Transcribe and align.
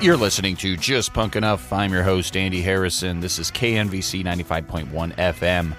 You're 0.00 0.16
listening 0.16 0.54
to 0.58 0.76
Just 0.76 1.12
Punk 1.12 1.34
Enough. 1.34 1.72
I'm 1.72 1.92
your 1.92 2.04
host, 2.04 2.36
Andy 2.36 2.62
Harrison. 2.62 3.18
This 3.18 3.40
is 3.40 3.50
KNVC 3.50 4.24
95.1 4.24 5.12
FM. 5.16 5.74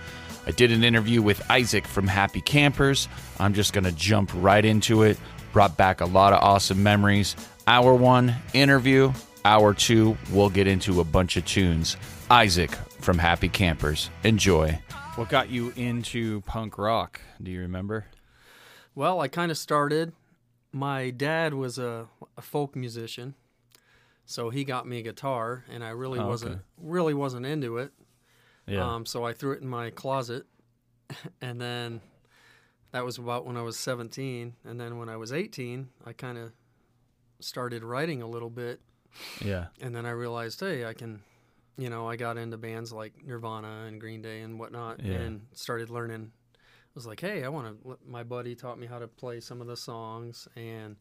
I 0.45 0.51
did 0.51 0.73
an 0.73 0.83
interview 0.83 1.21
with 1.21 1.41
Isaac 1.49 1.87
from 1.87 2.05
Happy 2.05 2.41
Campers. 2.41 3.07
I'm 3.39 3.53
just 3.53 3.71
going 3.71 3.85
to 3.85 3.93
jump 3.93 4.31
right 4.35 4.65
into 4.65 5.03
it. 5.03 5.17
Brought 5.53 5.77
back 5.77 6.01
a 6.01 6.05
lot 6.05 6.33
of 6.33 6.43
awesome 6.43 6.83
memories. 6.83 7.37
Hour 7.65 7.95
one, 7.95 8.35
interview. 8.53 9.13
Hour 9.45 9.73
two, 9.73 10.17
we'll 10.33 10.49
get 10.49 10.67
into 10.67 10.99
a 10.99 11.05
bunch 11.05 11.37
of 11.37 11.45
tunes. 11.45 11.95
Isaac 12.29 12.71
from 12.99 13.17
Happy 13.17 13.47
Campers. 13.47 14.09
Enjoy. 14.25 14.77
What 15.15 15.29
got 15.29 15.49
you 15.49 15.71
into 15.77 16.41
punk 16.41 16.77
rock? 16.77 17.21
Do 17.41 17.51
you 17.51 17.61
remember? 17.61 18.05
Well, 18.95 19.21
I 19.21 19.29
kind 19.29 19.49
of 19.49 19.57
started. 19.57 20.11
My 20.73 21.09
dad 21.09 21.53
was 21.53 21.77
a, 21.77 22.07
a 22.37 22.41
folk 22.41 22.75
musician, 22.75 23.35
so 24.29 24.51
he 24.51 24.63
got 24.63 24.85
me 24.87 24.99
a 24.99 25.01
guitar, 25.01 25.65
and 25.71 25.83
I 25.83 25.89
really 25.89 26.19
Oh, 26.19 26.23
okay. 26.23 26.29
wasn't 26.29 26.61
really 26.77 27.15
wasn't 27.15 27.47
into 27.47 27.77
it. 27.79 27.91
Yeah. 28.67 28.87
Um, 28.93 29.05
so 29.07 29.25
I 29.25 29.33
threw 29.33 29.53
it 29.53 29.61
in 29.61 29.67
my 29.67 29.89
closet, 29.89 30.45
and 31.41 31.59
then 31.59 32.01
that 32.91 33.03
was 33.03 33.17
about 33.17 33.47
when 33.47 33.57
I 33.57 33.63
was 33.63 33.75
17. 33.77 34.53
And 34.63 34.79
then 34.79 34.99
when 34.99 35.09
I 35.09 35.17
was 35.17 35.33
18, 35.33 35.89
I 36.05 36.13
kind 36.13 36.37
of 36.37 36.51
started 37.39 37.83
writing 37.83 38.21
a 38.21 38.27
little 38.27 38.51
bit, 38.51 38.81
yeah. 39.43 39.67
and 39.81 39.95
then 39.95 40.05
I 40.05 40.11
realized, 40.11 40.59
hey, 40.59 40.85
I 40.85 40.93
can, 40.93 41.21
you 41.77 41.89
know, 41.89 42.07
I 42.07 42.15
got 42.15 42.37
into 42.37 42.57
bands 42.57 42.93
like 42.93 43.13
Nirvana 43.25 43.85
and 43.87 43.99
Green 43.99 44.21
Day 44.21 44.41
and 44.41 44.59
whatnot, 44.59 44.99
Yeah. 45.03 45.13
and 45.13 45.41
started 45.53 45.89
learning. 45.89 46.31
I 46.55 46.91
was 46.93 47.07
like, 47.07 47.19
hey, 47.21 47.43
I 47.43 47.49
want 47.49 47.81
to. 47.83 47.97
My 48.05 48.23
buddy 48.23 48.53
taught 48.55 48.77
me 48.77 48.85
how 48.85 48.99
to 48.99 49.07
play 49.07 49.39
some 49.39 49.59
of 49.61 49.67
the 49.67 49.77
songs, 49.77 50.47
and 50.55 50.97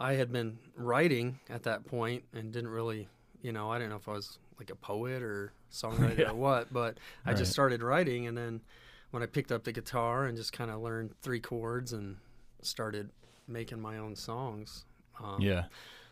I 0.00 0.14
had 0.14 0.32
been 0.32 0.58
writing 0.74 1.38
at 1.50 1.62
that 1.64 1.84
point 1.84 2.24
and 2.32 2.50
didn't 2.52 2.70
really, 2.70 3.06
you 3.42 3.52
know, 3.52 3.70
I 3.70 3.76
didn't 3.78 3.90
know 3.90 3.96
if 3.96 4.08
I 4.08 4.12
was 4.12 4.38
like 4.58 4.70
a 4.70 4.74
poet 4.74 5.22
or 5.22 5.52
songwriter 5.70 6.18
Yeah. 6.24 6.30
or 6.30 6.34
what, 6.34 6.72
but 6.72 6.98
I 7.26 7.30
Right. 7.30 7.36
just 7.38 7.52
started 7.52 7.82
writing, 7.82 8.26
and 8.26 8.36
then 8.36 8.62
when 9.10 9.22
I 9.22 9.26
picked 9.26 9.52
up 9.52 9.64
the 9.64 9.72
guitar 9.72 10.24
and 10.24 10.36
just 10.36 10.52
kind 10.52 10.70
of 10.70 10.80
learned 10.80 11.14
three 11.20 11.38
chords 11.40 11.92
and 11.92 12.16
started 12.62 13.10
making 13.46 13.80
my 13.80 13.98
own 13.98 14.16
songs. 14.16 14.84
Um, 15.22 15.42
Yeah. 15.42 15.64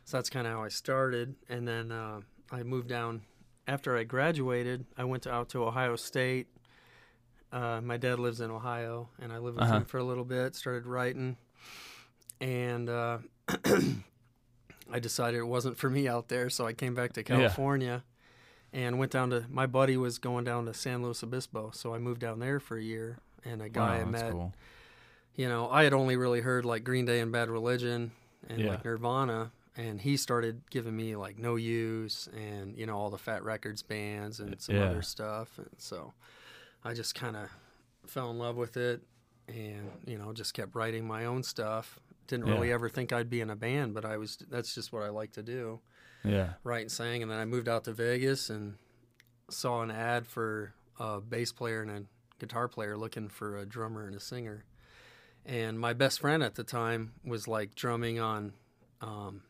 so 0.04 0.16
that's 0.18 0.28
kind 0.30 0.46
of 0.46 0.52
how 0.52 0.62
I 0.62 0.68
started. 0.68 1.34
And 1.48 1.66
then 1.66 1.90
uh, 1.90 2.20
I 2.52 2.62
moved 2.64 2.88
down 2.88 3.22
after 3.66 3.96
I 3.96 4.04
graduated. 4.04 4.84
I 4.98 5.04
went 5.04 5.22
to, 5.24 5.32
out 5.32 5.48
to 5.50 5.64
Ohio 5.64 5.96
State. 5.96 6.48
Uh, 7.52 7.80
my 7.80 7.96
dad 7.96 8.18
lives 8.18 8.40
in 8.42 8.50
Ohio, 8.50 9.08
and 9.18 9.32
I 9.32 9.38
lived 9.38 9.56
with 9.56 9.64
Uh-huh. 9.64 9.76
him 9.78 9.84
for 9.86 9.98
a 9.98 10.04
little 10.04 10.24
bit. 10.24 10.54
Started 10.54 10.84
writing, 10.86 11.36
and 12.40 12.88
uh, 12.90 13.18
I 14.90 14.98
decided 14.98 15.38
it 15.38 15.44
wasn't 15.46 15.76
for 15.78 15.90
me 15.90 16.08
out 16.08 16.28
there, 16.28 16.48
so 16.50 16.66
I 16.66 16.72
came 16.72 16.94
back 16.94 17.12
to 17.14 17.22
California. 17.22 18.04
And 18.70 18.98
went 18.98 19.12
down 19.12 19.30
to 19.30 19.46
my 19.48 19.64
buddy 19.66 19.96
was 19.96 20.18
going 20.18 20.44
down 20.44 20.66
to 20.66 20.74
San 20.74 21.02
Luis 21.02 21.22
Obispo, 21.22 21.70
so 21.72 21.94
I 21.94 21.98
moved 21.98 22.20
down 22.20 22.38
there 22.38 22.60
for 22.60 22.76
a 22.76 22.82
year. 22.82 23.18
And 23.42 23.62
a 23.62 23.68
guy 23.70 23.96
Wow, 23.96 24.02
I 24.02 24.04
met 24.04 24.30
cool. 24.32 24.52
you 25.34 25.48
know, 25.48 25.70
I 25.70 25.84
had 25.84 25.94
only 25.94 26.16
really 26.16 26.42
heard 26.42 26.66
like 26.66 26.84
Green 26.84 27.06
Day 27.06 27.20
and 27.20 27.32
Bad 27.32 27.48
Religion 27.48 28.10
and 28.46 28.60
Yeah. 28.64 28.68
like 28.68 28.84
Nirvana, 28.84 29.52
and 29.74 30.02
he 30.02 30.18
started 30.18 30.60
giving 30.68 30.94
me 30.94 31.16
like 31.16 31.38
No 31.38 31.56
Use 31.56 32.28
and 32.36 32.76
you 32.76 32.84
know 32.84 32.98
all 32.98 33.08
the 33.08 33.16
Fat 33.16 33.42
Records 33.42 33.82
bands 33.82 34.38
and 34.38 34.60
some 34.60 34.76
Yeah. 34.76 34.84
other 34.84 35.00
stuff, 35.00 35.56
and 35.56 35.70
so 35.78 36.12
I 36.84 36.92
just 36.92 37.14
kind 37.14 37.36
of 37.36 37.48
fell 38.06 38.30
in 38.30 38.38
love 38.38 38.56
with 38.56 38.76
it, 38.76 39.00
and 39.48 39.90
you 40.06 40.18
know 40.18 40.34
just 40.34 40.52
kept 40.52 40.74
writing 40.74 41.06
my 41.06 41.24
own 41.24 41.42
stuff. 41.42 41.98
Didn't 42.28 42.46
Yeah. 42.46 42.52
really 42.54 42.70
ever 42.72 42.88
think 42.88 43.12
I'd 43.12 43.28
be 43.28 43.40
in 43.40 43.50
a 43.50 43.56
band, 43.56 43.94
but 43.94 44.04
I 44.04 44.16
was. 44.16 44.36
That's 44.48 44.74
just 44.74 44.92
what 44.92 45.02
I 45.02 45.08
like 45.08 45.32
to 45.32 45.42
do 45.42 45.80
Yeah. 46.24 46.52
write 46.62 46.82
and 46.82 46.92
sang. 46.92 47.22
And 47.22 47.30
then 47.30 47.38
I 47.38 47.44
moved 47.44 47.68
out 47.68 47.84
to 47.84 47.92
Vegas 47.92 48.48
and 48.50 48.76
saw 49.50 49.82
an 49.82 49.90
ad 49.90 50.26
for 50.26 50.74
a 51.00 51.20
bass 51.20 51.52
player 51.52 51.82
and 51.82 51.90
a 51.90 52.02
guitar 52.38 52.68
player 52.68 52.96
looking 52.96 53.28
for 53.28 53.56
a 53.56 53.66
drummer 53.66 54.06
and 54.06 54.14
a 54.14 54.20
singer. 54.20 54.64
And 55.46 55.80
my 55.80 55.92
best 55.94 56.20
friend 56.20 56.42
at 56.42 56.54
the 56.54 56.64
time 56.64 57.12
was 57.24 57.48
like 57.48 57.74
drumming 57.74 58.20
on 58.20 58.52
um, 59.00 59.42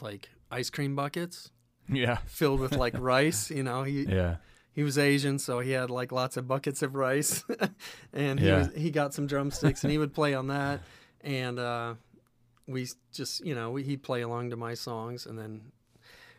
like 0.00 0.28
ice 0.50 0.70
cream 0.70 0.94
buckets 0.94 1.50
Yeah. 1.88 2.16
filled 2.26 2.60
with 2.60 2.76
like 2.76 2.94
rice. 2.98 3.50
You 3.50 3.62
know, 3.62 3.82
he 3.84 4.02
Yeah. 4.04 4.36
he 4.72 4.82
was 4.82 4.98
Asian, 4.98 5.38
so 5.38 5.60
he 5.60 5.70
had 5.70 5.90
like 5.90 6.12
lots 6.12 6.36
of 6.36 6.46
buckets 6.46 6.82
of 6.82 6.94
rice, 6.94 7.44
and 8.12 8.38
he 8.38 8.46
Yeah. 8.46 8.58
was, 8.58 8.74
he 8.74 8.90
got 8.90 9.14
some 9.14 9.26
drumsticks, 9.26 9.82
and 9.82 9.90
he 9.90 9.98
would 9.98 10.12
play 10.12 10.34
on 10.34 10.48
that, 10.48 10.80
and 11.22 11.58
uh, 11.58 11.94
we 12.66 12.88
just 13.12 13.44
you 13.44 13.54
know 13.54 13.70
we, 13.70 13.82
he'd 13.82 14.02
play 14.02 14.20
along 14.22 14.50
to 14.50 14.56
my 14.56 14.74
songs, 14.74 15.26
and 15.26 15.38
then 15.38 15.72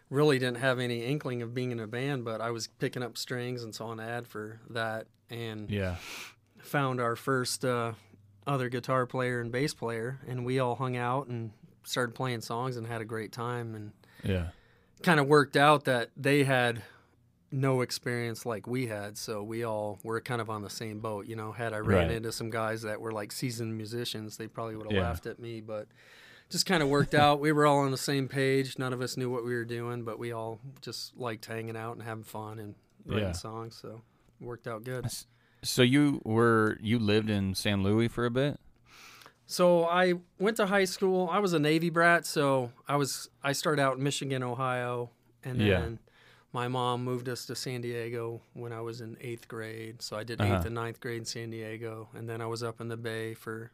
really 0.09 0.37
didn't 0.39 0.57
have 0.57 0.77
any 0.79 1.05
inkling 1.05 1.41
of 1.41 1.53
being 1.53 1.71
in 1.71 1.79
a 1.79 1.87
band, 1.87 2.25
but 2.25 2.41
I 2.41 2.51
was 2.51 2.67
picking 2.67 3.01
up 3.01 3.17
strings 3.17 3.63
and 3.63 3.73
saw 3.73 3.91
an 3.91 3.99
ad 3.99 4.27
for 4.27 4.59
that, 4.69 5.07
and 5.29 5.69
Yeah. 5.69 5.95
found 6.59 6.99
our 6.99 7.15
first 7.15 7.63
uh, 7.63 7.93
other 8.45 8.67
guitar 8.69 9.05
player 9.05 9.39
and 9.39 9.51
bass 9.51 9.73
player, 9.73 10.19
and 10.27 10.45
we 10.45 10.59
all 10.59 10.75
hung 10.75 10.97
out 10.97 11.27
and 11.27 11.51
started 11.83 12.13
playing 12.13 12.41
songs 12.41 12.75
and 12.77 12.87
had 12.87 13.01
a 13.01 13.05
great 13.05 13.31
time, 13.31 13.73
and 13.73 13.91
Yeah. 14.23 14.49
kind 15.01 15.19
of 15.19 15.27
worked 15.27 15.55
out 15.55 15.85
that 15.85 16.09
they 16.17 16.43
had 16.43 16.83
no 17.51 17.81
experience 17.81 18.45
like 18.45 18.65
we 18.65 18.87
had 18.87 19.17
so 19.17 19.43
we 19.43 19.63
all 19.63 19.99
were 20.03 20.21
kind 20.21 20.39
of 20.39 20.49
on 20.49 20.61
the 20.61 20.69
same 20.69 20.99
boat 20.99 21.25
you 21.27 21.35
know 21.35 21.51
had 21.51 21.73
i 21.73 21.77
ran 21.77 22.07
Right. 22.07 22.11
into 22.11 22.31
some 22.31 22.49
guys 22.49 22.81
that 22.83 23.01
were 23.01 23.11
like 23.11 23.31
seasoned 23.33 23.75
musicians 23.75 24.37
they 24.37 24.47
probably 24.47 24.75
would 24.77 24.85
have 24.87 24.95
Yeah. 24.95 25.01
laughed 25.01 25.25
at 25.25 25.37
me 25.39 25.59
but 25.59 25.87
just 26.49 26.65
kind 26.65 26.81
of 26.81 26.87
worked 26.89 27.13
out 27.13 27.39
we 27.41 27.51
were 27.51 27.65
all 27.65 27.79
on 27.79 27.91
the 27.91 27.97
same 27.97 28.27
page 28.29 28.79
none 28.79 28.93
of 28.93 29.01
us 29.01 29.17
knew 29.17 29.29
what 29.29 29.43
we 29.43 29.53
were 29.53 29.65
doing 29.65 30.03
but 30.03 30.17
we 30.17 30.31
all 30.31 30.59
just 30.81 31.17
liked 31.17 31.45
hanging 31.45 31.75
out 31.75 31.93
and 31.97 32.03
having 32.03 32.23
fun 32.23 32.57
and 32.57 32.75
writing 33.05 33.27
Yeah. 33.27 33.31
songs 33.33 33.75
so 33.81 34.01
it 34.39 34.45
worked 34.45 34.67
out 34.67 34.83
good 34.85 35.07
So 35.63 35.81
you 35.81 36.21
were 36.23 36.77
you 36.81 36.99
lived 36.99 37.29
in 37.29 37.53
San 37.53 37.83
Luis 37.83 38.11
for 38.11 38.25
a 38.25 38.31
bit? 38.31 38.59
So 39.45 39.83
I 39.85 40.13
went 40.39 40.57
to 40.57 40.65
high 40.67 40.85
school. 40.85 41.27
I 41.31 41.39
was 41.39 41.51
a 41.53 41.59
Navy 41.59 41.89
brat, 41.89 42.25
so 42.25 42.71
I 42.87 42.95
was 42.95 43.29
I 43.43 43.51
started 43.51 43.81
out 43.81 43.97
in 43.97 44.03
Michigan, 44.03 44.41
Ohio, 44.43 45.09
and 45.43 45.59
then 45.59 45.67
Yeah. 45.67 46.10
My 46.53 46.67
mom 46.67 47.03
moved 47.03 47.29
us 47.29 47.45
to 47.45 47.55
San 47.55 47.81
Diego 47.81 48.41
when 48.53 48.73
I 48.73 48.81
was 48.81 49.01
in 49.01 49.17
eighth 49.21 49.47
grade. 49.47 50.01
So 50.01 50.17
I 50.17 50.23
did 50.23 50.41
Uh-huh. 50.41 50.55
eighth 50.57 50.65
and 50.65 50.75
ninth 50.75 50.99
grade 50.99 51.19
in 51.19 51.25
San 51.25 51.49
Diego, 51.49 52.09
and 52.13 52.27
then 52.29 52.41
I 52.41 52.45
was 52.45 52.61
up 52.63 52.81
in 52.81 52.87
the 52.89 52.97
Bay 52.97 53.33
for 53.33 53.71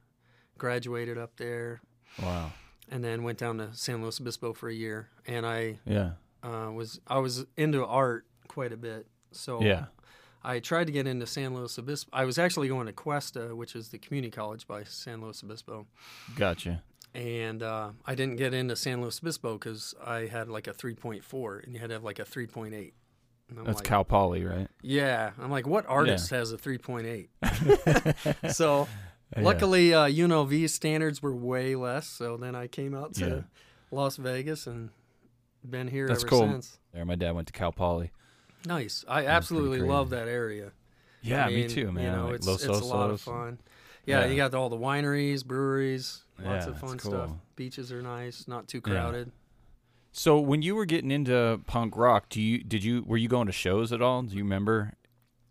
graduated 0.58 1.18
up 1.18 1.36
there, 1.38 1.82
Wow. 2.22 2.52
and 2.90 3.04
then 3.04 3.24
went 3.24 3.38
down 3.38 3.58
to 3.60 3.74
San 3.76 4.02
Luis 4.02 4.20
Obispo 4.20 4.54
for 4.54 4.70
a 4.70 4.74
year. 4.74 5.10
And 5.26 5.46
I 5.46 5.80
Yeah. 5.86 6.14
uh, 6.44 6.72
was 6.72 7.00
I 7.08 7.20
was 7.20 7.46
into 7.56 7.86
art 7.86 8.26
quite 8.48 8.72
a 8.72 8.78
bit. 8.78 9.08
So 9.32 9.62
Yeah. 9.62 9.88
I 10.44 10.60
tried 10.60 10.86
to 10.86 10.94
get 10.94 11.06
into 11.08 11.26
San 11.28 11.54
Luis 11.54 11.78
Obispo. 11.78 12.10
I 12.14 12.24
was 12.26 12.38
actually 12.40 12.70
going 12.70 12.86
to 12.88 12.94
Cuesta, 12.94 13.56
which 13.56 13.76
is 13.76 13.90
the 13.90 13.98
community 14.00 14.32
college 14.32 14.66
by 14.68 14.84
San 14.84 15.20
Luis 15.22 15.44
Obispo 15.44 15.88
Gotcha. 16.36 16.84
And 17.18 17.64
uh, 17.64 17.90
I 18.06 18.14
didn't 18.14 18.36
get 18.36 18.54
into 18.54 18.76
San 18.76 19.02
Luis 19.02 19.20
Obispo 19.20 19.54
because 19.54 19.96
I 20.06 20.28
had 20.28 20.50
like 20.50 20.68
a 20.68 20.74
3.4, 20.74 21.64
and 21.64 21.74
you 21.74 21.80
had 21.80 21.90
to 21.90 21.96
have 21.96 22.04
like 22.04 22.20
a 22.20 22.24
3.8. 22.24 22.92
That's 23.50 23.78
like, 23.80 23.84
Cal 23.84 24.04
Poly, 24.04 24.46
right? 24.46 24.68
Yeah, 24.84 25.32
I'm 25.42 25.50
like, 25.50 25.66
what 25.66 25.88
artist 25.88 26.30
has 26.30 26.52
a 26.52 26.58
3.8? 26.58 28.52
so, 28.54 28.88
luckily, 29.36 29.94
uh, 29.96 30.06
UNLV 30.06 30.70
standards 30.70 31.22
were 31.22 31.34
way 31.34 31.76
less. 31.76 32.08
So 32.08 32.38
then 32.38 32.54
I 32.56 32.68
came 32.68 32.94
out 32.94 33.16
to 33.16 33.28
Yeah. 33.28 33.42
Las 33.90 34.18
Vegas 34.18 34.68
and 34.68 34.90
been 35.68 35.88
here 35.88 36.08
That's 36.08 36.24
ever 36.24 36.30
cool. 36.30 36.40
since. 36.42 36.78
There, 36.94 37.04
my 37.06 37.16
dad 37.16 37.32
went 37.32 37.48
to 37.48 37.54
Cal 37.54 37.72
Poly. 37.72 38.12
Nice. 38.66 39.04
I 39.08 39.22
pretty 39.22 39.28
absolutely 39.30 39.80
love 39.80 40.12
that 40.12 40.28
area. 40.28 40.72
Yeah, 41.24 41.48
I 41.48 41.50
me 41.50 41.68
too, 41.68 41.92
man. 41.92 42.04
You 42.04 42.12
know, 42.12 42.26
like 42.28 42.36
it's, 42.36 42.48
Los 42.48 42.64
it's 42.64 42.80
a 42.80 42.84
lot 42.86 43.10
of 43.10 43.22
fun. 43.22 43.60
Yeah, 44.06 44.22
Yeah. 44.22 44.26
you 44.28 44.36
got 44.36 44.54
all 44.54 44.70
the 44.70 44.78
wineries, 44.78 45.44
breweries, 45.46 46.24
lots 46.40 46.66
Yeah, 46.66 46.72
of 46.72 46.80
fun 46.80 46.96
it's 46.96 47.04
stuff. 47.04 47.28
cool. 47.30 47.42
Beaches 47.56 47.92
are 47.92 48.02
nice, 48.02 48.48
not 48.48 48.68
too 48.68 48.78
Yeah. 48.86 48.94
crowded. 48.94 49.32
So 50.12 50.40
when 50.40 50.62
you 50.62 50.76
were 50.76 50.86
getting 50.86 51.12
into 51.12 51.62
punk 51.68 51.96
rock, 51.96 52.30
do 52.30 52.42
you 52.42 52.64
did 52.64 52.84
you 52.84 53.04
were 53.06 53.18
you 53.18 53.28
going 53.28 53.46
to 53.48 53.52
shows 53.54 53.92
at 53.94 54.02
all? 54.02 54.24
Do 54.24 54.36
you 54.36 54.44
remember 54.44 54.94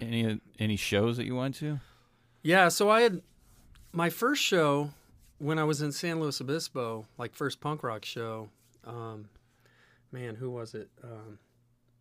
any 0.01 0.41
any 0.59 0.77
shows 0.77 1.17
that 1.19 1.25
you 1.25 1.37
went 1.37 1.55
to? 1.57 1.81
Yeah, 2.43 2.69
so 2.69 2.91
I 2.91 3.03
had 3.03 3.23
my 3.93 4.11
first 4.11 4.43
show 4.43 4.91
when 5.39 5.59
I 5.59 5.65
was 5.65 5.83
in 5.83 5.93
San 5.93 6.21
Luis 6.21 6.41
Obispo, 6.41 7.07
like 7.19 7.35
first 7.35 7.61
punk 7.61 7.83
rock 7.83 8.05
show. 8.05 8.49
Um, 8.85 9.29
man, 10.13 10.37
who 10.37 10.51
was 10.51 10.75
it? 10.75 10.89
Um, 11.03 11.39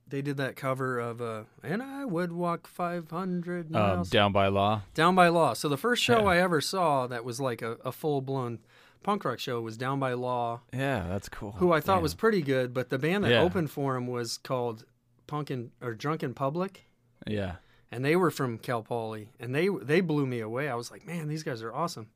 they 0.08 0.22
did 0.22 0.38
that 0.38 0.56
cover 0.56 1.00
of 1.00 1.22
uh, 1.22 1.44
"And 1.64 1.82
I 1.84 2.06
Would 2.06 2.32
Walk 2.32 2.68
500 2.68 3.76
Um, 3.76 4.04
down 4.04 4.32
by 4.32 4.48
law. 4.48 4.82
Down 4.94 5.14
by 5.16 5.28
Law." 5.30 5.54
So 5.54 5.68
the 5.70 5.78
first 5.78 6.04
show 6.04 6.22
Yeah. 6.24 6.30
I 6.30 6.38
ever 6.38 6.62
saw 6.62 7.06
that 7.08 7.24
was 7.26 7.40
like 7.40 7.62
a, 7.62 7.74
a 7.86 7.92
full 7.92 8.22
blown 8.22 8.60
punk 9.04 9.24
rock 9.26 9.40
show 9.40 9.62
was 9.62 9.78
Down 9.78 10.00
by 10.00 10.14
Law, 10.14 10.62
Yeah, 10.74 11.08
that's 11.08 11.30
cool. 11.30 11.54
who 11.54 11.72
I 11.72 11.80
thought 11.82 11.98
Yeah. 11.98 12.02
was 12.04 12.14
pretty 12.16 12.42
good. 12.42 12.74
But 12.74 12.90
the 12.90 12.98
band 13.00 13.24
that 13.24 13.32
Yeah. 13.32 13.42
opened 13.42 13.72
for 13.72 13.96
him 13.96 14.08
was 14.08 14.38
called 14.38 14.86
Punkin 15.28 15.72
or 15.82 15.94
Drunken 15.94 16.34
Public. 16.34 16.86
yeah, 17.28 17.56
and 17.92 18.04
they 18.06 18.16
were 18.16 18.32
from 18.32 18.58
Cal 18.58 18.84
Poly, 18.84 19.30
and 19.40 19.54
they 19.56 19.68
they 19.70 20.02
blew 20.02 20.26
me 20.26 20.40
away. 20.40 20.70
I 20.70 20.76
was 20.76 20.92
like, 20.92 21.06
man, 21.06 21.28
these 21.28 21.44
guys 21.44 21.62
are 21.64 21.74
awesome. 21.74 22.08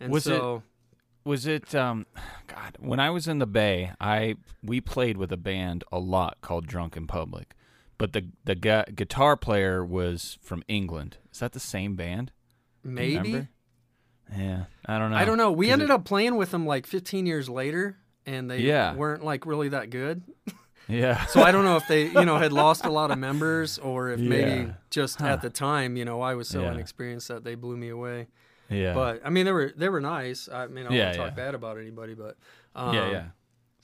And 0.00 0.12
Was 0.12 0.26
it- 0.26 0.30
so 0.30 0.62
was 1.24 1.46
it 1.46 1.72
um 1.72 2.04
god 2.48 2.76
when 2.80 2.98
i 2.98 3.08
was 3.08 3.28
in 3.28 3.38
the 3.38 3.46
bay 3.46 3.92
i 4.00 4.34
we 4.60 4.80
played 4.80 5.16
with 5.16 5.30
a 5.30 5.36
band 5.36 5.84
a 5.92 5.98
lot 6.00 6.36
called 6.40 6.66
drunk 6.66 6.96
in 6.96 7.06
public 7.06 7.54
but 7.96 8.12
the 8.12 8.26
the 8.44 8.56
gu- 8.56 8.90
guitar 8.92 9.36
player 9.36 9.84
was 9.84 10.36
from 10.42 10.64
england 10.66 11.18
is 11.32 11.38
that 11.38 11.52
the 11.52 11.60
same 11.60 11.94
band 11.94 12.32
Maybe. 12.82 13.46
Yeah 14.36 14.64
i 14.86 14.98
don't 14.98 15.10
know 15.10 15.16
I 15.16 15.24
don't 15.24 15.38
know. 15.38 15.52
We 15.52 15.70
ended 15.70 15.90
it- 15.90 15.92
up 15.92 16.04
playing 16.04 16.36
with 16.36 16.50
them 16.50 16.66
like 16.66 16.86
15 16.86 17.26
years 17.26 17.48
later, 17.48 17.96
and 18.26 18.50
they 18.50 18.58
Yeah. 18.60 18.94
weren't 18.94 19.24
like 19.24 19.46
really 19.46 19.68
that 19.70 19.90
good. 19.90 20.22
yeah 20.88 21.26
So 21.26 21.42
I 21.42 21.52
don't 21.52 21.64
know 21.64 21.76
if 21.76 21.86
they, 21.88 22.08
you 22.08 22.24
know, 22.24 22.38
had 22.38 22.52
lost 22.52 22.84
a 22.84 22.90
lot 22.90 23.10
of 23.10 23.18
members, 23.18 23.78
or 23.78 24.10
if 24.10 24.20
maybe 24.20 24.72
just 24.90 25.20
Huh. 25.20 25.26
at 25.28 25.42
the 25.42 25.50
time, 25.50 25.96
you 25.96 26.04
know, 26.04 26.20
I 26.20 26.34
was 26.34 26.48
so 26.48 26.62
Yeah. 26.62 26.72
inexperienced 26.72 27.28
that 27.28 27.44
they 27.44 27.54
blew 27.54 27.76
me 27.76 27.88
away. 27.90 28.28
yeah 28.68 28.94
But 28.94 29.20
I 29.24 29.30
mean, 29.30 29.44
they 29.44 29.52
were 29.52 29.72
they 29.76 29.88
were 29.88 30.00
nice. 30.00 30.48
I 30.52 30.66
mean, 30.66 30.86
I 30.86 30.88
don't 30.88 30.96
Yeah, 30.96 31.04
want 31.04 31.12
to 31.14 31.18
talk 31.18 31.30
yeah. 31.36 31.44
bad 31.44 31.54
about 31.54 31.78
anybody, 31.78 32.14
but 32.14 32.36
um, 32.74 32.94
yeah 32.94 33.10
yeah 33.10 33.24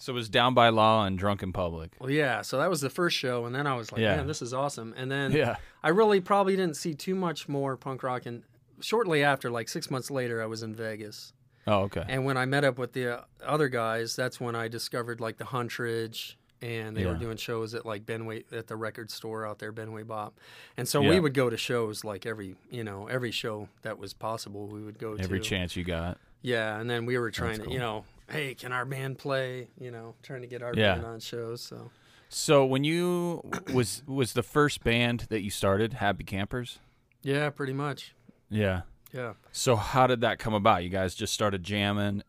so 0.01 0.13
it 0.13 0.15
was 0.15 0.29
down 0.29 0.55
by 0.55 0.69
law 0.69 1.05
and 1.05 1.19
drunk 1.19 1.43
in 1.43 1.53
public 1.53 1.91
Well, 2.01 2.09
yeah. 2.11 2.43
So 2.43 2.59
that 2.59 2.71
was 2.71 2.81
the 2.81 2.89
first 2.91 3.17
show, 3.17 3.47
and 3.47 3.53
then 3.55 3.67
I 3.67 3.75
was 3.75 3.91
like, 3.91 4.01
Yeah. 4.01 4.15
man, 4.17 4.29
this 4.29 4.41
is 4.43 4.55
awesome. 4.55 4.95
And 4.97 5.11
then 5.11 5.33
yeah 5.33 5.57
I 5.83 5.89
really 5.91 6.21
probably 6.21 6.55
didn't 6.57 6.77
see 6.77 6.95
too 6.95 7.15
much 7.17 7.49
more 7.49 7.77
punk 7.77 8.03
rock. 8.05 8.25
And 8.27 8.43
shortly 8.81 9.23
after, 9.23 9.51
like 9.51 9.69
six 9.69 9.91
months 9.91 10.11
later, 10.11 10.43
I 10.43 10.47
was 10.47 10.63
in 10.63 10.75
Vegas. 10.75 11.33
oh 11.67 11.81
okay 11.83 12.05
And 12.09 12.25
when 12.25 12.37
I 12.37 12.45
met 12.47 12.65
up 12.65 12.79
with 12.79 12.93
the 12.93 13.19
uh, 13.19 13.23
other 13.45 13.69
guys, 13.69 14.17
that's 14.17 14.41
when 14.41 14.55
I 14.57 14.69
discovered 14.69 15.21
like 15.21 15.37
the 15.39 15.45
Huntridge, 15.45 16.35
and 16.61 16.97
they 16.97 17.07
were 17.07 17.15
doing 17.15 17.37
shows 17.37 17.73
at 17.75 17.87
like 17.87 18.05
Benway 18.05 18.45
at 18.53 18.67
the 18.67 18.75
record 18.77 19.11
store 19.11 19.47
out 19.47 19.59
there, 19.61 19.73
Benway 19.73 20.05
Bop. 20.07 20.39
And 20.77 20.89
so 20.89 21.01
Yeah. 21.03 21.11
we 21.11 21.21
would 21.21 21.35
go 21.35 21.49
to 21.51 21.57
shows 21.57 22.05
like 22.05 22.27
every 22.27 22.57
you 22.71 22.83
know 22.85 23.07
every 23.07 23.31
show 23.31 23.69
that 23.83 23.99
was 23.99 24.13
possible. 24.15 24.67
We 24.67 24.83
would 24.83 24.99
go 24.99 25.15
every 25.15 25.39
to. 25.39 25.45
chance 25.45 25.77
you 25.77 25.85
got 25.85 26.19
Yeah, 26.43 26.79
and 26.81 26.89
then 26.91 27.07
we 27.07 27.17
were 27.19 27.31
trying 27.31 27.59
That's 27.59 27.69
to 27.69 27.73
you 27.75 27.79
know, 27.79 28.05
hey, 28.31 28.55
can 28.55 28.73
our 28.73 28.85
band 28.85 29.19
play? 29.19 29.69
You 29.79 29.91
know, 29.91 30.15
trying 30.23 30.41
to 30.43 30.47
get 30.49 30.63
our 30.63 30.73
Yeah. 30.75 30.95
band 30.95 31.07
on 31.07 31.21
shows. 31.21 31.61
So 31.61 31.91
so 32.29 32.65
when 32.67 32.83
you 32.85 33.43
was 33.73 34.03
was 34.07 34.33
the 34.33 34.43
first 34.43 34.83
band 34.83 35.27
that 35.31 35.43
you 35.43 35.51
started 35.51 35.93
happy 35.95 36.25
campers 36.25 36.79
yeah, 37.23 37.51
pretty 37.51 37.73
much. 37.73 38.15
Yeah 38.51 38.83
Yeah. 39.13 39.35
So 39.53 39.77
how 39.77 40.07
did 40.07 40.21
that 40.21 40.39
come 40.39 40.55
about? 40.55 40.83
You 40.85 40.91
guys 40.91 41.15
just 41.15 41.33
started 41.33 41.63
jamming, 41.63 42.23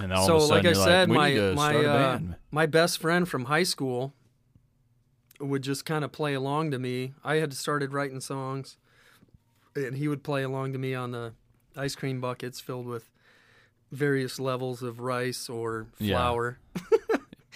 and 0.00 0.12
all 0.12 0.26
so 0.26 0.36
of 0.36 0.42
a 0.42 0.46
sudden 0.46 0.64
like 0.64 0.76
I 0.76 0.84
said, 0.84 1.08
we 1.08 1.16
my 1.16 1.28
need 1.30 1.34
to 1.36 1.56
my 1.56 1.70
start 1.70 1.84
a 1.86 1.90
uh, 1.90 2.18
my 2.50 2.66
best 2.66 2.98
friend 3.00 3.28
from 3.28 3.44
high 3.46 3.64
school 3.64 4.14
would 5.40 5.62
just 5.62 5.84
kind 5.84 6.04
of 6.04 6.12
play 6.12 6.34
along 6.34 6.70
to 6.70 6.78
me. 6.78 7.14
I 7.24 7.36
had 7.36 7.52
started 7.54 7.92
writing 7.92 8.20
songs, 8.20 8.76
and 9.74 9.96
he 9.96 10.06
would 10.08 10.22
play 10.22 10.42
along 10.42 10.72
to 10.74 10.78
me 10.78 10.94
on 10.94 11.10
the 11.10 11.32
ice 11.76 11.94
cream 11.96 12.20
buckets 12.20 12.60
filled 12.60 12.86
with 12.86 13.10
various 13.90 14.38
levels 14.38 14.82
of 14.82 15.00
rice 15.00 15.48
or 15.48 15.88
Yeah. 15.98 16.16
flour. 16.16 16.58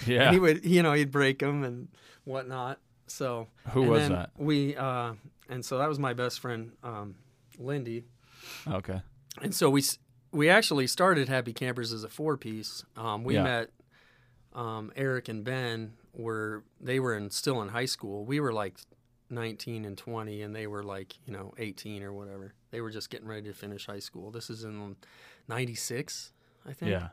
Yeah, 0.07 0.25
And 0.27 0.35
he 0.35 0.39
would, 0.39 0.65
you 0.67 0.83
know, 0.83 0.93
he'd 0.93 1.11
break 1.11 1.39
them 1.39 1.65
and 1.65 1.89
whatnot. 2.25 2.79
So 3.07 3.49
who 3.69 3.81
and 3.83 3.91
was 3.91 4.09
that? 4.11 4.31
We 4.37 4.77
uh, 4.77 5.15
and 5.49 5.65
so 5.65 5.79
that 5.79 5.89
was 5.89 5.99
my 5.99 6.13
best 6.13 6.39
friend, 6.41 6.73
um, 6.83 7.15
Lindy. 7.59 8.05
Okay, 8.67 9.01
And 9.43 9.55
so 9.55 9.71
we 9.71 9.83
we 10.33 10.49
actually 10.49 10.87
started 10.87 11.29
Happy 11.29 11.53
Campers 11.53 11.93
as 11.93 12.05
a 12.05 12.09
four 12.09 12.37
piece. 12.37 12.85
Um, 12.97 13.25
we 13.25 13.35
Yeah. 13.35 13.43
met 13.45 13.71
um, 14.53 14.93
Eric 14.97 15.29
and 15.29 15.45
Ben 15.45 15.95
were 16.15 16.65
they 16.81 16.99
were 17.01 17.15
in 17.17 17.31
still 17.31 17.61
in 17.63 17.69
high 17.69 17.85
school. 17.87 18.25
We 18.25 18.41
were 18.41 18.53
like 18.53 18.79
19 19.31 19.85
and 19.85 19.99
20, 19.99 20.43
and 20.43 20.55
they 20.55 20.67
were 20.67 20.83
like 20.83 21.15
you 21.27 21.33
know 21.33 21.53
18 21.59 22.03
or 22.03 22.13
whatever. 22.13 22.55
They 22.71 22.81
were 22.81 22.91
just 22.91 23.11
getting 23.11 23.27
ready 23.29 23.49
to 23.49 23.53
finish 23.55 23.87
high 23.87 23.99
school. 24.01 24.31
This 24.31 24.49
is 24.51 24.65
in 24.65 24.97
'96, 25.49 26.33
I 26.69 26.73
think. 26.73 26.91
yeah, 26.93 27.09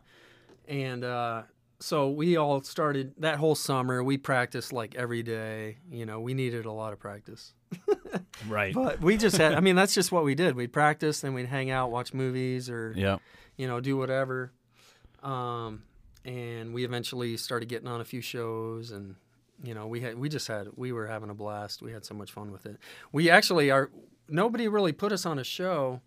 And 0.68 1.04
uh, 1.04 1.44
so 1.80 2.10
we 2.10 2.38
all 2.38 2.62
started 2.63 3.13
that 3.19 3.38
whole 3.38 3.56
summer. 3.56 4.04
We 4.04 4.18
practiced 4.18 4.72
like 4.74 4.96
every 4.96 5.24
day. 5.24 5.78
You 5.92 6.06
know, 6.06 6.19
we 6.19 6.34
needed 6.34 6.66
a 6.66 6.72
lot 6.72 6.94
of 6.94 7.00
practice. 7.00 7.54
right. 8.48 8.74
But 8.83 9.01
we 9.01 9.18
just 9.18 9.38
had, 9.38 9.54
I 9.54 9.60
mean, 9.60 9.75
that's 9.75 9.94
just 9.94 10.12
what 10.12 10.24
we 10.24 10.36
did. 10.36 10.56
We'd 10.56 10.74
practice, 10.74 11.21
then 11.21 11.33
we'd 11.33 11.48
hang 11.48 11.69
out, 11.71 11.92
watch 11.92 12.13
movies, 12.13 12.69
or, 12.69 12.94
Yeah, 12.95 13.18
you 13.57 13.68
know, 13.68 13.80
do 13.80 13.98
whatever. 13.98 14.51
Um, 15.21 15.83
and 16.25 16.74
we 16.74 16.83
eventually 16.86 17.38
started 17.38 17.69
getting 17.69 17.88
on 17.88 18.01
a 18.01 18.06
few 18.06 18.21
shows 18.21 18.92
and, 18.92 19.15
you 19.63 19.74
know, 19.74 19.88
we 19.88 20.01
had, 20.01 20.18
we 20.18 20.30
just 20.30 20.48
had, 20.48 20.68
we 20.75 20.92
were 20.92 21.07
having 21.07 21.30
a 21.30 21.33
blast. 21.33 21.81
We 21.81 21.92
had 21.92 22.06
so 22.06 22.13
much 22.13 22.31
fun 22.31 22.51
with 22.51 22.65
it. 22.65 22.77
We 23.12 23.30
actually 23.30 23.71
are, 23.71 23.89
nobody 24.27 24.68
really 24.68 24.92
put 24.92 25.12
us 25.12 25.25
on 25.25 25.39
a 25.39 25.44
show. 25.44 26.01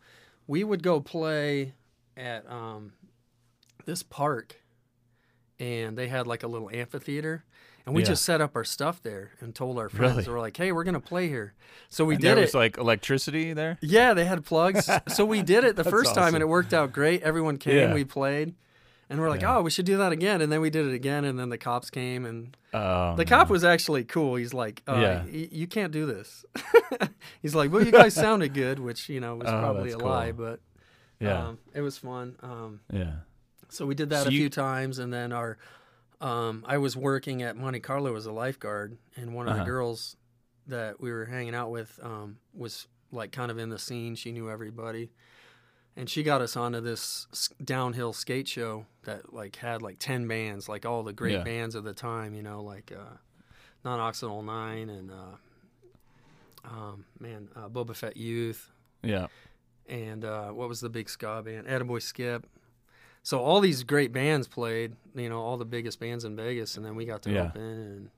We 0.47 0.65
would 0.65 0.83
go 0.83 1.01
play 1.01 1.75
at 2.17 2.51
um, 2.51 2.93
this 3.85 4.03
park 4.03 4.61
and 5.59 5.97
they 5.97 6.09
had 6.09 6.27
like 6.27 6.43
a 6.43 6.49
little 6.49 6.71
amphitheater. 6.71 7.45
And 7.87 7.95
we 7.95 8.03
Yeah. 8.03 8.09
just 8.09 8.25
set 8.25 8.41
up 8.41 8.57
our 8.57 8.65
stuff 8.65 9.01
there 9.03 9.31
and 9.41 9.55
told 9.55 9.79
our 9.79 9.89
friends, 9.89 10.17
Really? 10.17 10.29
we're 10.29 10.41
like, 10.41 10.57
hey, 10.57 10.73
we're 10.73 10.83
going 10.85 10.95
to 10.95 11.01
play 11.01 11.29
here. 11.29 11.55
So 11.89 12.05
we 12.05 12.15
and 12.15 12.21
did 12.23 12.31
there 12.31 12.39
it. 12.39 12.47
was 12.47 12.55
like 12.55 12.77
electricity 12.79 13.53
there. 13.53 13.79
Yeah, 13.81 14.13
they 14.13 14.25
had 14.25 14.45
plugs. 14.45 14.91
so 15.09 15.25
we 15.25 15.41
did 15.43 15.63
it 15.63 15.77
the 15.77 15.85
first 15.85 16.13
time 16.15 16.35
and 16.35 16.43
it 16.43 16.47
worked 16.49 16.75
out 16.75 16.93
great. 16.93 17.23
Everyone 17.23 17.59
came, 17.59 17.77
Yeah. 17.77 17.95
we 17.95 18.05
played. 18.05 18.55
And 19.09 19.21
we're 19.21 19.31
like, 19.31 19.43
Yeah. 19.43 19.59
oh, 19.59 19.63
we 19.63 19.71
should 19.71 19.87
do 19.87 19.97
that 19.99 20.11
again. 20.11 20.41
And 20.41 20.51
then 20.51 20.61
we 20.61 20.69
did 20.69 20.85
it 20.85 20.93
again. 20.93 21.25
And 21.25 21.39
then 21.39 21.49
the 21.49 21.59
cops 21.59 21.91
came. 21.91 22.27
And 22.27 22.57
Oh, 22.75 23.15
the 23.15 23.25
no. 23.25 23.29
cop 23.29 23.49
was 23.49 23.63
actually 23.63 24.03
cool. 24.03 24.35
He's 24.35 24.53
like, 24.53 24.83
uh, 24.89 24.99
Yeah. 25.01 25.23
y- 25.25 25.49
you 25.53 25.69
can't 25.69 25.93
do 25.93 26.07
this. 26.07 26.45
He's 27.41 27.55
like, 27.55 27.71
well, 27.73 27.85
you 27.85 27.93
guys 27.93 28.15
sounded 28.15 28.53
good, 28.53 28.81
which, 28.81 29.09
you 29.09 29.21
know, 29.21 29.37
was 29.37 29.47
Oh, 29.49 29.61
probably 29.61 29.93
a 29.93 29.99
lie. 29.99 30.33
But 30.33 30.59
yeah, 31.21 31.49
um, 31.51 31.59
it 31.73 31.83
was 31.83 31.99
fun. 31.99 32.35
Um, 32.43 32.81
yeah, 32.93 33.13
so 33.69 33.87
we 33.87 33.95
did 33.95 34.11
that 34.11 34.25
So 34.25 34.29
a 34.29 34.33
you- 34.33 34.41
few 34.41 34.51
times. 34.51 34.99
And 34.99 35.13
then 35.13 35.31
our, 35.33 35.57
um, 36.21 36.65
I 36.67 36.79
was 36.79 36.97
working 36.97 37.43
at 37.43 37.57
Monte 37.57 37.81
Carlo 37.81 38.17
as 38.17 38.27
a 38.27 38.33
lifeguard. 38.33 38.97
And 39.17 39.35
one 39.35 39.47
of 39.49 39.55
Uh-huh. 39.55 39.65
the 39.65 39.71
girls 39.71 40.17
that 40.67 41.01
we 41.01 41.11
were 41.13 41.27
hanging 41.27 41.55
out 41.55 41.71
with 41.71 41.99
um, 42.03 42.39
was 42.55 42.89
like 43.13 43.33
kind 43.33 43.51
of 43.51 43.59
in 43.59 43.69
the 43.69 43.79
scene. 43.79 44.15
She 44.17 44.33
knew 44.33 44.51
everybody, 44.51 45.13
and 45.97 46.09
she 46.11 46.23
got 46.23 46.41
us 46.41 46.57
onto 46.57 46.81
this 46.81 47.27
downhill 47.63 48.13
skate 48.13 48.49
show 48.49 48.87
that 49.05 49.33
like 49.33 49.57
had 49.57 49.81
like 49.83 49.99
ten 49.99 50.27
bands, 50.27 50.69
like 50.69 50.85
all 50.85 51.03
the 51.03 51.13
great 51.13 51.35
Yeah. 51.35 51.43
bands 51.45 51.75
of 51.75 51.85
the 51.85 51.95
time. 51.95 52.35
You 52.35 52.43
know, 52.43 52.63
like 52.63 52.91
uh, 52.93 53.17
Non 53.85 54.01
Oxidal 54.01 54.45
Nine 54.45 54.91
and 54.91 55.11
uh, 55.13 55.37
um, 56.65 57.05
man, 57.21 57.49
uh, 57.55 57.69
Boba 57.69 57.95
Fett 57.95 58.17
Youth, 58.17 58.71
yeah. 59.03 59.29
and 59.89 60.25
uh, 60.25 60.49
what 60.51 60.69
was 60.69 60.81
the 60.81 60.89
big 60.89 61.09
ska 61.09 61.43
band? 61.45 61.67
Attaboy 61.69 62.03
Skip. 62.03 62.47
So 63.27 63.41
all 63.41 63.59
these 63.61 63.83
great 63.83 64.13
bands 64.13 64.47
played, 64.47 64.95
you 65.17 65.29
know, 65.29 65.41
all 65.41 65.57
the 65.57 65.65
biggest 65.65 65.99
bands 65.99 66.25
in 66.25 66.37
Vegas, 66.37 66.77
and 66.77 66.87
then 66.87 66.95
we 66.95 67.05
got 67.05 67.23
to 67.23 67.33
Yeah. 67.33 67.47
open 67.47 67.61
and 67.61 68.11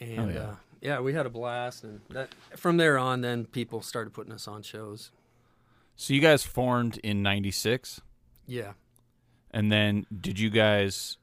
and 0.00 0.18
Oh, 0.18 0.28
yeah. 0.34 0.40
Uh, 0.40 0.56
yeah, 0.80 0.98
we 0.98 1.12
had 1.12 1.26
a 1.26 1.30
blast, 1.30 1.84
and 1.84 2.00
that 2.08 2.34
from 2.56 2.76
there 2.76 2.98
on, 2.98 3.20
then 3.20 3.44
people 3.46 3.82
started 3.82 4.12
putting 4.12 4.32
us 4.32 4.48
on 4.48 4.62
shows. 4.62 5.12
So 5.94 6.12
you 6.12 6.20
guys 6.20 6.42
formed 6.42 6.98
in 7.04 7.22
'96, 7.22 8.00
Yeah, 8.48 8.72
and 9.52 9.70
then 9.70 10.06
did 10.20 10.40
you 10.40 10.50
guys? 10.50 11.16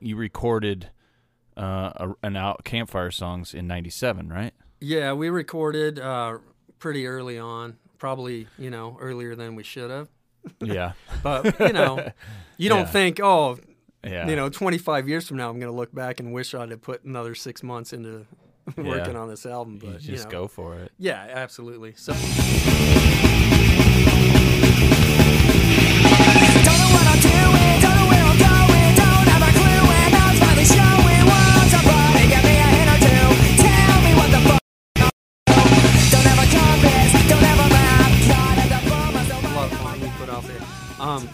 You 0.00 0.16
recorded 0.16 0.90
uh, 1.56 1.92
a, 1.94 2.14
an 2.24 2.34
out 2.34 2.64
campfire 2.64 3.12
songs 3.12 3.54
in 3.54 3.68
'97, 3.68 4.28
right? 4.28 4.54
yeah, 4.80 5.12
we 5.12 5.28
recorded 5.30 6.00
uh, 6.00 6.38
pretty 6.80 7.06
early 7.06 7.38
on, 7.38 7.76
probably 7.96 8.48
you 8.58 8.70
know 8.70 8.96
earlier 9.00 9.36
than 9.36 9.54
we 9.54 9.62
should 9.62 9.90
have. 9.92 10.08
Yeah, 10.60 10.92
But 11.22 11.58
you 11.60 11.72
know, 11.72 12.10
you 12.58 12.68
don't 12.68 12.80
Yeah. 12.80 12.84
think, 12.86 13.20
oh, 13.20 13.58
yeah. 14.04 14.28
you 14.28 14.36
know, 14.36 14.48
25 14.48 15.08
years 15.08 15.26
from 15.28 15.36
now, 15.36 15.48
I'm 15.50 15.58
going 15.60 15.70
to 15.72 15.76
look 15.76 15.94
back 15.94 16.20
and 16.20 16.32
wish 16.32 16.54
I'd 16.54 16.70
have 16.70 16.82
put 16.82 17.04
another 17.04 17.34
six 17.34 17.62
months 17.62 17.92
into 17.92 18.26
working 18.76 19.16
on 19.16 19.28
this 19.28 19.46
album. 19.46 19.78
you 19.82 19.90
But 19.92 20.00
just 20.00 20.24
know. 20.26 20.30
go 20.30 20.48
for 20.48 20.76
it. 20.76 20.92
Yeah, 20.98 21.26
absolutely. 21.30 21.94
So 21.96 22.12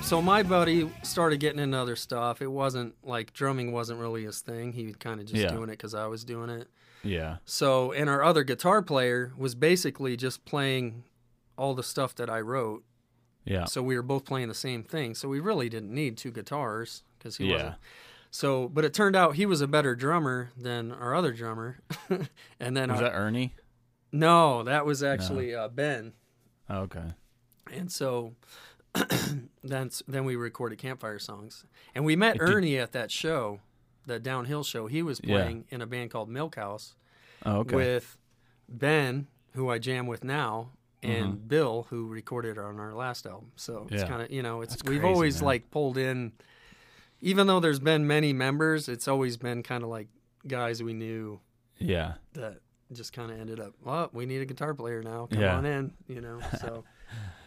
so 0.09 0.23
my 0.23 0.43
buddy 0.43 0.91
started 1.03 1.39
getting 1.39 1.59
into 1.61 1.77
other 1.77 1.95
stuff. 1.95 2.41
It 2.41 2.47
wasn't 2.51 2.95
like 3.05 3.35
drumming 3.35 3.73
wasn't 3.73 4.01
really 4.01 4.25
his 4.25 4.41
thing. 4.41 4.73
He 4.73 4.87
was 4.87 4.97
kind 4.97 5.21
of 5.21 5.27
just 5.27 5.43
Yeah. 5.43 5.51
doing 5.51 5.65
it 5.69 5.73
because 5.73 5.95
I 5.95 6.07
was 6.07 6.25
doing 6.25 6.49
it. 6.49 6.69
Yeah, 7.05 7.37
So 7.45 7.93
and 7.93 8.09
our 8.11 8.25
other 8.25 8.43
guitar 8.43 8.83
player 8.83 9.33
was 9.37 9.55
basically 9.55 10.17
just 10.17 10.45
playing 10.47 11.05
all 11.59 11.75
the 11.75 11.83
stuff 11.83 12.15
that 12.17 12.29
I 12.31 12.41
wrote. 12.41 12.85
yeah, 13.45 13.67
So 13.67 13.83
we 13.83 13.97
were 13.97 14.03
both 14.03 14.25
playing 14.25 14.49
the 14.49 14.55
same 14.55 14.83
thing. 14.83 15.15
So 15.15 15.29
we 15.29 15.41
really 15.41 15.69
didn't 15.69 15.93
need 15.95 16.17
two 16.17 16.31
guitars 16.33 17.03
because 17.19 17.37
he 17.37 17.47
Yeah. 17.51 17.55
wasn't. 17.55 17.75
So, 18.31 18.69
but 18.69 18.85
it 18.85 18.93
turned 18.95 19.15
out 19.17 19.37
he 19.37 19.47
was 19.47 19.61
a 19.61 19.69
better 19.69 19.95
drummer 19.95 20.51
than 20.57 20.91
our 20.91 21.15
other 21.15 21.33
drummer. 21.33 21.79
and 22.61 22.77
then 22.77 22.89
Was 22.91 22.99
our- 22.99 23.05
that 23.11 23.13
Ernie? 23.15 23.55
no, 24.11 24.63
that 24.65 24.85
was 24.87 25.03
actually 25.03 25.55
uh, 25.55 25.69
Ben. 25.69 26.15
Okay. 26.71 27.15
And 27.73 27.93
so 27.93 28.35
then 29.65 29.91
then 30.07 30.25
we 30.25 30.37
recorded 30.37 30.79
campfire 30.79 31.19
songs, 31.19 31.65
and 31.95 32.05
we 32.05 32.17
met 32.17 32.35
Did- 32.39 32.43
Ernie 32.43 32.79
at 32.79 32.93
that 32.93 33.11
show, 33.11 33.61
the 34.07 34.19
downhill 34.19 34.65
show. 34.65 34.87
He 34.87 35.03
was 35.03 35.21
Yeah. 35.23 35.37
playing 35.37 35.65
in 35.71 35.81
a 35.83 35.87
band 35.87 36.11
called 36.11 36.29
Milk 36.29 36.57
House 36.57 36.95
Oh, 37.45 37.59
okay. 37.59 37.75
with 37.77 38.17
Ben, 38.69 39.27
who 39.53 39.69
I 39.71 39.79
jam 39.79 40.07
with 40.07 40.25
now, 40.25 40.73
and 41.03 41.35
Mhm. 41.35 41.49
Bill, 41.49 41.87
who 41.91 42.07
recorded 42.09 42.59
on 42.59 42.79
our 42.81 42.95
last 42.95 43.27
album. 43.27 43.53
So 43.57 43.87
it's 43.91 44.05
kind 44.05 44.23
of 44.23 44.31
you 44.31 44.43
know 44.43 44.61
it's 44.63 44.75
That's 44.77 44.89
we've 44.89 45.01
crazy, 45.01 45.15
always 45.15 45.37
man. 45.41 45.47
like 45.47 45.71
pulled 45.71 45.97
in, 45.99 46.33
even 47.21 47.47
though 47.47 47.61
there's 47.61 47.81
been 47.81 48.07
many 48.07 48.33
members, 48.33 48.89
it's 48.89 49.09
always 49.09 49.37
been 49.37 49.63
kind 49.63 49.83
of 49.83 49.89
like 49.89 50.09
guys 50.47 50.83
we 50.83 50.93
knew 50.95 51.41
yeah. 51.79 52.15
that 52.35 52.61
just 52.93 53.13
kind 53.13 53.31
of 53.31 53.39
ended 53.39 53.61
up. 53.61 53.75
Well, 53.85 54.09
we 54.13 54.25
need 54.25 54.41
a 54.41 54.47
guitar 54.47 54.73
player 54.73 55.03
now. 55.03 55.27
Come 55.31 55.41
Yeah. 55.41 55.57
on 55.57 55.67
in, 55.67 55.93
you 56.07 56.21
know. 56.21 56.41
So. 56.61 56.85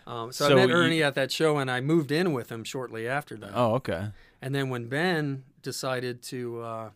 Um, 0.07 0.31
so, 0.31 0.47
So 0.47 0.53
I 0.53 0.55
met 0.61 0.69
you- 0.69 0.75
Ernie 0.75 1.03
at 1.03 1.15
that 1.15 1.31
show, 1.31 1.57
and 1.57 1.69
I 1.69 1.79
moved 1.81 2.11
in 2.11 2.33
with 2.33 2.51
him 2.51 2.63
shortly 2.63 3.07
after 3.07 3.35
that. 3.37 3.51
Oh, 3.53 3.75
okay. 3.75 4.09
And 4.41 4.53
then 4.55 4.69
when 4.69 4.87
Ben 4.87 5.43
decided 5.61 6.21
to 6.23 6.61
uh, 6.61 6.89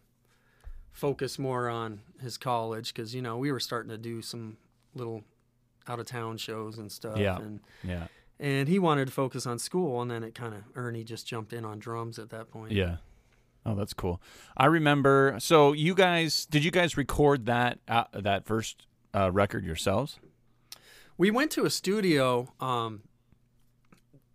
focus 0.92 1.38
more 1.38 1.70
on 1.70 2.02
his 2.22 2.38
college, 2.38 2.94
because 2.94 3.14
you 3.14 3.22
know 3.22 3.38
we 3.38 3.52
were 3.52 3.60
starting 3.60 3.90
to 3.90 3.98
do 3.98 4.22
some 4.22 4.58
little 4.94 5.24
out 5.88 6.00
of 6.00 6.06
town 6.06 6.38
shows 6.38 6.78
and 6.78 6.92
stuff, 6.92 7.18
Yeah. 7.18 7.38
and 7.38 7.60
Yeah. 7.84 8.08
and 8.40 8.68
he 8.68 8.80
wanted 8.80 9.06
to 9.06 9.12
focus 9.14 9.46
on 9.46 9.60
school, 9.60 10.02
and 10.02 10.10
then 10.10 10.24
it 10.24 10.34
kind 10.34 10.54
of 10.56 10.64
Ernie 10.76 11.04
just 11.04 11.28
jumped 11.28 11.54
in 11.54 11.64
on 11.66 11.80
drums 11.80 12.18
at 12.18 12.30
that 12.32 12.50
point. 12.50 12.72
Yeah. 12.72 12.98
Oh, 13.68 13.76
that's 13.76 13.94
cool. 13.94 14.22
I 14.56 14.66
remember. 14.68 15.36
So 15.40 15.74
you 15.74 15.94
guys, 15.96 16.46
did 16.46 16.64
you 16.64 16.72
guys 16.72 16.98
record 16.98 17.46
that 17.48 17.80
uh, 17.88 18.06
that 18.14 18.46
first 18.46 18.86
uh, 19.14 19.32
record 19.32 19.64
yourselves? 19.66 20.20
We 21.18 21.32
went 21.32 21.52
to 21.52 21.66
a 21.66 21.70
studio. 21.70 22.54
Um, 22.60 23.04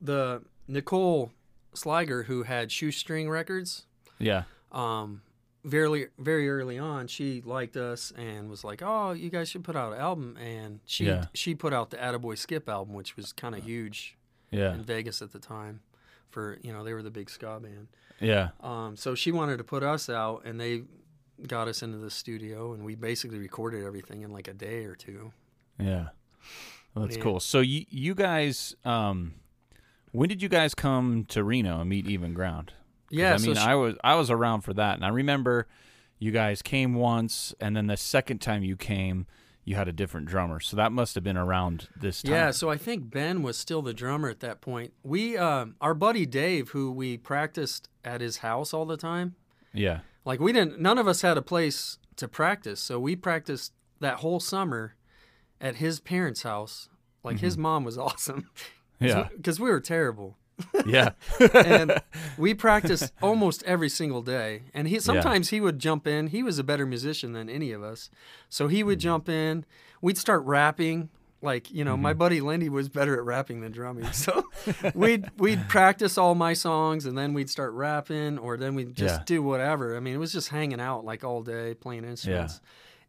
the 0.00 0.42
Nicole 0.66 1.32
Sliger, 1.74 2.24
who 2.24 2.44
had 2.44 2.70
Shoestring 2.72 3.28
Records, 3.28 3.86
Yeah. 4.18 4.44
um, 4.72 5.22
very 5.62 6.06
very 6.18 6.48
early 6.48 6.78
on, 6.78 7.06
she 7.06 7.42
liked 7.42 7.76
us 7.76 8.12
and 8.16 8.48
was 8.48 8.64
like, 8.64 8.80
"Oh, 8.82 9.12
you 9.12 9.28
guys 9.28 9.50
should 9.50 9.62
put 9.62 9.76
out 9.76 9.92
an 9.92 9.98
album." 10.00 10.36
And 10.38 10.80
she 10.86 11.04
Yeah. 11.06 11.26
she 11.34 11.54
put 11.54 11.72
out 11.74 11.90
the 11.90 11.98
Attaboy 11.98 12.38
Skip 12.38 12.66
album, 12.68 12.94
which 12.94 13.14
was 13.16 13.32
kind 13.34 13.54
of 13.54 13.62
huge 13.64 14.16
Yeah. 14.50 14.72
in 14.74 14.82
Vegas 14.82 15.20
at 15.20 15.32
the 15.32 15.38
time. 15.38 15.80
For 16.30 16.58
you 16.62 16.72
know, 16.72 16.82
they 16.82 16.94
were 16.94 17.02
the 17.02 17.10
big 17.10 17.28
ska 17.28 17.60
band. 17.60 17.88
Yeah. 18.20 18.50
Um, 18.60 18.96
so 18.96 19.14
she 19.14 19.32
wanted 19.32 19.58
to 19.58 19.64
put 19.64 19.82
us 19.82 20.08
out, 20.08 20.44
and 20.46 20.58
they 20.58 20.84
got 21.46 21.68
us 21.68 21.82
into 21.82 21.98
the 21.98 22.10
studio, 22.10 22.72
and 22.72 22.84
we 22.84 22.94
basically 22.94 23.38
recorded 23.38 23.84
everything 23.84 24.22
in 24.22 24.30
like 24.30 24.48
a 24.48 24.54
day 24.54 24.84
or 24.84 24.94
two. 24.94 25.32
Yeah. 25.78 26.10
Well, 26.94 27.04
that's 27.06 27.16
Yeah. 27.16 27.22
cool. 27.22 27.40
So 27.40 27.60
you 27.60 27.84
you 27.88 28.14
guys, 28.14 28.74
um, 28.84 29.34
when 30.12 30.28
did 30.28 30.42
you 30.42 30.48
guys 30.48 30.74
come 30.74 31.24
to 31.28 31.44
Reno 31.44 31.80
and 31.80 31.88
meet 31.88 32.06
Even 32.06 32.34
Ground? 32.34 32.72
Yeah, 33.10 33.34
I 33.34 33.36
so 33.36 33.46
mean, 33.46 33.56
she- 33.56 33.62
I 33.62 33.74
was 33.74 33.94
I 34.04 34.14
was 34.16 34.30
around 34.30 34.62
for 34.62 34.74
that, 34.74 34.96
and 34.96 35.04
I 35.04 35.08
remember 35.08 35.66
you 36.18 36.30
guys 36.32 36.62
came 36.62 36.94
once, 36.94 37.54
and 37.60 37.76
then 37.76 37.86
the 37.86 37.96
second 37.96 38.38
time 38.40 38.62
you 38.62 38.76
came, 38.76 39.26
you 39.64 39.74
had 39.76 39.88
a 39.88 39.92
different 39.92 40.26
drummer. 40.26 40.60
So 40.60 40.76
that 40.76 40.92
must 40.92 41.14
have 41.14 41.24
been 41.24 41.36
around 41.36 41.88
this 41.96 42.22
time. 42.22 42.32
Yeah, 42.32 42.50
so 42.50 42.68
I 42.70 42.76
think 42.76 43.10
Ben 43.10 43.42
was 43.42 43.56
still 43.56 43.82
the 43.82 43.94
drummer 43.94 44.28
at 44.28 44.40
that 44.40 44.60
point. 44.60 44.92
We, 45.02 45.36
um, 45.38 45.76
our 45.80 45.94
buddy 45.94 46.26
Dave, 46.26 46.70
who 46.70 46.90
we 46.92 47.16
practiced 47.16 47.88
at 48.04 48.20
his 48.20 48.38
house 48.38 48.74
all 48.74 48.84
the 48.84 48.96
time, 48.96 49.34
Yeah. 49.72 50.00
like 50.24 50.40
we 50.40 50.52
didn't, 50.52 50.78
none 50.80 50.98
of 50.98 51.06
us 51.08 51.22
had 51.22 51.36
a 51.38 51.42
place 51.42 51.98
to 52.16 52.28
practice, 52.28 52.80
so 52.80 52.98
we 53.00 53.16
practiced 53.16 53.72
that 54.00 54.16
whole 54.16 54.40
summer 54.40 54.94
at 55.60 55.76
his 55.76 56.00
parents' 56.00 56.42
house. 56.42 56.88
Like 57.22 57.40
his 57.40 57.58
mom 57.58 57.84
was 57.84 57.98
awesome. 58.06 58.48
Mm-hmm. 59.00 59.04
Yeah. 59.06 59.28
because 59.36 59.58
we 59.60 59.70
were 59.70 59.80
terrible, 59.80 60.36
Yeah. 60.86 61.10
and 61.54 62.02
we 62.36 62.52
practiced 62.54 63.12
almost 63.22 63.62
every 63.64 63.88
single 63.88 64.20
day. 64.22 64.62
And 64.74 64.88
he 64.88 64.98
sometimes 65.00 65.48
he 65.50 65.60
would 65.60 65.78
jump 65.78 66.06
in. 66.06 66.26
He 66.28 66.42
was 66.42 66.58
a 66.58 66.64
better 66.64 66.84
musician 66.86 67.32
than 67.32 67.48
any 67.48 67.72
of 67.72 67.82
us, 67.82 68.10
so 68.48 68.68
he 68.68 68.78
Mm-hmm. 68.80 68.86
would 68.88 69.00
jump 69.00 69.28
in. 69.28 69.64
We'd 70.02 70.18
start 70.18 70.42
rapping. 70.44 71.08
Like 71.42 71.70
you 71.70 71.84
know, 71.84 71.96
my 71.96 72.10
Mm-hmm. 72.12 72.18
buddy 72.18 72.40
Lindy 72.42 72.68
was 72.68 72.90
better 72.90 73.14
at 73.16 73.24
rapping 73.24 73.62
than 73.62 73.72
drumming, 73.72 74.12
so 74.12 74.44
we'd 74.94 75.30
we'd 75.38 75.66
practice 75.70 76.18
all 76.18 76.34
my 76.34 76.52
songs, 76.52 77.06
and 77.06 77.16
then 77.16 77.32
we'd 77.32 77.48
start 77.48 77.72
rapping, 77.72 78.36
or 78.36 78.58
then 78.58 78.74
we'd 78.74 78.94
just 78.94 79.20
Yeah. 79.20 79.24
do 79.24 79.42
whatever. 79.42 79.96
I 79.96 80.00
mean, 80.00 80.14
it 80.14 80.18
was 80.18 80.32
just 80.32 80.50
hanging 80.50 80.80
out 80.82 81.06
like 81.06 81.24
all 81.24 81.42
day 81.42 81.72
playing 81.72 82.04
instruments. 82.04 82.60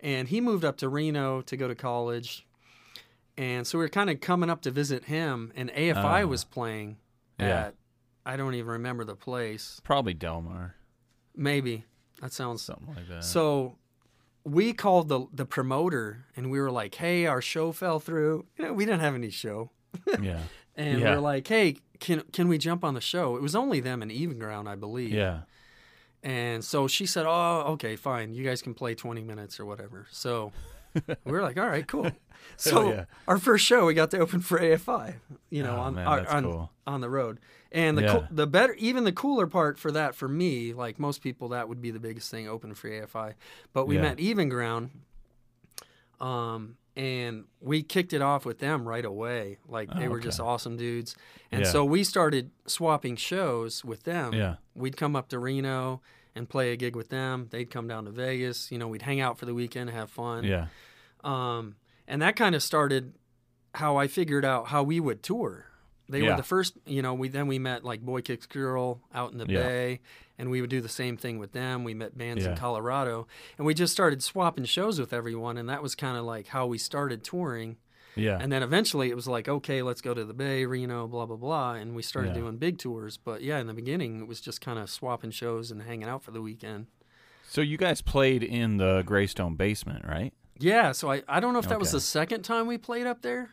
And 0.01 0.27
he 0.27 0.41
moved 0.41 0.65
up 0.65 0.77
to 0.77 0.89
Reno 0.89 1.41
to 1.43 1.55
go 1.57 1.67
to 1.67 1.75
college, 1.75 2.45
and 3.37 3.65
so 3.67 3.77
we 3.77 3.85
were 3.85 3.89
kind 3.89 4.09
of 4.09 4.19
coming 4.19 4.49
up 4.49 4.61
to 4.63 4.71
visit 4.71 5.05
him, 5.05 5.51
and 5.55 5.69
AFI 5.71 6.23
Ah. 6.23 6.25
was 6.25 6.43
playing 6.43 6.97
Yeah. 7.39 7.67
at 7.67 7.75
I 8.25 8.35
don't 8.37 8.53
even 8.53 8.69
remember 8.71 9.03
the 9.03 9.15
place. 9.15 9.79
Probably 9.83 10.13
Delmar, 10.13 10.75
Maybe 11.35 11.85
that 12.21 12.33
sounds 12.33 12.61
something 12.61 12.93
like 12.95 13.07
that. 13.09 13.23
so. 13.23 13.77
We 14.43 14.73
called 14.73 15.07
the 15.07 15.27
the 15.31 15.45
promoter, 15.45 16.25
and 16.35 16.49
we 16.49 16.59
were 16.59 16.71
like, 16.71 16.95
"Hey, 16.95 17.27
our 17.27 17.41
show 17.43 17.71
fell 17.71 17.99
through. 17.99 18.47
You 18.57 18.65
know, 18.65 18.73
we 18.73 18.85
didn't 18.85 19.01
have 19.01 19.13
any 19.13 19.29
show." 19.29 19.69
yeah. 20.19 20.39
And 20.75 20.99
Yeah. 20.99 21.13
we're 21.13 21.19
like, 21.21 21.47
"Hey, 21.47 21.77
can 21.99 22.21
can 22.33 22.47
we 22.47 22.57
jump 22.57 22.83
on 22.83 22.95
the 22.95 23.01
show?" 23.01 23.35
It 23.35 23.41
was 23.43 23.55
only 23.55 23.79
them 23.81 24.01
and 24.01 24.11
Even 24.11 24.39
Ground, 24.39 24.67
I 24.67 24.75
believe. 24.75 25.11
Yeah. 25.13 25.41
And 26.23 26.63
so 26.63 26.87
she 26.87 27.05
said, 27.05 27.25
"Oh, 27.27 27.63
okay, 27.73 27.95
fine. 27.95 28.33
You 28.33 28.43
guys 28.43 28.61
can 28.61 28.73
play 28.73 28.93
20 28.95 29.23
minutes 29.23 29.59
or 29.59 29.65
whatever." 29.65 30.05
So 30.11 30.51
we 31.25 31.31
were 31.31 31.41
like, 31.41 31.57
"All 31.59 31.67
right, 31.67 31.87
cool." 31.87 32.11
So 32.57 32.89
yeah. 32.91 33.05
our 33.27 33.37
first 33.37 33.65
show, 33.65 33.85
we 33.85 33.93
got 33.93 34.11
to 34.11 34.19
open 34.19 34.41
for 34.41 34.59
AFI. 34.59 35.15
You 35.49 35.63
know, 35.63 35.75
Oh, 35.77 35.81
on 35.81 35.95
man, 35.95 36.07
our- 36.07 36.27
on, 36.27 36.43
cool. 36.43 36.71
on 36.87 37.01
the 37.01 37.09
road. 37.09 37.39
And 37.71 37.97
the 37.97 38.01
Yeah. 38.01 38.11
cool, 38.13 38.27
the 38.31 38.47
better, 38.47 38.73
even 38.73 39.03
the 39.03 39.11
cooler 39.11 39.47
part 39.47 39.79
for 39.79 39.91
that 39.91 40.13
for 40.15 40.27
me, 40.27 40.73
like 40.73 40.99
most 40.99 41.21
people, 41.21 41.49
that 41.49 41.69
would 41.69 41.81
be 41.81 41.89
the 41.91 41.99
biggest 41.99 42.29
thing, 42.29 42.47
open 42.47 42.73
for 42.75 42.89
AFI. 42.89 43.33
But 43.73 43.85
we 43.87 43.95
Yeah. 43.95 44.01
met 44.01 44.19
Even 44.19 44.49
Ground, 44.49 44.89
um, 46.19 46.77
and 46.95 47.45
we 47.59 47.83
kicked 47.83 48.13
it 48.13 48.21
off 48.21 48.45
with 48.45 48.59
them 48.59 48.87
right 48.87 49.05
away. 49.05 49.57
Like 49.67 49.93
they 49.93 50.07
Oh, 50.07 50.09
were 50.09 50.19
just 50.19 50.39
awesome 50.39 50.77
dudes, 50.77 51.15
and 51.51 51.61
Yeah. 51.63 51.71
so 51.71 51.85
we 51.85 52.03
started 52.03 52.51
swapping 52.67 53.15
shows 53.15 53.83
with 53.85 54.03
them. 54.03 54.33
Yeah. 54.33 54.55
We'd 54.75 54.97
come 54.97 55.15
up 55.15 55.29
to 55.29 55.39
Reno 55.39 56.01
and 56.35 56.47
play 56.49 56.71
a 56.71 56.75
gig 56.75 56.95
with 56.95 57.09
them. 57.09 57.47
They'd 57.49 57.69
come 57.69 57.87
down 57.87 58.05
to 58.05 58.11
Vegas. 58.11 58.71
You 58.71 58.77
know, 58.77 58.87
we'd 58.87 59.01
hang 59.01 59.19
out 59.19 59.37
for 59.37 59.45
the 59.45 59.53
weekend, 59.53 59.89
have 59.89 60.09
fun. 60.09 60.43
Yeah. 60.45 60.67
Um, 61.23 61.75
and 62.07 62.21
that 62.21 62.35
kind 62.35 62.55
of 62.55 62.63
started 62.63 63.13
how 63.75 63.97
I 63.97 64.07
figured 64.07 64.43
out 64.45 64.67
how 64.67 64.83
we 64.83 64.99
would 64.99 65.23
tour. 65.23 65.67
They 66.09 66.21
Yeah. 66.21 66.31
were 66.31 66.37
the 66.37 66.43
first, 66.43 66.77
you 66.85 67.01
know, 67.01 67.13
we 67.13 67.29
then 67.29 67.47
we 67.47 67.57
met 67.59 67.85
like 67.85 68.01
Boy 68.01 68.21
Kicks 68.21 68.45
Girl 68.45 69.01
out 69.13 69.31
in 69.31 69.37
the 69.37 69.45
Yeah. 69.47 69.59
Bay 69.63 69.99
and 70.41 70.49
we 70.51 70.59
would 70.59 70.69
do 70.71 70.81
the 70.81 70.89
same 70.89 71.15
thing 71.15 71.37
with 71.39 71.53
them. 71.53 71.85
We 71.85 71.93
met 71.93 72.17
bands 72.17 72.43
in 72.45 72.55
Colorado 72.57 73.27
and 73.57 73.65
we 73.67 73.73
just 73.73 73.93
started 73.93 74.21
swapping 74.23 74.65
shows 74.65 74.99
with 74.99 75.13
everyone 75.13 75.55
and 75.57 75.69
that 75.69 75.81
was 75.83 75.95
kind 75.95 76.17
of 76.17 76.25
like 76.25 76.47
how 76.47 76.65
we 76.65 76.77
started 76.79 77.23
touring. 77.23 77.77
Yeah. 78.15 78.37
And 78.41 78.51
then 78.51 78.61
eventually 78.63 79.09
it 79.09 79.15
was 79.15 79.27
like, 79.27 79.47
okay, 79.47 79.81
let's 79.83 80.01
go 80.01 80.13
to 80.13 80.25
the 80.25 80.33
Bay, 80.33 80.65
Reno, 80.65 81.07
blah 81.07 81.25
blah 81.27 81.37
blah, 81.37 81.73
and 81.75 81.95
we 81.95 82.01
started 82.01 82.29
Yeah. 82.29 82.41
doing 82.41 82.57
big 82.57 82.77
tours. 82.79 83.15
But 83.17 83.41
yeah, 83.43 83.59
in 83.59 83.67
the 83.67 83.73
beginning 83.73 84.19
it 84.21 84.27
was 84.27 84.41
just 84.41 84.59
kind 84.59 84.79
of 84.79 84.89
swapping 84.89 85.31
shows 85.31 85.71
and 85.71 85.83
hanging 85.83 86.09
out 86.09 86.23
for 86.23 86.31
the 86.31 86.41
weekend. 86.41 86.87
so 87.47 87.61
you 87.61 87.77
guys 87.77 88.01
played 88.01 88.43
in 88.43 88.77
the 88.77 89.03
Greystone 89.05 89.55
basement, 89.55 90.03
right? 90.05 90.33
Yeah, 90.59 90.91
so 90.91 91.11
I, 91.11 91.21
I 91.27 91.39
don't 91.39 91.53
know 91.53 91.59
if 91.59 91.67
that 91.69 91.79
was 91.79 91.91
the 91.91 91.99
second 92.01 92.41
time 92.43 92.65
we 92.67 92.77
played 92.77 93.07
up 93.07 93.21
there. 93.21 93.49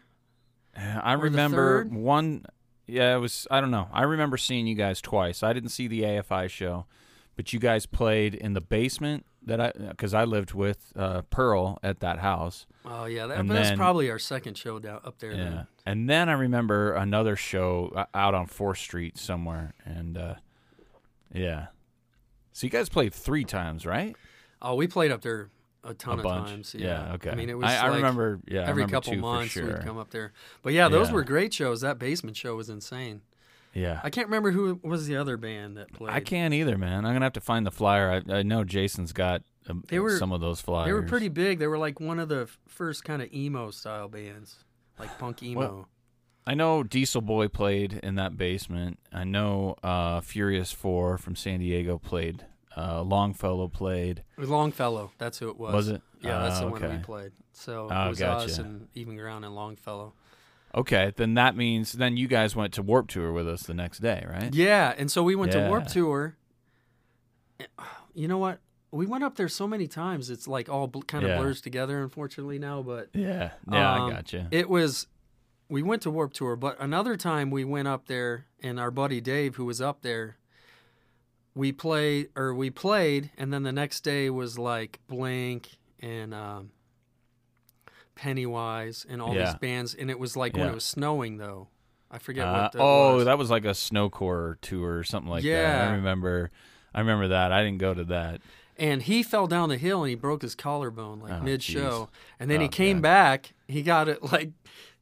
Uh, 0.76 1.00
I 1.02 1.12
remember 1.14 1.84
one. 1.84 2.44
Yeah, 2.88 3.14
it 3.14 3.18
was. 3.18 3.46
I 3.50 3.60
don't 3.60 3.70
know. 3.70 3.88
I 3.92 4.02
remember 4.02 4.36
seeing 4.36 4.66
you 4.66 4.74
guys 4.74 5.00
twice. 5.00 5.42
I 5.42 5.52
didn't 5.52 5.68
see 5.70 5.86
the 5.88 6.02
AFI 6.02 6.48
show, 6.48 6.86
but 7.36 7.52
you 7.52 7.58
guys 7.60 7.86
played 7.86 8.34
in 8.34 8.54
the 8.54 8.60
basement 8.60 9.26
that 9.44 9.60
I 9.60 9.72
because 9.90 10.14
I 10.14 10.24
lived 10.24 10.54
with 10.54 10.92
uh, 10.96 11.22
Pearl 11.30 11.78
at 11.82 12.00
that 12.00 12.18
house. 12.20 12.66
Oh 12.84 13.04
yeah, 13.04 13.26
that, 13.26 13.38
And 13.38 13.50
that's 13.50 13.68
then- 13.68 13.78
probably 13.78 14.10
our 14.10 14.18
second 14.18 14.56
show 14.56 14.78
down 14.78 15.00
up 15.04 15.18
there. 15.18 15.32
Yeah, 15.32 15.36
Then. 15.44 15.66
and 15.86 16.10
then 16.10 16.28
I 16.28 16.32
remember 16.32 16.92
another 16.94 17.36
show 17.36 17.92
uh, 17.94 18.06
out 18.14 18.34
on 18.34 18.46
Fourth 18.46 18.78
Street 18.78 19.18
somewhere, 19.18 19.74
and 19.84 20.16
uh, 20.16 20.34
yeah. 21.32 21.66
So 22.52 22.66
you 22.66 22.70
guys 22.70 22.88
played 22.88 23.12
three 23.14 23.44
times, 23.44 23.86
right? 23.86 24.16
Oh, 24.60 24.74
we 24.74 24.86
played 24.88 25.12
up 25.12 25.20
there 25.22 25.50
a 25.88 25.94
ton 25.94 26.14
a 26.14 26.16
of 26.18 26.22
bunch. 26.24 26.48
times. 26.48 26.74
Yeah. 26.78 27.12
Okay. 27.14 27.30
I 27.30 27.34
mean, 27.34 27.48
it 27.50 27.56
was. 27.56 27.66
I, 27.66 27.76
I 27.76 27.88
like 27.88 27.96
remember. 27.96 28.40
Yeah. 28.46 28.60
Every 28.62 28.82
remember 28.84 28.92
couple 28.92 29.16
months 29.16 29.52
sure. 29.52 29.66
we'd 29.66 29.80
come 29.84 29.98
up 29.98 30.10
there. 30.10 30.32
But 30.62 30.72
yeah, 30.72 30.88
those 30.88 31.08
Yeah. 31.08 31.14
were 31.14 31.24
great 31.24 31.52
shows. 31.54 31.80
That 31.80 31.98
basement 31.98 32.36
show 32.36 32.56
was 32.56 32.68
insane. 32.68 33.22
Yeah. 33.74 34.00
I 34.02 34.10
can't 34.10 34.26
remember 34.28 34.50
who 34.50 34.80
was 34.82 35.06
the 35.06 35.16
other 35.16 35.36
band 35.36 35.76
that 35.76 35.92
played. 35.92 36.10
I 36.12 36.20
can't 36.20 36.54
either, 36.54 36.78
man. 36.78 37.04
I'm 37.04 37.12
gonna 37.14 37.24
have 37.26 37.32
to 37.34 37.40
find 37.40 37.66
the 37.66 37.70
flyer. 37.70 38.22
I, 38.28 38.38
I 38.38 38.42
know 38.42 38.64
Jason's 38.64 39.12
got 39.12 39.42
um, 39.68 39.84
They 39.88 40.00
were- 40.00 40.16
some 40.18 40.32
of 40.32 40.40
those 40.40 40.60
flyers. 40.60 40.86
They 40.86 40.92
were 40.94 41.02
pretty 41.02 41.28
big. 41.28 41.58
They 41.58 41.66
were 41.66 41.78
like 41.78 42.00
one 42.00 42.18
of 42.18 42.28
the 42.28 42.48
first 42.66 43.04
kind 43.04 43.20
of 43.22 43.32
emo 43.32 43.70
style 43.70 44.08
bands, 44.08 44.64
like 44.98 45.16
punk 45.18 45.42
emo. 45.42 45.60
Well- 45.60 45.88
I 46.46 46.54
know 46.54 46.82
Diesel 46.82 47.20
Boy 47.20 47.48
played 47.48 48.00
in 48.02 48.14
that 48.14 48.38
basement. 48.38 48.98
I 49.12 49.24
know 49.24 49.76
uh, 49.82 50.22
Furious 50.22 50.72
Four 50.72 51.18
from 51.18 51.36
San 51.36 51.60
Diego 51.60 51.98
played. 51.98 52.46
Uh, 52.78 53.02
Longfellow 53.02 53.68
played. 53.68 54.22
Longfellow. 54.36 55.10
That's 55.18 55.38
who 55.38 55.48
it 55.50 55.58
was. 55.58 55.72
Was 55.74 55.88
it? 55.88 56.02
Yeah, 56.20 56.38
that's 56.42 56.56
Ah, 56.58 56.60
the 56.64 56.68
one 56.68 56.90
we 56.90 56.98
played. 56.98 57.32
So 57.52 57.88
Oh, 57.90 58.06
it 58.06 58.08
was 58.10 58.22
us 58.22 58.58
and 58.58 58.88
Even 58.94 59.16
Ground 59.16 59.44
and 59.44 59.54
Longfellow. 59.54 60.12
Okay, 60.74 61.12
then 61.16 61.34
that 61.34 61.56
means 61.56 61.92
then 61.92 62.16
you 62.16 62.28
guys 62.28 62.54
went 62.54 62.72
to 62.74 62.82
Warped 62.82 63.10
Tour 63.12 63.32
with 63.32 63.48
us 63.48 63.62
the 63.62 63.74
next 63.74 63.98
day, 64.00 64.24
right? 64.28 64.54
Yeah, 64.54 64.94
and 64.96 65.10
so 65.10 65.22
we 65.22 65.34
went 65.34 65.52
to 65.52 65.66
Warped 65.68 65.88
Tour. 65.90 66.36
You 68.14 68.28
know 68.28 68.38
what? 68.38 68.60
We 68.90 69.06
went 69.06 69.22
up 69.24 69.36
there 69.36 69.48
so 69.48 69.66
many 69.66 69.86
times. 69.86 70.30
It's 70.30 70.48
like 70.48 70.68
all 70.68 70.86
bl- 70.86 71.00
kind 71.02 71.24
of 71.24 71.30
Yeah. 71.30 71.38
blurs 71.38 71.60
together, 71.60 72.02
unfortunately 72.02 72.58
now. 72.58 72.82
But 72.82 73.08
Yeah. 73.12 73.52
Yeah, 73.70 73.94
Um, 73.94 74.10
I 74.10 74.14
got 74.14 74.32
you. 74.32 74.46
it 74.50 74.68
was. 74.70 75.06
We 75.70 75.82
went 75.82 76.00
to 76.02 76.10
Warped 76.10 76.36
Tour, 76.36 76.56
but 76.56 76.80
another 76.80 77.14
time 77.16 77.50
we 77.50 77.62
went 77.64 77.88
up 77.88 78.06
there, 78.06 78.46
and 78.62 78.80
our 78.80 78.90
buddy 78.90 79.20
Dave, 79.20 79.56
who 79.56 79.66
was 79.66 79.82
up 79.82 80.00
there, 80.00 80.37
we 81.58 81.72
played 81.72 82.28
or 82.36 82.54
we 82.54 82.70
played, 82.70 83.30
and 83.36 83.52
then 83.52 83.64
the 83.64 83.72
next 83.72 84.02
day 84.02 84.30
was 84.30 84.56
like 84.58 85.00
Blink 85.08 85.70
and 85.98 86.32
um, 86.32 86.70
Pennywise 88.14 89.04
and 89.08 89.20
all 89.20 89.34
Yeah. 89.34 89.46
these 89.46 89.54
bands, 89.56 89.92
and 89.94 90.08
it 90.10 90.18
was 90.18 90.36
like 90.36 90.56
when 90.56 90.68
it 90.68 90.74
was 90.74 90.84
snowing 90.84 91.38
though. 91.38 91.68
I 92.10 92.18
forget 92.18 92.46
Uh, 92.46 92.52
what. 92.62 92.72
The, 92.72 92.78
oh, 92.80 93.16
was. 93.16 93.24
that 93.26 93.38
was 93.38 93.50
like 93.50 93.64
a 93.64 93.70
snowcore 93.70 94.56
tour 94.60 94.98
or 94.98 95.04
something 95.04 95.30
like 95.30 95.42
that. 95.42 95.48
Yeah. 95.48 95.88
I 95.90 95.92
remember. 95.94 96.50
I 96.94 97.00
remember 97.00 97.28
that. 97.28 97.52
I 97.52 97.62
didn't 97.64 97.78
go 97.78 97.92
to 97.92 98.04
that. 98.04 98.40
and 98.80 99.02
he 99.02 99.24
fell 99.24 99.48
down 99.48 99.68
the 99.68 99.76
hill 99.76 100.04
and 100.04 100.08
he 100.10 100.14
broke 100.14 100.40
his 100.42 100.54
collarbone 100.54 101.18
like 101.20 101.32
Oh, 101.32 101.40
mid 101.42 101.62
show, 101.64 102.08
and 102.38 102.48
then 102.48 102.58
Oh, 102.58 102.62
he 102.62 102.68
came 102.68 102.98
God. 102.98 103.02
back. 103.02 103.52
He 103.66 103.82
got 103.82 104.08
it 104.08 104.22
like. 104.32 104.52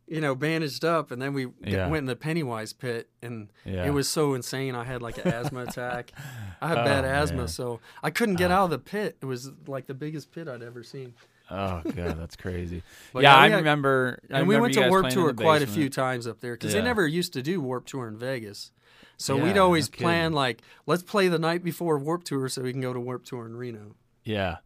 You 0.08 0.20
know, 0.20 0.36
bandaged 0.36 0.84
up, 0.84 1.10
and 1.10 1.20
then 1.20 1.34
we 1.34 1.48
Yeah. 1.64 1.88
went 1.88 2.02
in 2.02 2.06
the 2.06 2.14
Pennywise 2.14 2.72
pit, 2.72 3.08
and 3.22 3.48
Yeah. 3.64 3.84
it 3.86 3.90
was 3.90 4.08
so 4.08 4.34
insane. 4.34 4.74
I 4.76 4.84
had 4.84 5.02
like 5.02 5.18
an 5.18 5.32
asthma 5.32 5.64
attack. 5.64 6.12
I 6.60 6.68
have 6.68 6.78
Oh, 6.78 6.84
bad 6.84 7.04
asthma, 7.04 7.38
man. 7.38 7.48
So 7.48 7.80
I 8.04 8.10
couldn't 8.10 8.36
get 8.36 8.50
oh. 8.52 8.54
out 8.54 8.64
of 8.66 8.70
the 8.70 8.78
pit. 8.78 9.16
It 9.20 9.26
was 9.26 9.50
like 9.66 9.86
the 9.86 9.94
biggest 9.94 10.30
pit 10.30 10.46
I'd 10.46 10.62
ever 10.62 10.84
seen. 10.84 11.14
Oh 11.50 11.80
god, 11.84 12.18
that's 12.18 12.36
crazy. 12.44 12.82
But 13.12 13.24
yeah, 13.24 13.34
yeah, 13.34 13.40
I 13.40 13.48
had- 13.48 13.56
remember. 13.56 14.20
I 14.32 14.38
and 14.40 14.48
we 14.48 14.56
went 14.58 14.74
to 14.74 14.88
Warped 14.88 15.10
Tour 15.12 15.32
quite 15.32 15.62
a 15.62 15.66
few 15.66 15.88
times 15.88 16.26
up 16.26 16.40
there 16.40 16.54
because 16.54 16.72
they 16.72 16.82
never 16.82 17.06
used 17.06 17.32
to 17.32 17.42
do 17.42 17.60
Warped 17.60 17.88
Tour 17.88 18.06
in 18.08 18.16
Vegas. 18.16 18.70
So 19.16 19.36
we'd 19.36 19.54
no 19.56 19.64
always 19.64 19.88
kidding. 19.88 20.04
plan 20.04 20.32
like, 20.34 20.60
let's 20.86 21.02
play 21.02 21.28
the 21.28 21.38
night 21.38 21.64
before 21.64 21.98
Warped 21.98 22.26
Tour 22.26 22.48
so 22.48 22.62
we 22.62 22.70
can 22.72 22.80
go 22.82 22.92
to 22.92 23.00
Warped 23.00 23.26
Tour 23.26 23.46
in 23.46 23.56
Reno. 23.56 23.96
Yeah, 24.24 24.58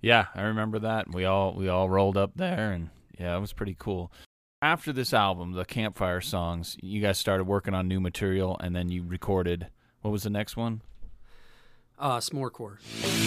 yeah, 0.00 0.26
I 0.34 0.42
remember 0.42 0.78
that. 0.80 1.12
We 1.12 1.24
all 1.24 1.54
we 1.54 1.68
all 1.68 1.88
rolled 1.88 2.16
up 2.16 2.32
there, 2.36 2.72
and 2.72 2.90
yeah, 3.18 3.36
it 3.36 3.40
was 3.40 3.52
pretty 3.52 3.74
cool. 3.78 4.12
After 4.62 4.90
this 4.90 5.12
album, 5.12 5.52
the 5.52 5.66
Campfire 5.66 6.22
songs, 6.22 6.78
you 6.80 7.02
guys 7.02 7.18
started 7.18 7.44
working 7.44 7.74
on 7.74 7.88
new 7.88 8.00
material, 8.00 8.56
and 8.58 8.74
then 8.74 8.88
you 8.88 9.02
recorded. 9.06 9.66
What 10.00 10.12
was 10.12 10.22
the 10.22 10.30
next 10.30 10.56
one? 10.56 10.80
Uh, 11.98 12.16
S'morecore. 12.16 12.78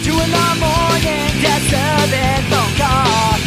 Two 0.02 0.10
in 0.10 0.30
the 0.30 0.54
morning, 0.58 1.30
disturbing 1.38 2.42
phone 2.50 2.74
call 2.74 3.38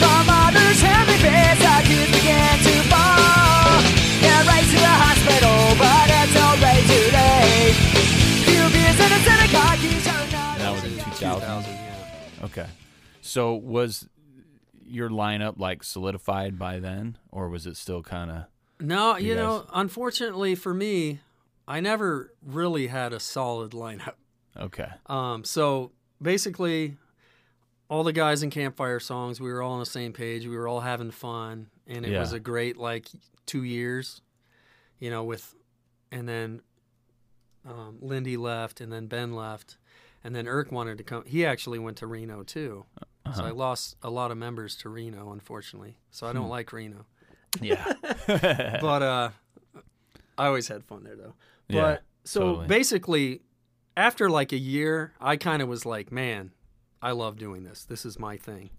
From 0.00 0.26
mother's 0.26 0.80
heavy 0.80 1.18
face, 1.20 1.60
I 1.60 1.80
could 1.84 2.08
begin 2.08 2.56
to 2.64 2.74
fall 2.88 3.84
Yeah, 4.24 4.46
right 4.48 4.64
to 4.64 4.78
the 4.80 4.96
hospital, 5.00 5.76
but 5.76 6.08
it's 6.08 6.36
already 6.40 6.84
too 6.88 7.08
late 7.12 7.76
Few 8.48 8.64
beers 8.72 8.96
in 8.96 9.12
a 9.12 9.20
synagogue, 9.28 9.78
he's 9.78 10.04
That 10.56 10.72
was 10.72 10.84
in 10.84 10.96
2000. 10.96 11.20
2000, 11.20 11.72
yeah. 11.72 12.44
Okay, 12.44 12.66
so 13.20 13.54
was 13.54 14.08
your 14.90 15.08
lineup 15.10 15.58
like 15.58 15.82
solidified 15.82 16.58
by 16.58 16.78
then, 16.80 17.16
or 17.30 17.48
was 17.48 17.66
it 17.66 17.76
still 17.76 18.02
kind 18.02 18.30
of? 18.30 18.44
No, 18.80 19.16
You 19.16 19.28
you, 19.28 19.34
guys- 19.34 19.42
know, 19.42 19.66
unfortunately 19.72 20.54
for 20.54 20.72
me, 20.74 21.20
I 21.68 21.80
never 21.80 22.32
really 22.42 22.86
had 22.88 23.12
a 23.12 23.20
solid 23.20 23.72
lineup. 23.72 24.14
Okay, 24.56 24.88
Um, 25.06 25.44
so 25.44 25.92
basically, 26.20 26.96
all 27.88 28.02
the 28.04 28.12
guys 28.12 28.42
in 28.42 28.50
Campfire 28.50 28.98
Songs, 29.00 29.40
we 29.40 29.52
were 29.52 29.62
all 29.62 29.72
on 29.72 29.80
the 29.80 29.86
same 29.86 30.12
page. 30.12 30.46
We 30.46 30.56
were 30.56 30.66
all 30.68 30.80
having 30.80 31.10
fun, 31.12 31.68
and 31.86 32.04
it 32.04 32.10
Yeah. 32.12 32.20
was 32.20 32.32
a 32.32 32.40
great 32.40 32.76
like 32.76 33.08
two 33.46 33.62
years, 33.62 34.22
you 34.98 35.08
know. 35.10 35.22
With 35.24 35.54
and 36.10 36.28
then 36.28 36.62
um, 37.64 37.98
Lindy 38.00 38.36
left, 38.36 38.80
and 38.80 38.92
then 38.92 39.06
Ben 39.06 39.34
left, 39.34 39.76
and 40.24 40.34
then 40.34 40.46
Eric 40.48 40.72
wanted 40.72 40.98
to 40.98 41.04
come. 41.04 41.24
He 41.26 41.44
actually 41.46 41.78
went 41.78 41.96
to 41.98 42.06
Reno 42.06 42.42
too, 42.42 42.86
so 43.34 43.44
I 43.44 43.50
lost 43.50 43.96
a 44.02 44.10
lot 44.10 44.30
of 44.30 44.38
members 44.38 44.76
to 44.76 44.88
Reno, 44.88 45.32
unfortunately. 45.32 45.96
So 46.10 46.26
I 46.26 46.32
don't 46.32 46.48
like 46.48 46.72
Reno, 46.72 47.06
yeah, 47.60 47.84
but 48.26 49.02
uh, 49.02 49.30
I 50.38 50.46
always 50.46 50.68
had 50.68 50.84
fun 50.84 51.04
there 51.04 51.16
though. 51.16 51.34
But 51.68 51.74
Yeah, 51.76 51.96
so 52.24 52.40
totally. 52.40 52.66
basically, 52.66 53.40
after 53.96 54.30
like 54.30 54.52
a 54.52 54.58
year, 54.58 55.12
I 55.20 55.36
kind 55.36 55.62
of 55.62 55.68
was 55.68 55.84
like, 55.86 56.10
man, 56.12 56.52
I 57.02 57.12
love 57.12 57.38
doing 57.38 57.64
this. 57.64 57.84
This 57.84 58.04
is 58.04 58.18
my 58.18 58.36
thing. 58.36 58.70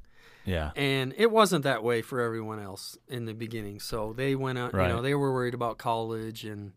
yeah, 0.46 0.72
And 0.76 1.14
it 1.18 1.30
wasn't 1.32 1.64
that 1.64 1.84
way 1.84 2.02
for 2.02 2.20
everyone 2.20 2.60
else 2.60 2.98
in 3.08 3.26
the 3.26 3.34
beginning. 3.34 3.80
So 3.80 4.14
they 4.14 4.36
went 4.36 4.58
out, 4.58 4.74
Right. 4.74 4.88
you 4.88 4.94
know, 4.96 5.02
they 5.02 5.14
were 5.16 5.32
worried 5.34 5.54
about 5.54 5.78
college 5.78 6.44
and 6.46 6.74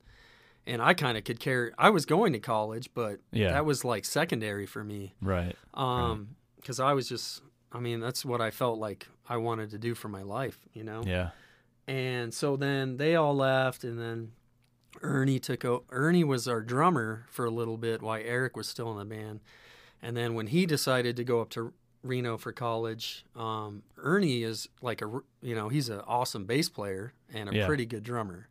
and 0.66 0.80
I 0.80 0.94
kind 0.94 1.18
of 1.18 1.24
could 1.24 1.40
care. 1.40 1.72
I 1.76 1.90
was 1.90 2.06
going 2.06 2.32
to 2.32 2.38
college, 2.38 2.88
but 2.94 3.20
Yeah. 3.32 3.52
that 3.52 3.66
was 3.66 3.84
like 3.84 4.04
secondary 4.06 4.64
for 4.66 4.82
me. 4.82 5.14
right, 5.20 5.54
Um, 5.74 6.36
because 6.56 6.80
I 6.80 6.94
was 6.94 7.06
just, 7.06 7.42
I 7.74 7.80
mean, 7.80 8.00
that's 8.00 8.24
what 8.24 8.40
I 8.40 8.50
felt 8.50 8.78
like 8.78 9.08
I 9.28 9.36
wanted 9.36 9.70
to 9.70 9.78
do 9.78 9.94
for 9.94 10.08
my 10.08 10.22
life, 10.22 10.58
you 10.72 10.84
know. 10.84 11.02
yeah, 11.04 11.30
And 11.88 12.32
so 12.32 12.56
then 12.56 12.96
they 12.98 13.16
all 13.16 13.34
left, 13.34 13.82
and 13.84 13.98
then 13.98 14.32
Ernie 15.02 15.40
took 15.40 15.64
over. 15.64 15.82
Ernie 15.90 16.24
was 16.24 16.46
our 16.48 16.60
drummer 16.62 17.26
for 17.30 17.44
a 17.44 17.50
little 17.50 17.76
bit 17.76 18.00
while 18.00 18.20
Eric 18.24 18.56
was 18.56 18.68
still 18.68 18.90
in 18.92 18.98
the 19.08 19.14
band. 19.14 19.40
And 20.00 20.16
then 20.16 20.34
when 20.34 20.46
he 20.46 20.66
decided 20.66 21.16
to 21.16 21.24
go 21.24 21.40
up 21.40 21.50
to 21.50 21.72
Reno 22.02 22.36
for 22.36 22.52
college, 22.52 23.24
um, 23.34 23.82
Ernie 23.96 24.42
is 24.44 24.68
like 24.82 25.02
a, 25.02 25.20
you 25.42 25.54
know, 25.54 25.68
he's 25.68 25.88
an 25.88 26.00
awesome 26.06 26.44
bass 26.44 26.68
player 26.68 27.12
and 27.32 27.48
a 27.48 27.54
Yeah. 27.56 27.66
pretty 27.66 27.86
good 27.86 28.02
drummer. 28.04 28.48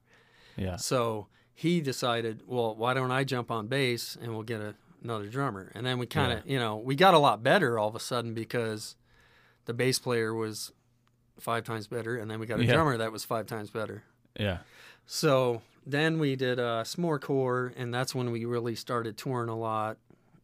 yeah, 0.57 0.75
So 0.75 1.27
he 1.53 1.79
decided, 1.81 2.41
well, 2.47 2.75
why 2.75 2.93
don't 2.93 3.11
I 3.11 3.23
jump 3.23 3.51
on 3.51 3.67
bass 3.67 4.17
and 4.19 4.33
we'll 4.33 4.43
get 4.43 4.59
a, 4.61 4.75
another 5.03 5.27
drummer? 5.27 5.71
And 5.75 5.85
then 5.85 5.97
we 5.99 6.07
kind 6.07 6.31
of, 6.39 6.47
you 6.49 6.57
know, 6.59 6.77
we 6.77 6.95
got 6.95 7.13
a 7.13 7.19
lot 7.19 7.41
better 7.43 7.77
all 7.79 7.87
of 7.89 7.95
a 7.95 7.99
sudden 7.99 8.33
because 8.33 8.95
the 9.65 9.73
bass 9.73 9.99
player 9.99 10.33
was 10.33 10.71
five 11.39 11.63
times 11.63 11.87
better, 11.87 12.17
and 12.17 12.29
then 12.29 12.39
we 12.39 12.45
got 12.45 12.59
a 12.59 12.65
Yeah. 12.65 12.73
drummer 12.73 12.97
that 12.97 13.11
was 13.11 13.23
five 13.25 13.47
times 13.47 13.69
better. 13.69 14.03
yeah, 14.39 14.59
So 15.05 15.61
then 15.85 16.17
we 16.19 16.35
did 16.35 16.59
uh, 16.59 16.83
S'morecore, 16.83 17.73
and 17.75 17.93
that's 17.93 18.13
when 18.15 18.31
we 18.31 18.45
really 18.45 18.75
started 18.75 19.17
touring 19.17 19.49
a 19.49 19.57
lot. 19.57 19.97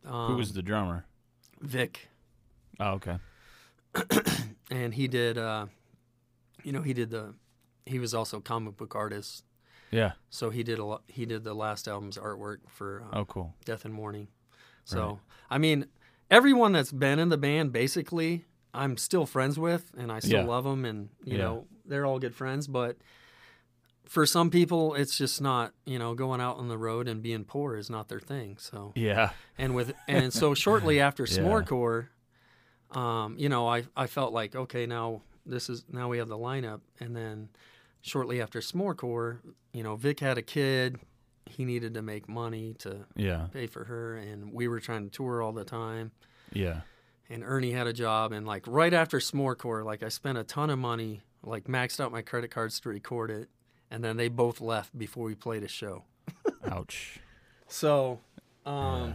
Um, 0.05 0.32
Who 0.32 0.36
was 0.38 0.53
the 0.53 0.62
drummer? 0.62 1.05
Vic? 1.62 2.10
Oh, 2.79 2.91
okay. 2.93 3.17
And 4.71 4.93
he 4.93 5.08
did, 5.08 5.36
uh, 5.38 5.65
you 6.63 6.71
know, 6.71 6.84
he 6.84 6.93
did 6.93 7.10
the, 7.10 7.34
he 7.88 7.97
was 7.97 8.13
also 8.13 8.38
a 8.38 8.41
comic 8.41 8.77
book 8.77 8.95
artist. 8.95 9.43
Yeah. 9.89 10.12
So 10.29 10.51
he 10.51 10.62
did 10.62 10.77
a 10.77 10.86
lot. 10.86 11.01
He 11.08 11.25
did 11.25 11.43
the 11.43 11.55
last 11.55 11.88
album's 11.88 12.17
artwork 12.19 12.60
for 12.67 13.03
uh, 13.12 13.17
Oh, 13.19 13.25
cool. 13.25 13.55
Death 13.65 13.86
and 13.86 13.93
Mourning. 13.93 14.27
So 14.86 15.08
Right. 15.08 15.17
I 15.49 15.58
mean, 15.58 15.88
everyone 16.29 16.73
that's 16.73 16.91
been 16.91 17.17
in 17.17 17.29
the 17.29 17.38
band, 17.38 17.71
basically, 17.71 18.45
I'm 18.73 18.97
still 18.97 19.25
friends 19.25 19.58
with, 19.58 19.91
and 19.97 20.12
I 20.12 20.19
still 20.19 20.41
Yeah. 20.41 20.45
love 20.45 20.63
them, 20.63 20.86
and 20.86 21.10
you 21.23 21.38
Yeah. 21.38 21.43
know, 21.45 21.67
they're 21.86 22.05
all 22.05 22.19
good 22.19 22.36
friends. 22.36 22.67
But 22.67 22.97
for 24.05 24.25
some 24.25 24.49
people, 24.49 24.93
it's 24.95 25.17
just 25.17 25.41
not. 25.41 25.73
You 25.86 25.99
know, 25.99 26.13
going 26.15 26.41
out 26.41 26.58
on 26.58 26.67
the 26.67 26.77
road 26.77 27.08
and 27.08 27.21
being 27.21 27.45
poor 27.45 27.75
is 27.75 27.89
not 27.89 28.08
their 28.10 28.19
thing. 28.19 28.58
So 28.58 28.93
Yeah. 28.95 29.32
and 29.58 29.75
with 29.75 29.93
and 30.08 30.34
so 30.34 30.53
shortly 30.53 30.99
after 30.99 31.23
Yeah. 31.23 31.38
S'morecore, 31.39 32.08
um, 32.91 33.36
you 33.38 33.49
know, 33.49 33.67
I 33.67 33.84
I 33.95 34.08
felt 34.08 34.34
like 34.34 34.55
okay, 34.55 34.86
now 34.86 35.21
this 35.45 35.69
is 35.69 35.86
now 35.91 36.10
we 36.10 36.17
have 36.19 36.27
the 36.27 36.38
lineup, 36.38 36.82
and 36.99 37.15
then 37.15 37.49
shortly 38.01 38.41
after 38.41 38.60
S'morecore, 38.60 39.39
you 39.73 39.84
know, 39.84 39.95
Vic 39.95 40.19
had 40.19 40.38
a 40.38 40.41
kid. 40.43 40.99
He 41.45 41.65
needed 41.65 41.95
to 41.95 42.03
make 42.03 42.29
money 42.29 42.75
to 42.79 43.05
Yeah. 43.15 43.47
pay 43.51 43.65
for 43.65 43.86
her, 43.86 44.15
and 44.15 44.53
we 44.53 44.67
were 44.67 44.79
trying 44.79 45.05
to 45.05 45.10
tour 45.10 45.41
all 45.41 45.51
the 45.51 45.65
time. 45.65 46.12
Yeah. 46.53 46.82
And 47.32 47.44
Ernie 47.44 47.72
had 47.72 47.86
a 47.86 47.94
job, 47.94 48.32
and 48.32 48.46
like 48.48 48.63
right 48.68 48.94
after 48.94 49.20
S'morecore, 49.20 49.86
like 49.86 50.02
I 50.02 50.10
spent 50.10 50.38
a 50.39 50.44
ton 50.44 50.70
of 50.72 50.80
money, 50.80 51.22
like 51.44 51.65
maxed 51.65 52.00
out 52.00 52.12
my 52.12 52.22
credit 52.24 52.50
cards 52.50 52.80
to 52.80 52.89
record 52.89 53.30
it, 53.30 53.50
and 53.92 54.04
then 54.04 54.18
they 54.18 54.30
both 54.30 54.60
left 54.62 54.98
before 54.98 55.26
we 55.26 55.36
played 55.36 55.62
a 55.63 55.68
show. 55.68 56.06
Ouch. 56.72 57.20
So, 57.68 58.20
um, 58.65 59.13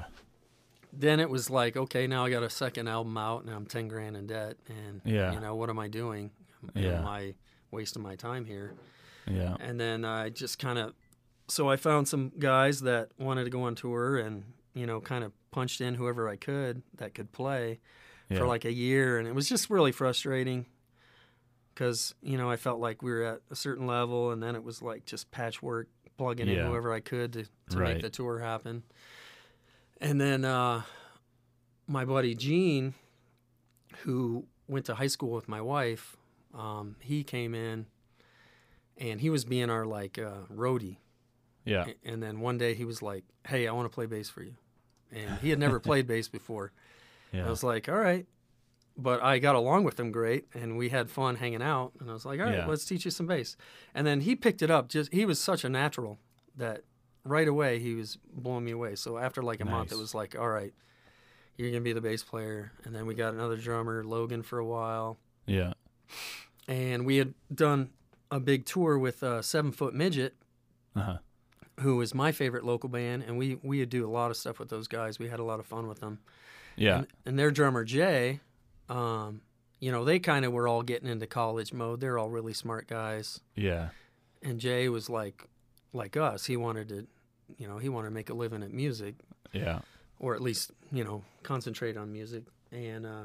then 0.93 1.19
it 1.19 1.29
was 1.29 1.51
like, 1.51 1.77
okay, 1.77 2.07
now 2.07 2.25
I 2.25 2.31
got 2.31 2.45
a 2.45 2.51
second 2.51 2.87
album 2.89 3.19
out, 3.19 3.43
and 3.45 3.53
I'm 3.53 3.67
ten 3.67 3.89
grand 3.89 4.17
in 4.17 4.29
debt, 4.29 4.57
and 4.69 5.01
Yeah. 5.05 5.33
you 5.33 5.41
know 5.41 5.57
what 5.57 5.69
am 5.69 5.81
I 5.81 5.89
doing? 5.89 6.31
Yeah. 6.75 7.01
Am 7.01 7.07
I 7.07 7.35
wasting 7.73 8.01
my 8.03 8.15
time 8.15 8.45
here? 8.45 8.75
Yeah. 9.29 9.57
And 9.59 9.81
then 9.81 10.05
I 10.05 10.29
just 10.29 10.61
kind 10.61 10.79
of, 10.79 10.95
so 11.49 11.69
I 11.69 11.75
found 11.77 12.07
some 12.07 12.31
guys 12.39 12.83
that 12.83 13.09
wanted 13.19 13.43
to 13.45 13.51
go 13.51 13.63
on 13.65 13.75
tour, 13.75 14.19
and 14.19 14.45
you 14.73 14.87
know, 14.87 15.01
kind 15.01 15.25
of 15.25 15.33
punched 15.55 15.81
in 15.81 15.95
whoever 15.95 16.29
I 16.29 16.37
could 16.37 16.83
that 16.97 17.15
could 17.15 17.31
play 17.33 17.79
Yeah. 18.29 18.39
for 18.39 18.47
like 18.47 18.65
a 18.65 18.73
year, 18.73 19.19
and 19.19 19.29
it 19.29 19.35
was 19.35 19.49
just 19.49 19.71
really 19.71 19.93
frustrating 19.93 20.67
because 21.73 22.15
you 22.23 22.37
know 22.37 22.51
I 22.51 22.57
felt 22.57 22.81
like 22.81 23.03
we 23.03 23.11
were 23.13 23.23
at 23.23 23.41
a 23.51 23.57
certain 23.57 23.87
level, 23.87 24.31
and 24.33 24.43
then 24.43 24.55
it 24.57 24.65
was 24.65 24.83
like 24.83 25.05
just 25.07 25.31
patchwork, 25.31 25.89
plugging 26.19 26.49
Yeah. 26.49 26.65
in 26.65 26.67
whoever 26.67 26.93
I 26.93 27.01
could 27.01 27.33
to, 27.35 27.45
to 27.71 27.79
Right. 27.79 27.95
make 27.95 28.03
the 28.03 28.11
tour 28.11 28.41
happen. 28.41 28.83
And 30.01 30.21
then 30.21 30.45
uh, 30.45 30.83
my 31.87 32.05
buddy 32.05 32.35
Gene, 32.35 32.95
who 34.03 34.47
went 34.69 34.87
to 34.87 34.95
high 34.97 35.07
school 35.07 35.31
with 35.31 35.49
my 35.49 35.61
wife, 35.61 36.17
um, 36.53 36.97
he 37.01 37.23
came 37.25 37.55
in, 37.55 37.87
and 38.99 39.21
he 39.21 39.31
was 39.31 39.45
being 39.45 39.71
our 39.71 39.87
like 39.87 40.19
uh, 40.19 40.47
roadie. 40.53 40.99
Yeah. 41.65 41.87
And 42.05 42.23
then 42.23 42.41
one 42.41 42.59
day 42.59 42.75
he 42.75 42.85
was 42.85 43.01
like, 43.03 43.25
"Hey, 43.47 43.67
I 43.69 43.73
want 43.73 43.91
to 43.91 43.95
play 43.95 44.07
bass 44.07 44.29
for 44.29 44.43
you," 44.43 44.55
and 45.15 45.39
he 45.41 45.51
had 45.51 45.59
never 45.59 45.79
played 45.81 46.07
bass 46.07 46.29
before. 46.29 46.73
Yeah. 47.33 47.47
I 47.47 47.51
was 47.51 47.65
like, 47.65 47.89
"All 47.89 47.97
right," 47.99 48.27
but 48.97 49.21
I 49.21 49.41
got 49.41 49.57
along 49.57 49.83
with 49.83 49.99
him 49.99 50.13
great, 50.13 50.47
and 50.55 50.77
we 50.79 50.91
had 50.91 51.11
fun 51.11 51.35
hanging 51.35 51.63
out. 51.63 51.91
And 51.99 52.09
I 52.09 52.13
was 52.13 52.25
like, 52.25 52.39
"All 52.39 52.47
right, 52.47 52.59
Yeah. 52.59 52.67
let's 52.67 52.85
teach 52.85 53.05
you 53.05 53.11
some 53.11 53.27
bass." 53.27 53.57
And 53.93 54.07
then 54.07 54.21
he 54.21 54.37
picked 54.37 54.63
it 54.63 54.71
up. 54.71 54.89
Just 54.89 55.13
he 55.13 55.25
was 55.27 55.41
such 55.41 55.65
a 55.65 55.69
natural 55.69 56.21
that 56.57 56.83
right 57.25 57.49
away 57.49 57.81
he 57.81 57.95
was 57.95 58.19
blowing 58.33 58.65
me 58.65 58.71
away. 58.71 58.95
So 58.95 59.19
after 59.19 59.43
like 59.43 59.61
a 59.61 59.65
month, 59.65 59.91
it 59.91 59.99
was 59.99 60.15
like, 60.15 60.39
"All 60.39 60.49
right, 60.49 60.73
you're 61.57 61.71
gonna 61.71 61.81
be 61.81 61.93
the 61.93 62.01
bass 62.01 62.23
player." 62.23 62.71
And 62.85 62.95
then 62.95 63.05
we 63.05 63.15
got 63.15 63.35
another 63.35 63.57
drummer, 63.57 64.05
Logan, 64.05 64.45
for 64.45 64.61
a 64.61 64.65
while, 64.67 65.19
yeah. 65.47 65.73
and 66.69 67.05
we 67.05 67.17
had 67.17 67.35
done 67.53 67.91
a 68.31 68.39
big 68.39 68.65
tour 68.65 68.97
with 68.97 69.25
uh, 69.25 69.43
Seven 69.43 69.73
Foot 69.73 69.93
Midget 69.95 70.35
Uh-huh. 70.95 71.19
Who 71.81 71.97
was 71.97 72.15
my 72.15 72.31
favorite 72.33 72.65
local 72.65 72.89
band, 72.89 73.25
and 73.27 73.37
we 73.39 73.59
we 73.63 73.81
would 73.81 73.91
do 73.91 74.07
a 74.07 74.11
lot 74.11 74.31
of 74.31 74.37
stuff 74.37 74.59
with 74.59 74.69
those 74.69 74.89
guys. 74.89 75.19
We 75.19 75.29
had 75.29 75.41
a 75.41 75.45
lot 75.45 75.61
of 75.61 75.67
fun 75.67 75.87
with 75.89 76.01
them. 76.01 76.19
Yeah. 76.77 76.99
And, 76.99 77.07
and 77.27 77.39
their 77.39 77.51
drummer 77.51 77.85
Jay, 77.85 78.41
um, 78.89 79.41
you 79.81 79.93
know, 79.93 80.05
they 80.05 80.19
kind 80.19 80.45
of 80.45 80.53
were 80.53 80.67
all 80.69 80.83
getting 80.83 81.09
into 81.09 81.27
college 81.27 81.73
mode. 81.73 82.01
They're 82.01 82.19
all 82.19 82.31
really 82.31 82.53
smart 82.53 82.87
guys, 82.89 83.41
yeah. 83.57 83.89
and 84.43 84.59
Jay 84.61 84.89
was 84.89 85.09
like 85.11 85.45
like 85.93 86.17
us. 86.17 86.47
He 86.47 86.57
wanted 86.57 86.89
to, 86.89 87.07
you 87.59 87.69
know, 87.69 87.79
he 87.79 87.89
wanted 87.89 88.09
to 88.09 88.15
make 88.15 88.31
a 88.31 88.35
living 88.35 88.63
at 88.63 88.73
music, 88.73 89.15
Yeah. 89.53 89.81
or 90.19 90.35
at 90.35 90.41
least 90.41 90.71
you 90.93 91.05
know 91.05 91.23
concentrate 91.43 91.97
on 91.97 92.13
music. 92.13 92.45
And 92.73 93.07
uh, 93.07 93.25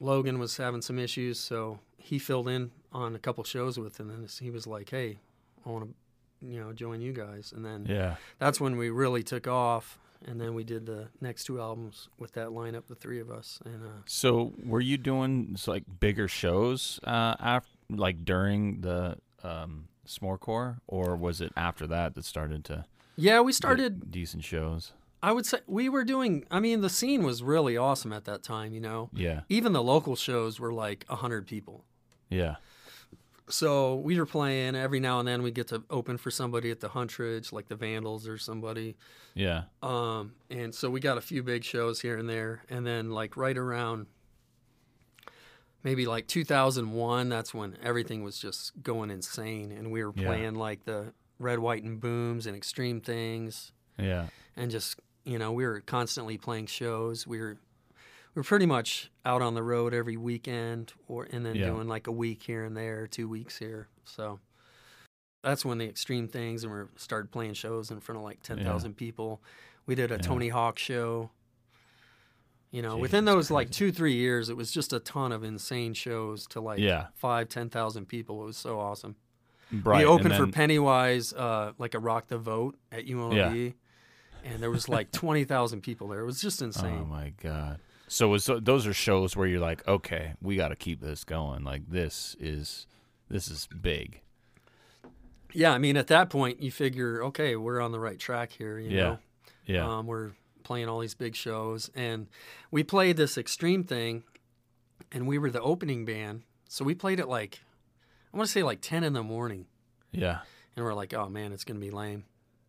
Logan 0.00 0.38
was 0.38 0.56
having 0.56 0.82
some 0.82 0.98
issues, 0.98 1.38
so 1.38 1.78
he 1.98 2.18
filled 2.18 2.48
in 2.48 2.70
on 2.92 3.14
a 3.14 3.18
couple 3.18 3.42
shows 3.44 3.78
with 3.78 3.98
him, 3.98 4.10
and 4.10 4.28
he 4.30 4.50
was 4.50 4.66
like, 4.66 4.90
"Hey, 4.90 5.18
I 5.64 5.70
want 5.70 5.84
to, 5.88 5.94
you 6.42 6.60
know, 6.60 6.72
join 6.72 7.00
you 7.00 7.12
guys." 7.12 7.52
And 7.54 7.64
then 7.64 7.86
Yeah. 7.88 8.16
that's 8.38 8.60
when 8.60 8.76
we 8.76 8.90
really 8.90 9.22
took 9.22 9.46
off 9.46 9.98
and 10.26 10.40
then 10.40 10.54
we 10.54 10.64
did 10.64 10.86
the 10.86 11.08
next 11.20 11.44
two 11.44 11.60
albums 11.60 12.08
with 12.18 12.32
that 12.32 12.48
lineup 12.48 12.86
the 12.86 12.94
three 12.94 13.20
of 13.20 13.30
us 13.30 13.60
and 13.66 13.84
uh, 13.84 13.88
So, 14.06 14.54
were 14.64 14.80
you 14.80 14.96
doing 14.96 15.56
like 15.66 15.84
bigger 16.00 16.26
shows 16.26 16.98
uh 17.04 17.36
after 17.38 17.70
like 17.90 18.24
during 18.24 18.80
the 18.80 19.18
um 19.44 19.88
S'morecore 20.06 20.78
or 20.86 21.16
was 21.16 21.40
it 21.40 21.52
after 21.56 21.86
that 21.88 22.14
that 22.14 22.24
started 22.24 22.64
to 22.64 22.84
yeah 23.16 23.40
we 23.40 23.52
started 23.52 24.10
decent 24.10 24.42
shows? 24.44 24.92
i 25.22 25.32
would 25.32 25.44
say 25.46 25.58
we 25.66 25.88
were 25.88 26.04
doing 26.04 26.44
i 26.50 26.60
mean 26.60 26.80
the 26.80 26.90
scene 26.90 27.22
was 27.22 27.42
really 27.42 27.76
awesome 27.76 28.12
at 28.12 28.24
that 28.24 28.42
time 28.42 28.72
you 28.72 28.80
know 28.80 29.10
Yeah. 29.12 29.40
even 29.48 29.72
the 29.74 29.82
local 29.82 30.16
shows 30.16 30.58
were 30.58 30.72
like 30.72 31.04
100 31.08 31.46
people 31.46 31.84
Yeah. 32.30 32.56
So 33.48 33.96
we 33.96 34.18
were 34.18 34.26
playing 34.26 34.74
every 34.74 34.98
now 35.00 35.18
and 35.20 35.28
then 35.28 35.42
we 35.42 35.50
get 35.50 35.68
to 35.68 35.82
open 35.90 36.16
for 36.18 36.30
somebody 36.30 36.70
at 36.70 36.80
the 36.80 36.88
huntridge 36.88 37.52
like 37.52 37.68
the 37.68 37.76
vandals 37.76 38.26
or 38.26 38.36
somebody 38.38 38.96
Yeah. 39.34 39.64
Um, 39.82 40.34
and 40.50 40.74
so 40.74 40.90
we 40.90 40.98
got 41.00 41.16
a 41.18 41.20
few 41.20 41.42
big 41.42 41.62
shows 41.64 42.00
here 42.00 42.16
and 42.18 42.28
there, 42.28 42.62
and 42.70 42.86
then 42.86 43.10
like 43.10 43.36
right 43.36 43.56
around 43.56 44.06
maybe 45.82 46.06
like 46.06 46.26
2001, 46.26 47.28
that's 47.28 47.54
when 47.54 47.76
everything 47.82 48.22
was 48.22 48.38
just 48.38 48.72
going 48.82 49.10
insane, 49.10 49.70
and 49.72 49.90
we 49.92 50.02
were 50.04 50.12
Yeah. 50.16 50.26
playing 50.26 50.54
like 50.54 50.84
the 50.84 51.12
Red, 51.38 51.58
White, 51.58 51.82
and 51.84 52.00
Booms 52.00 52.46
and 52.46 52.56
Extreme 52.56 53.02
Things, 53.02 53.72
Yeah. 53.98 54.28
and 54.56 54.70
just 54.70 54.98
you 55.24 55.38
know 55.38 55.52
we 55.52 55.64
were 55.66 55.80
constantly 55.80 56.38
playing 56.38 56.66
shows. 56.66 57.26
We 57.26 57.38
were 57.40 57.58
we 57.58 57.58
were 58.36 58.42
pretty 58.44 58.66
much 58.66 59.10
out 59.24 59.42
on 59.42 59.54
the 59.54 59.62
road 59.62 59.92
every 59.94 60.16
weekend, 60.16 60.92
or 61.08 61.26
and 61.32 61.44
then 61.44 61.56
Yeah. 61.56 61.66
doing 61.66 61.88
like 61.88 62.06
a 62.06 62.12
week 62.12 62.42
here 62.42 62.64
and 62.64 62.76
there, 62.76 63.06
two 63.06 63.28
weeks 63.28 63.58
here. 63.58 63.88
So 64.04 64.38
that's 65.42 65.64
when 65.64 65.78
the 65.78 65.86
extreme 65.88 66.28
things 66.28 66.62
and 66.64 66.72
we 66.72 66.80
started 66.96 67.30
playing 67.32 67.54
shows 67.54 67.90
in 67.90 68.00
front 68.00 68.18
of 68.18 68.24
like 68.24 68.42
ten 68.42 68.62
thousand 68.62 68.94
people. 68.96 69.42
We 69.86 69.94
did 69.94 70.10
a 70.12 70.14
Yeah. 70.16 70.20
Tony 70.22 70.48
Hawk 70.48 70.78
show. 70.78 71.30
You 72.72 72.82
know, 72.82 72.96
within 72.98 73.24
those 73.24 73.50
like 73.50 73.70
two 73.70 73.90
three 73.92 74.14
years, 74.14 74.48
it 74.50 74.56
was 74.56 74.70
just 74.70 74.92
a 74.92 74.98
ton 75.00 75.32
of 75.32 75.42
insane 75.44 75.94
shows 75.94 76.46
to 76.48 76.60
like 76.60 76.78
Yeah. 76.80 77.06
five 77.14 77.48
ten 77.48 77.70
thousand 77.70 78.06
people. 78.06 78.42
It 78.42 78.46
was 78.46 78.56
so 78.56 78.78
awesome. 78.80 79.16
Right. 79.72 79.98
we 80.00 80.04
opened 80.04 80.34
for 80.34 80.46
Pennywise, 80.46 81.32
uh, 81.32 81.72
like 81.78 81.94
a 81.94 81.98
Rock 81.98 82.28
the 82.28 82.38
Vote 82.38 82.76
at 82.92 83.06
UNLV, 83.06 83.74
and 84.44 84.62
there 84.62 84.70
was 84.70 84.88
like 84.88 85.10
twenty 85.10 85.44
thousand 85.44 85.80
people 85.80 86.08
there. 86.08 86.20
It 86.20 86.26
was 86.26 86.40
just 86.40 86.60
insane. 86.60 86.98
Oh 87.02 87.04
my 87.06 87.30
god. 87.42 87.80
So 88.08 88.28
was 88.28 88.48
those 88.60 88.86
are 88.86 88.94
shows 88.94 89.36
where 89.36 89.46
you're 89.48 89.60
like, 89.60 89.86
okay, 89.88 90.34
we 90.40 90.56
got 90.56 90.68
to 90.68 90.76
keep 90.76 91.00
this 91.00 91.24
going. 91.24 91.64
Like 91.64 91.88
this 91.88 92.36
is 92.38 92.86
this 93.28 93.48
is 93.48 93.66
big. 93.80 94.20
Yeah, 95.52 95.72
I 95.72 95.78
mean, 95.78 95.96
at 95.96 96.08
that 96.08 96.28
point, 96.28 96.60
you 96.60 96.70
figure, 96.70 97.24
okay, 97.24 97.56
we're 97.56 97.80
on 97.80 97.90
the 97.92 97.98
right 98.00 98.18
track 98.18 98.52
here. 98.52 98.78
You 98.78 98.90
Yeah. 98.90 99.02
know, 99.02 99.18
Yeah. 99.64 99.98
um, 99.98 100.06
we're 100.06 100.32
playing 100.64 100.88
all 100.88 100.98
these 101.00 101.14
big 101.14 101.34
shows, 101.34 101.90
and 101.94 102.26
we 102.70 102.82
played 102.82 103.16
this 103.16 103.38
extreme 103.38 103.82
thing, 103.84 104.24
and 105.12 105.26
we 105.26 105.38
were 105.38 105.50
the 105.50 105.60
opening 105.62 106.04
band, 106.04 106.42
so 106.68 106.84
we 106.84 106.94
played 106.94 107.20
it 107.20 107.26
like, 107.28 107.60
I 108.32 108.36
want 108.36 108.48
to 108.48 108.52
say 108.52 108.62
like 108.62 108.80
ten 108.82 109.02
in 109.02 109.12
the 109.14 109.22
morning, 109.22 109.66
yeah. 110.12 110.40
and 110.76 110.84
we're 110.84 110.94
like, 110.94 111.14
oh 111.14 111.28
man, 111.28 111.52
it's 111.52 111.64
gonna 111.64 111.80
be 111.80 111.90
lame. 111.90 112.24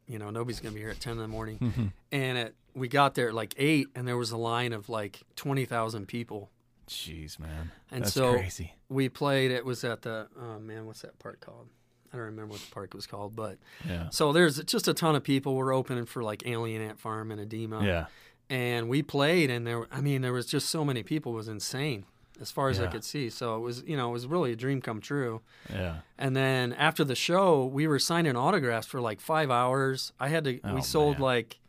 You 0.07 0.17
know, 0.19 0.29
nobody's 0.29 0.59
gonna 0.61 0.73
be 0.75 0.79
here 0.79 0.91
at 0.91 0.99
ten 1.01 1.13
in 1.13 1.17
the 1.19 1.27
morning, 1.27 1.91
and 2.11 2.37
at 2.37 2.53
we 2.77 2.87
got 2.87 3.15
there 3.15 3.29
at 3.29 3.33
like 3.33 3.53
eight, 3.57 3.87
and 3.95 4.07
there 4.07 4.17
was 4.17 4.31
a 4.31 4.37
line 4.37 4.71
of 4.73 4.87
like 4.89 5.21
twenty 5.35 5.65
thousand 5.65 6.07
people. 6.07 6.49
Jeez, 6.87 7.37
man. 7.39 7.71
And 7.91 8.03
That's 8.05 8.13
so 8.13 8.33
crazy. 8.33 8.73
we 8.87 9.09
played. 9.09 9.51
It 9.51 9.65
was 9.65 9.83
at 9.83 10.03
the 10.03 10.27
oh 10.39 10.59
man, 10.59 10.85
what's 10.85 11.01
that 11.01 11.19
park 11.19 11.41
called? 11.41 11.67
I 12.13 12.17
don't 12.17 12.27
remember 12.27 12.53
what 12.53 12.61
the 12.61 12.71
park 12.73 12.93
was 12.93 13.05
called, 13.05 13.35
but 13.35 13.57
Yeah. 13.87 14.07
so 14.09 14.31
there's 14.31 14.63
just 14.63 14.87
a 14.87 14.93
ton 14.93 15.15
of 15.15 15.23
people. 15.23 15.55
We're 15.55 15.73
opening 15.73 16.05
for 16.05 16.23
like 16.23 16.47
Alien 16.47 16.81
Ant 16.81 16.99
Farm 16.99 17.31
and 17.31 17.41
Adema, 17.41 17.83
Yeah. 17.85 18.05
and 18.49 18.87
we 18.87 19.01
played, 19.03 19.49
and 19.49 19.67
there. 19.67 19.85
I 19.91 19.99
mean, 19.99 20.21
there 20.21 20.31
was 20.31 20.45
just 20.45 20.69
so 20.69 20.85
many 20.85 21.03
people. 21.03 21.33
It 21.33 21.35
was 21.35 21.47
insane 21.49 22.05
as 22.39 22.51
far 22.51 22.69
as 22.69 22.79
I 22.79 22.85
could 22.87 23.03
see. 23.03 23.29
So 23.31 23.55
it 23.57 23.59
was, 23.61 23.83
you 23.87 23.97
know, 23.97 24.09
it 24.09 24.13
was 24.13 24.27
really 24.27 24.51
a 24.53 24.55
dream 24.55 24.79
come 24.79 25.01
true. 25.01 25.41
Yeah. 25.69 25.97
And 26.19 26.35
then 26.35 26.71
after 26.73 27.03
the 27.03 27.15
show, 27.15 27.65
we 27.65 27.87
were 27.87 27.97
signing 27.99 28.35
autographs 28.37 28.85
for 28.87 29.01
like 29.01 29.19
five 29.19 29.49
hours. 29.51 30.13
I 30.19 30.29
had 30.29 30.43
to. 30.45 30.59
Oh, 30.63 30.75
we 30.75 30.81
sold 30.83 31.15
man. 31.15 31.23
like, 31.23 31.59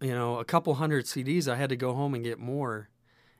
you 0.00 0.14
know, 0.14 0.38
a 0.38 0.44
couple 0.44 0.74
hundred 0.74 1.04
CDs. 1.06 1.48
I 1.48 1.56
had 1.56 1.70
to 1.70 1.76
go 1.76 1.94
home 1.94 2.14
and 2.14 2.22
get 2.24 2.38
more. 2.38 2.88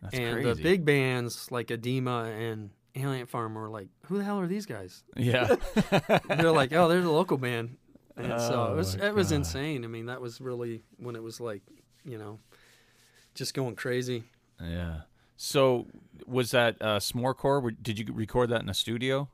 That's 0.03 0.15
and 0.15 0.35
crazy. 0.35 0.55
the 0.55 0.63
big 0.63 0.85
bands 0.85 1.51
like 1.51 1.69
Adema 1.69 2.27
and 2.39 2.71
Alien 2.95 3.27
Farm 3.27 3.55
were 3.55 3.69
like, 3.69 3.89
"Who 4.07 4.19
the 4.19 4.25
hell 4.25 4.39
are 4.41 4.47
these 4.47 4.67
guys?" 4.67 5.03
Yeah. 5.17 5.57
They're 6.29 6.53
like, 6.53 6.73
"Oh, 6.73 6.89
they're 6.89 7.01
the 7.03 7.11
local 7.11 7.37
band." 7.39 7.77
And 8.17 8.29
so 8.41 8.69
Oh, 8.69 8.73
it 8.73 8.77
was 8.77 8.95
it 8.95 9.15
was 9.15 9.33
insane. 9.33 9.85
I 9.85 9.89
mean, 9.89 10.07
that 10.07 10.21
was 10.21 10.41
really 10.41 10.83
when 10.99 11.17
it 11.17 11.23
was 11.23 11.41
like, 11.41 11.63
you 12.05 12.17
know, 12.17 12.39
just 13.35 13.53
going 13.55 13.77
crazy. 13.77 14.25
yeah. 14.63 15.01
So 15.37 15.87
was 16.27 16.51
that 16.53 16.77
uh 16.81 16.99
S'morecore? 16.99 17.77
Did 17.83 17.99
you 17.99 18.07
record 18.15 18.49
that 18.51 18.63
in 18.63 18.71
a 18.71 18.75
studio? 18.75 19.29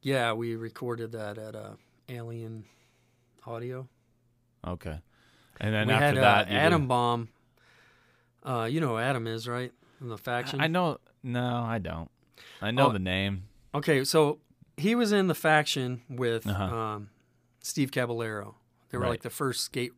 Yeah, 0.00 0.32
we 0.32 0.56
recorded 0.56 1.12
that 1.12 1.36
at 1.36 1.54
uh, 1.54 1.72
Alien 2.08 2.64
Audio. 3.46 3.88
Okay. 4.66 5.00
And 5.60 5.74
then 5.74 5.88
we 5.88 5.94
after 5.94 6.06
had 6.06 6.16
that, 6.16 6.36
uh, 6.36 6.40
you 6.40 6.46
did- 6.46 6.54
Adam 6.66 6.86
Bomb. 6.88 7.28
Uh, 8.44 8.68
you 8.70 8.80
know 8.80 8.88
who 8.88 8.98
Adam 8.98 9.26
is, 9.26 9.48
right? 9.48 9.72
In 10.00 10.08
the 10.08 10.18
faction. 10.18 10.60
I 10.60 10.66
know. 10.68 10.98
No, 11.22 11.62
I 11.64 11.78
don't. 11.78 12.10
I 12.62 12.70
know 12.70 12.88
Oh. 12.88 12.92
the 12.92 12.98
name. 13.00 13.44
Okay, 13.74 14.04
so 14.04 14.38
he 14.76 14.94
was 14.94 15.12
in 15.12 15.26
the 15.26 15.34
faction 15.34 16.02
with 16.08 16.46
Uh-huh. 16.46 16.64
um, 16.64 17.10
Steve 17.60 17.90
Caballero. 17.90 18.56
They 18.90 18.96
were 18.98 19.04
Right. 19.04 19.10
like 19.10 19.22
the 19.22 19.30
first 19.30 19.62
skate 19.64 19.92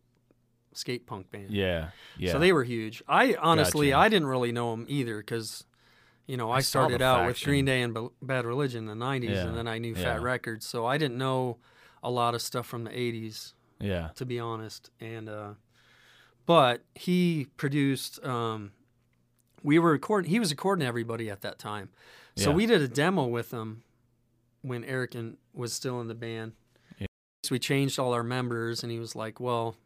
skate 0.72 1.04
punk 1.04 1.30
band. 1.32 1.50
Yeah. 1.50 1.90
Yeah. 2.16 2.30
So 2.32 2.38
they 2.38 2.52
were 2.52 2.62
huge. 2.62 3.02
I 3.08 3.34
honestly, 3.40 3.90
Gotcha. 3.90 3.98
I 4.04 4.08
didn't 4.08 4.28
really 4.28 4.52
know 4.52 4.70
them 4.70 4.86
either 4.88 5.18
because, 5.18 5.64
you 6.28 6.36
know, 6.36 6.48
I, 6.52 6.58
I 6.58 6.60
started 6.60 7.02
out 7.02 7.26
with 7.26 7.42
Green 7.42 7.64
Day 7.64 7.82
and 7.82 7.92
B- 7.92 8.08
Bad 8.22 8.46
Religion 8.46 8.88
in 8.88 8.98
the 8.98 9.04
'90s, 9.04 9.30
Yeah, 9.30 9.46
and 9.48 9.56
then 9.56 9.66
I 9.66 9.78
knew 9.78 9.94
yeah. 9.94 10.02
Fat 10.14 10.22
Records, 10.22 10.64
so 10.64 10.86
I 10.86 10.96
didn't 10.96 11.18
know 11.18 11.58
a 12.04 12.10
lot 12.10 12.36
of 12.36 12.40
stuff 12.40 12.66
from 12.68 12.84
the 12.84 12.90
'80s, 12.90 13.52
yeah. 13.80 14.08
to 14.16 14.24
be 14.24 14.38
honest. 14.38 14.90
And 15.00 15.28
uh, 15.28 15.54
but 16.46 16.82
he 16.94 17.46
produced. 17.56 18.22
Um, 18.24 18.72
we 19.62 19.78
were 19.78 19.90
recording. 19.92 20.30
He 20.30 20.38
was 20.38 20.50
recording 20.50 20.86
everybody 20.86 21.28
at 21.30 21.42
that 21.42 21.58
time, 21.58 21.90
so 22.36 22.50
Yeah. 22.50 22.56
we 22.56 22.66
did 22.66 22.80
a 22.82 22.88
demo 22.88 23.26
with 23.26 23.50
him 23.50 23.82
when 24.62 24.84
Eric 24.84 25.14
and 25.14 25.36
was 25.52 25.72
still 25.72 26.00
in 26.00 26.08
the 26.08 26.14
band. 26.14 26.52
Yeah. 26.98 27.06
So 27.44 27.54
we 27.54 27.58
changed 27.58 27.98
all 27.98 28.12
our 28.12 28.22
members, 28.22 28.82
and 28.82 28.90
he 28.92 28.98
was 28.98 29.14
like, 29.14 29.38
"Well," 29.40 29.76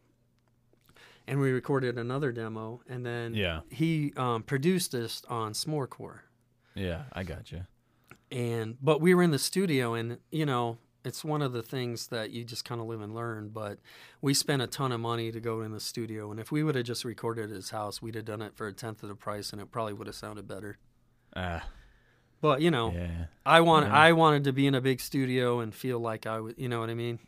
and 1.27 1.41
we 1.41 1.51
recorded 1.51 1.99
another 1.99 2.33
demo, 2.33 2.83
and 2.89 3.05
then 3.05 3.35
Yeah. 3.35 3.61
he 3.71 4.13
um, 4.17 4.43
produced 4.43 4.93
this 4.93 5.23
on 5.29 5.53
S'morecore. 5.53 6.21
Yeah. 6.75 7.05
I 7.13 7.23
got 7.25 7.51
you. 7.53 7.67
And 8.31 8.77
but 8.83 9.01
we 9.01 9.15
were 9.15 9.23
in 9.23 9.31
the 9.31 9.39
studio, 9.39 9.95
and 9.95 10.19
you 10.31 10.47
know, 10.47 10.79
it's 11.05 11.25
one 11.25 11.43
of 11.43 11.53
the 11.53 11.62
things 11.62 12.07
that 12.09 12.31
you 12.31 12.45
just 12.45 12.64
kind 12.64 12.81
of 12.81 12.87
live 12.87 13.01
and 13.01 13.14
learn. 13.14 13.51
But 13.51 13.79
we 14.23 14.35
spent 14.35 14.62
a 14.62 14.67
ton 14.67 14.90
of 14.93 15.01
money 15.01 15.31
to 15.33 15.40
go 15.40 15.61
in 15.61 15.73
the 15.73 15.81
studio, 15.81 16.31
and 16.31 16.40
if 16.40 16.51
we 16.51 16.62
would 16.62 16.75
have 16.75 16.85
just 16.87 17.05
recorded 17.05 17.51
at 17.51 17.57
his 17.57 17.71
house, 17.71 18.01
we'd 18.03 18.14
have 18.14 18.25
done 18.25 18.43
it 18.43 18.55
for 18.57 18.67
a 18.67 18.73
tenth 18.73 19.03
of 19.03 19.09
the 19.09 19.14
price, 19.14 19.53
and 19.53 19.61
it 19.61 19.71
probably 19.71 19.93
would 19.93 20.07
have 20.07 20.17
sounded 20.17 20.49
better. 20.49 20.79
Ah. 21.37 21.64
But 22.40 22.61
you 22.61 22.71
know, 22.71 22.93
Yeah. 22.93 23.27
I 23.47 23.61
want 23.61 23.87
Yeah. 23.87 23.97
I 23.97 24.12
wanted 24.12 24.45
to 24.45 24.53
be 24.53 24.67
in 24.67 24.75
a 24.75 24.81
big 24.81 25.01
studio 25.01 25.61
and 25.61 25.75
feel 25.75 25.99
like 25.99 26.27
I 26.27 26.40
was, 26.40 26.55
you 26.57 26.69
know 26.69 26.81
what 26.81 26.90
I 26.90 26.95
mean? 26.95 27.19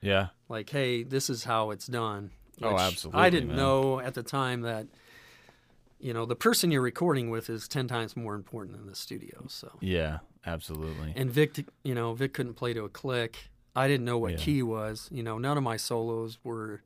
Yeah. 0.00 0.28
Like, 0.48 0.70
hey, 0.70 1.02
this 1.02 1.28
is 1.28 1.44
how 1.44 1.70
it's 1.70 1.86
done. 1.86 2.30
Oh, 2.62 2.76
absolutely, 2.76 3.20
I 3.20 3.30
didn't 3.30 3.48
man. 3.48 3.56
know 3.56 4.00
at 4.00 4.14
the 4.14 4.22
time 4.22 4.60
that 4.62 4.86
you 6.00 6.12
know 6.12 6.24
the 6.26 6.36
person 6.36 6.70
you're 6.70 6.80
recording 6.82 7.30
with 7.30 7.50
is 7.50 7.68
ten 7.68 7.86
times 7.88 8.16
more 8.16 8.34
important 8.34 8.76
than 8.76 8.86
the 8.86 8.94
studio. 8.94 9.44
So, 9.48 9.70
Yeah. 9.80 10.18
Absolutely. 10.46 11.12
and 11.16 11.30
Vic, 11.30 11.64
you 11.84 11.94
know, 11.94 12.14
Vic 12.14 12.32
couldn't 12.32 12.54
play 12.54 12.72
to 12.72 12.84
a 12.84 12.88
click. 12.88 13.50
I 13.76 13.86
didn't 13.88 14.06
know 14.06 14.18
what 14.18 14.32
Yeah. 14.32 14.38
key 14.38 14.62
was. 14.62 15.08
You 15.12 15.22
know, 15.22 15.36
none 15.38 15.56
of 15.58 15.62
my 15.62 15.76
solos 15.76 16.38
were 16.42 16.82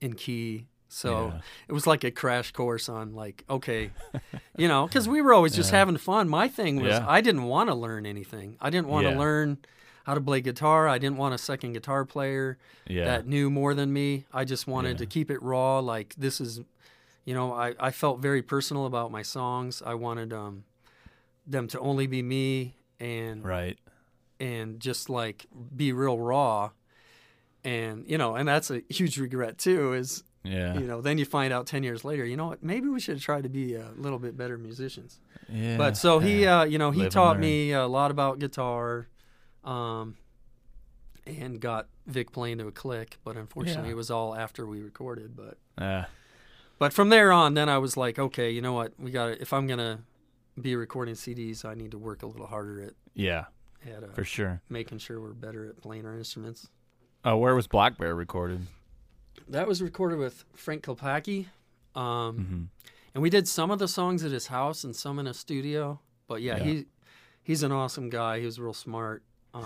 in 0.00 0.14
key. 0.14 0.66
So 0.88 1.28
Yeah. 1.28 1.40
it 1.68 1.72
was 1.72 1.86
like 1.86 2.02
a 2.02 2.10
crash 2.10 2.50
course 2.50 2.88
on 2.88 3.14
like, 3.14 3.44
okay, 3.48 3.92
you 4.56 4.66
know, 4.66 4.86
because 4.88 5.08
we 5.08 5.22
were 5.22 5.32
always 5.32 5.54
just 5.54 5.70
Yeah. 5.72 5.78
having 5.78 5.96
fun. 5.98 6.28
My 6.28 6.48
thing 6.48 6.80
was. 6.82 6.94
I 6.94 7.20
didn't 7.20 7.44
want 7.44 7.68
to 7.70 7.74
learn 7.76 8.06
anything. 8.06 8.56
I 8.60 8.70
didn't 8.70 8.88
want 8.88 9.06
to 9.06 9.12
learn 9.16 9.58
how 10.04 10.14
to 10.14 10.20
play 10.20 10.40
guitar. 10.40 10.88
I 10.88 10.98
didn't 10.98 11.16
want 11.18 11.32
a 11.34 11.38
second 11.38 11.74
guitar 11.74 12.04
player 12.04 12.58
that 12.88 13.26
knew 13.26 13.50
more 13.50 13.72
than 13.74 13.92
me. 13.92 14.24
I 14.32 14.44
just 14.44 14.66
wanted 14.66 14.98
to 14.98 15.06
keep 15.06 15.30
it 15.30 15.40
raw. 15.42 15.78
Like 15.78 16.14
this 16.18 16.40
is, 16.40 16.60
you 17.24 17.34
know, 17.34 17.52
I, 17.52 17.74
I 17.78 17.90
felt 17.90 18.20
very 18.20 18.42
personal 18.42 18.86
about 18.86 19.10
my 19.12 19.22
songs. 19.22 19.82
I 19.84 19.94
wanted 19.94 20.32
um, 20.32 20.64
them 21.46 21.68
to 21.68 21.78
only 21.80 22.06
be 22.06 22.22
me 22.22 22.76
and 22.98 23.44
right. 23.44 23.78
and 24.38 24.80
just 24.80 25.08
like 25.10 25.46
be 25.76 25.92
real 25.92 26.18
raw. 26.18 26.70
And 27.64 28.04
you 28.08 28.16
know, 28.18 28.36
and 28.36 28.48
that's 28.48 28.70
a 28.70 28.82
huge 28.88 29.18
regret 29.18 29.58
too. 29.58 29.92
Is 29.92 30.24
Yeah. 30.44 30.74
you 30.78 30.86
know, 30.86 31.00
then 31.02 31.18
you 31.18 31.24
find 31.26 31.52
out 31.52 31.66
ten 31.66 31.82
years 31.82 32.04
later, 32.04 32.24
you 32.24 32.36
know 32.36 32.46
what? 32.46 32.62
Maybe 32.62 32.88
we 32.88 33.00
should 33.00 33.16
have 33.16 33.22
tried 33.22 33.42
to 33.42 33.50
be 33.50 33.74
a 33.74 33.90
little 33.96 34.18
bit 34.18 34.36
better 34.36 34.56
musicians. 34.56 35.20
yeah. 35.48 35.76
But 35.76 35.96
so 35.98 36.18
he, 36.20 36.46
uh, 36.46 36.64
you 36.64 36.78
know, 36.78 36.90
he 36.90 37.02
Live 37.02 37.12
taught 37.12 37.38
me 37.38 37.72
a 37.72 37.86
lot 37.86 38.10
about 38.10 38.38
guitar, 38.38 39.08
um, 39.64 40.16
and 41.26 41.60
got 41.60 41.86
Vic 42.06 42.32
playing 42.32 42.58
to 42.58 42.66
a 42.68 42.72
click. 42.72 43.18
But 43.24 43.36
unfortunately, 43.36 43.88
Yeah. 43.88 43.92
it 43.92 43.96
was 43.96 44.10
all 44.10 44.34
after 44.34 44.64
we 44.66 44.80
recorded. 44.80 45.36
But 45.36 45.58
Yeah. 45.78 46.06
But 46.80 46.92
from 46.94 47.10
there 47.10 47.30
on, 47.30 47.52
then 47.54 47.68
I 47.68 47.76
was 47.78 47.96
like, 47.98 48.18
okay, 48.18 48.50
you 48.50 48.62
know 48.62 48.72
what? 48.72 48.94
We 48.98 49.10
got 49.10 49.26
to 49.26 49.40
If 49.40 49.52
I'm 49.52 49.66
gonna 49.68 50.00
be 50.60 50.74
recording 50.74 51.14
CDs, 51.14 51.62
I 51.64 51.74
need 51.74 51.90
to 51.92 51.98
work 51.98 52.22
a 52.22 52.26
little 52.26 52.46
harder 52.46 52.80
at 52.82 52.94
Yeah. 53.14 53.44
at 53.86 54.02
uh, 54.02 54.06
For 54.14 54.24
sure. 54.24 54.62
making 54.70 54.96
sure 54.98 55.20
we're 55.20 55.34
better 55.34 55.68
at 55.68 55.80
playing 55.82 56.06
our 56.06 56.16
instruments. 56.16 56.68
Oh, 57.22 57.36
where 57.36 57.54
was 57.54 57.66
Black 57.66 57.98
Bear 57.98 58.14
recorded? 58.14 58.66
That 59.46 59.68
was 59.68 59.82
recorded 59.82 60.18
with 60.18 60.44
Frank 60.54 60.82
Klepacki. 60.84 61.46
Um, 61.94 62.36
hmm 62.36 62.64
and 63.12 63.22
we 63.22 63.28
did 63.28 63.46
some 63.48 63.70
of 63.72 63.78
the 63.80 63.88
songs 63.88 64.22
at 64.24 64.30
his 64.30 64.46
house 64.46 64.84
and 64.84 64.94
some 64.96 65.18
in 65.18 65.26
a 65.26 65.34
studio. 65.34 66.00
But 66.28 66.40
yeah, 66.42 66.56
Yeah. 66.56 66.64
he 66.64 66.84
he's 67.42 67.62
an 67.62 67.72
awesome 67.72 68.08
guy. 68.08 68.38
He 68.40 68.46
was 68.46 68.58
real 68.58 68.72
smart. 68.72 69.22
Um, 69.52 69.64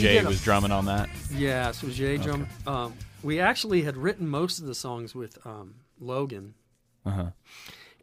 Jay 0.00 0.18
a- 0.18 0.24
was 0.26 0.42
drumming 0.42 0.72
on 0.72 0.84
that. 0.86 1.08
yeah, 1.32 1.70
so 1.72 1.88
Jay 1.88 2.16
drum. 2.16 2.46
Um, 2.66 2.94
we 3.22 3.38
actually 3.40 3.82
had 3.82 3.96
written 3.96 4.28
most 4.28 4.58
of 4.58 4.66
the 4.66 4.74
songs 4.74 5.14
with 5.14 5.38
um, 5.46 5.74
Logan, 6.00 6.54
Uh 7.06 7.10
huh. 7.10 7.30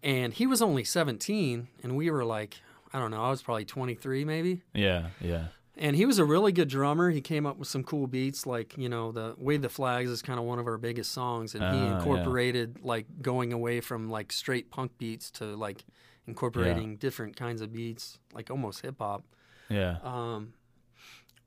and 0.03 0.33
he 0.33 0.47
was 0.47 0.61
only 0.61 0.83
17, 0.83 1.67
and 1.83 1.95
we 1.97 2.09
were 2.09 2.23
like, 2.25 2.55
I 2.93 2.99
don't 2.99 3.11
know, 3.11 3.21
I 3.23 3.29
was 3.29 3.41
probably 3.41 3.65
23 3.65 4.25
maybe. 4.25 4.61
Yeah. 4.73 5.07
Yeah. 5.21 5.45
And 5.81 5.95
he 5.95 6.05
was 6.05 6.19
a 6.19 6.25
really 6.25 6.51
good 6.51 6.67
drummer. 6.67 7.09
He 7.09 7.21
came 7.21 7.45
up 7.45 7.57
with 7.57 7.69
some 7.69 7.83
cool 7.85 8.05
beats, 8.07 8.45
like 8.45 8.77
you 8.77 8.89
know, 8.89 9.13
the 9.13 9.35
"Wave 9.37 9.61
the 9.61 9.69
Flags" 9.69 10.09
is 10.09 10.21
kind 10.21 10.37
of 10.37 10.43
one 10.45 10.59
of 10.59 10.67
our 10.67 10.77
biggest 10.77 11.13
songs, 11.13 11.55
and 11.55 11.63
he 11.63 11.69
Ah, 11.69 11.85
yeah. 11.85 11.97
incorporated 11.99 12.79
like 12.83 13.05
going 13.21 13.53
away 13.53 13.79
from 13.79 14.09
like 14.09 14.33
straight 14.33 14.71
punk 14.71 14.97
beats 14.97 15.31
to 15.31 15.45
like 15.55 15.85
incorporating 16.27 16.97
different 16.97 17.37
kinds 17.37 17.61
of 17.61 17.71
beats, 17.71 18.19
like 18.33 18.51
almost 18.51 18.81
hip 18.81 18.95
hop. 18.99 19.23
Yeah. 19.69 19.97
Um, 20.03 20.51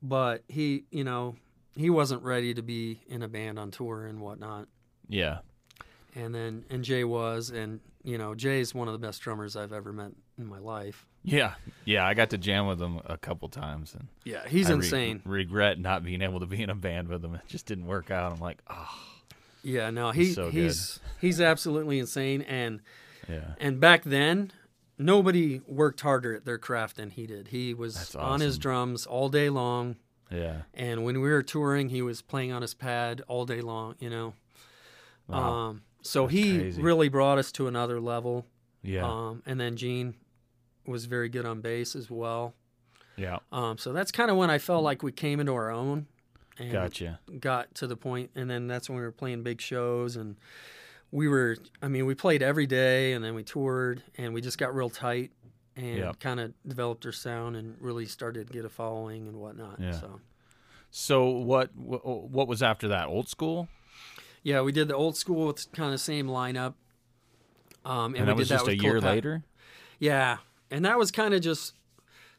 but 0.03 0.43
he, 0.47 0.83
you 0.91 1.03
know, 1.03 1.35
he 1.75 1.89
wasn't 1.89 2.21
ready 2.21 2.53
to 2.53 2.61
be 2.61 2.99
in 3.07 3.23
a 3.23 3.27
band 3.27 3.57
on 3.57 3.71
tour 3.71 4.05
and 4.05 4.19
whatnot. 4.19 4.67
Yeah. 5.09 5.39
And 6.15 6.35
then 6.35 6.65
and 6.69 6.83
Jay 6.83 7.03
was, 7.03 7.49
and 7.49 7.79
you 8.03 8.17
know, 8.19 8.35
Jay's 8.35 8.75
one 8.75 8.87
of 8.87 8.91
the 8.93 8.99
best 8.99 9.21
drummers 9.21 9.55
I've 9.55 9.73
ever 9.73 9.91
met 9.91 10.11
in 10.37 10.45
my 10.45 10.59
life. 10.59 11.07
Yeah. 11.23 11.53
Yeah. 11.85 12.05
I 12.05 12.13
got 12.13 12.29
to 12.31 12.37
jam 12.37 12.67
with 12.67 12.79
him 12.81 12.99
a 13.05 13.17
couple 13.17 13.47
times, 13.49 13.93
and 13.95 14.07
Yeah, 14.25 14.47
he's 14.47 14.67
I 14.69 14.73
re- 14.73 14.75
insane. 14.75 15.21
regret 15.25 15.79
not 15.79 16.03
being 16.03 16.21
able 16.21 16.41
to 16.41 16.45
be 16.45 16.61
in 16.61 16.69
a 16.69 16.75
band 16.75 17.07
with 17.07 17.23
him. 17.23 17.33
It 17.35 17.41
just 17.47 17.65
didn't 17.65 17.87
work 17.87 18.11
out. 18.11 18.31
I'm 18.33 18.39
like, 18.41 18.61
oh, 18.69 18.89
Yeah, 19.63 19.89
no, 19.89 20.11
he, 20.11 20.25
He's 20.25 20.35
so 20.35 20.45
good. 20.51 20.53
he's 20.53 20.99
he's 21.21 21.39
absolutely 21.41 21.97
insane. 21.97 22.41
And 22.43 22.81
yeah. 23.29 23.53
and 23.59 23.79
back 23.79 24.03
then, 24.03 24.51
nobody 24.97 25.61
worked 25.67 26.01
harder 26.01 26.35
at 26.35 26.45
their 26.45 26.57
craft 26.57 26.97
than 26.97 27.09
he 27.11 27.25
did. 27.27 27.49
He 27.49 27.73
was 27.73 27.95
That's 27.95 28.15
on 28.15 28.39
his 28.41 28.57
drums 28.57 29.05
all 29.05 29.29
day 29.29 29.49
long, 29.49 29.95
Yeah. 30.31 30.61
and 30.73 31.03
when 31.03 31.21
we 31.21 31.29
were 31.29 31.43
touring, 31.43 31.89
he 31.89 32.01
was 32.01 32.21
playing 32.21 32.51
on 32.51 32.61
his 32.61 32.73
pad 32.73 33.21
all 33.27 33.45
day 33.45 33.61
long. 33.61 33.95
You 33.99 34.09
know, 34.09 34.33
Wow. 35.27 35.53
um, 35.53 35.81
so 36.01 36.23
That's 36.23 36.33
he 36.33 36.57
crazy. 36.57 36.81
really 36.81 37.09
brought 37.09 37.37
us 37.37 37.51
to 37.53 37.67
another 37.67 37.99
level. 37.99 38.45
yeah. 38.81 39.05
Um, 39.09 39.41
and 39.45 39.59
then 39.59 39.75
Gene 39.77 40.15
was 40.85 41.05
very 41.05 41.29
good 41.29 41.45
on 41.45 41.61
bass 41.61 41.95
as 41.95 42.09
well. 42.11 42.53
yeah. 43.15 43.37
Um, 43.51 43.77
so 43.77 43.93
that's 43.93 44.11
kind 44.11 44.29
of 44.31 44.35
when 44.37 44.49
I 44.49 44.57
felt 44.57 44.83
like 44.83 45.01
we 45.03 45.11
came 45.11 45.39
into 45.39 45.53
our 45.53 45.71
own. 45.71 46.07
And 46.59 46.71
Gotcha. 46.71 47.19
got 47.39 47.73
to 47.75 47.87
the 47.87 47.95
point 47.95 48.29
and 48.35 48.47
then 48.49 48.67
that's 48.67 48.87
when 48.89 48.97
we 48.97 49.03
were 49.03 49.11
playing 49.11 49.41
big 49.43 49.59
shows 49.61 50.15
and 50.15 50.35
we 51.13 51.27
were 51.27 51.55
i 51.81 51.87
mean 51.87 52.05
we 52.07 52.15
played 52.15 52.41
every 52.41 52.65
day 52.65 53.13
and 53.13 53.23
then 53.23 53.35
we 53.35 53.43
toured 53.43 54.01
and 54.17 54.33
we 54.33 54.41
just 54.41 54.57
got 54.57 54.73
real 54.73 54.89
tight 54.89 55.31
and 55.75 55.97
Yep. 55.99 56.19
kind 56.19 56.39
of 56.39 56.53
developed 56.67 57.05
our 57.05 57.11
sound 57.11 57.55
and 57.55 57.75
really 57.79 58.05
started 58.07 58.47
to 58.47 58.53
get 58.53 58.65
a 58.65 58.69
following 58.69 59.27
and 59.27 59.37
whatnot 59.37 59.79
Yeah. 59.79 59.91
so 59.91 60.19
So 60.91 61.25
what? 61.29 61.69
What 61.75 62.47
was 62.47 62.61
after 62.61 62.87
that? 62.89 63.07
Old 63.07 63.27
school. 63.29 63.67
yeah 64.43 64.61
we 64.61 64.71
did 64.71 64.87
the 64.87 64.95
old 64.95 65.15
school 65.15 65.47
with 65.47 65.71
kind 65.71 65.93
of 65.93 66.01
same 66.01 66.27
lineup 66.27 66.73
um, 67.85 68.15
and, 68.15 68.17
And, 68.17 68.25
we 68.25 68.25
that 68.25 68.35
was 68.37 68.47
did 68.49 68.53
just 68.55 68.67
a 68.69 68.77
year 68.77 68.99
Pat- 69.01 69.03
later. 69.15 69.43
yeah 69.99 70.37
and 70.71 70.83
that 70.85 70.97
was 70.97 71.11
kind 71.11 71.33
of 71.35 71.41
just 71.41 71.73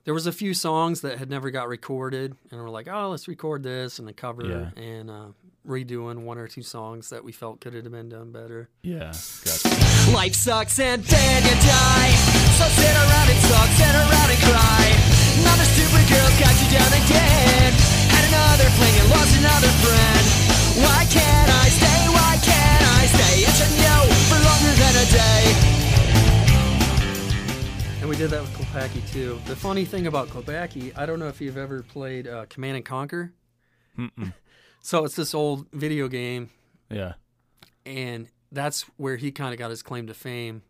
there 0.05 0.15
was 0.15 0.27
a 0.27 0.33
few 0.33 0.55
songs 0.55 1.01
that 1.03 1.19
had 1.19 1.31
never 1.31 1.51
got 1.51 1.69
recorded 1.69 2.35
and 2.51 2.61
we're 2.61 2.71
like 2.71 2.89
oh 2.89 3.09
let's 3.11 3.27
record 3.29 3.63
this 3.63 3.99
and 3.99 4.09
a 4.09 4.13
cover 4.13 4.45
Yeah. 4.77 4.83
and 4.83 5.11
uh, 5.11 5.27
redoing 5.67 6.25
one 6.25 6.37
or 6.39 6.47
two 6.49 6.63
songs 6.63 7.09
that 7.11 7.25
we 7.25 7.33
felt 7.33 7.61
could 7.61 7.75
have 7.75 7.91
been 7.91 8.09
done 8.09 8.33
better 8.33 8.69
Yeah. 8.83 9.13
Gotcha. 9.45 10.13
Life 10.13 10.35
sucks 10.35 10.79
and 10.79 11.03
then 11.03 11.43
you 11.43 11.57
die. 11.65 12.11
So 12.61 12.65
sit 12.69 12.93
around 12.95 13.29
and 13.33 13.41
talk, 13.49 13.69
sit 13.81 13.95
around 13.97 14.29
and 14.29 14.43
cry. 14.45 14.85
Another 15.41 15.65
stupid 15.65 16.05
girl's 16.13 16.37
got 16.39 16.53
you 16.61 16.69
down 16.77 16.93
again. 16.93 17.73
Had 18.13 18.25
another 18.29 18.69
fling 18.77 18.95
and 19.01 19.09
lost 19.09 19.33
another 19.41 19.73
friend. 19.81 20.25
Why 20.85 21.09
can't 21.09 21.51
I 21.51 21.67
stay? 21.73 22.01
Why 22.13 22.37
can't 22.45 22.85
I 23.01 23.03
stay? 23.09 23.35
It's 23.49 23.61
a 23.65 23.69
no 23.81 23.97
for 24.29 24.37
longer 24.45 24.75
than 24.77 24.95
a 25.01 25.07
day. 25.09 25.74
And 28.05 28.11
we 28.11 28.19
did 28.19 28.29
that 28.33 28.43
with 28.43 28.53
Klepacki 28.53 29.11
too. 29.15 29.41
The 29.47 29.57
funny 29.57 29.87
thing 29.87 30.07
about 30.09 30.29
Klepacki, 30.29 30.93
I 30.95 31.07
don't 31.07 31.19
know 31.19 31.29
if 31.29 31.41
you've 31.41 31.57
ever 31.57 31.83
played 31.83 32.29
uh, 32.29 32.45
Command 32.51 32.77
and 32.77 32.85
Conquer. 32.85 33.33
Mm-mm. 33.99 34.35
So 34.83 35.07
it's 35.07 35.17
this 35.17 35.33
old 35.35 35.67
video 35.73 36.07
game, 36.09 36.51
Yeah. 36.91 37.15
and 37.87 38.29
that's 38.53 38.83
where 38.99 39.17
he 39.17 39.33
kind 39.33 39.55
of 39.55 39.59
got 39.59 39.71
his 39.71 39.83
claim 39.83 40.07
to 40.09 40.13
fame 40.13 40.61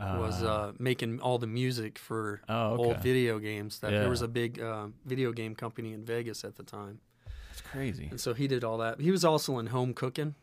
was 0.00 0.42
Uh, 0.42 0.52
uh, 0.52 0.72
making 0.80 1.20
all 1.20 1.38
the 1.38 1.46
music 1.46 1.96
for 1.96 2.40
Oh, 2.48 2.76
old 2.76 2.98
video 2.98 3.38
games. 3.38 3.78
That 3.78 3.92
Yeah. 3.92 4.00
there 4.00 4.10
was 4.10 4.22
a 4.22 4.26
big 4.26 4.58
uh, 4.60 4.88
video 5.04 5.30
game 5.30 5.54
company 5.54 5.92
in 5.92 6.04
Vegas 6.04 6.42
at 6.42 6.56
the 6.56 6.64
time, 6.64 6.98
That's 7.50 7.60
crazy. 7.60 8.08
and 8.10 8.20
so 8.20 8.34
he 8.34 8.48
did 8.48 8.64
all 8.64 8.78
that. 8.78 9.00
He 9.00 9.12
was 9.12 9.24
also 9.24 9.60
in 9.60 9.68
Home 9.68 9.94
Cooking, 9.94 10.34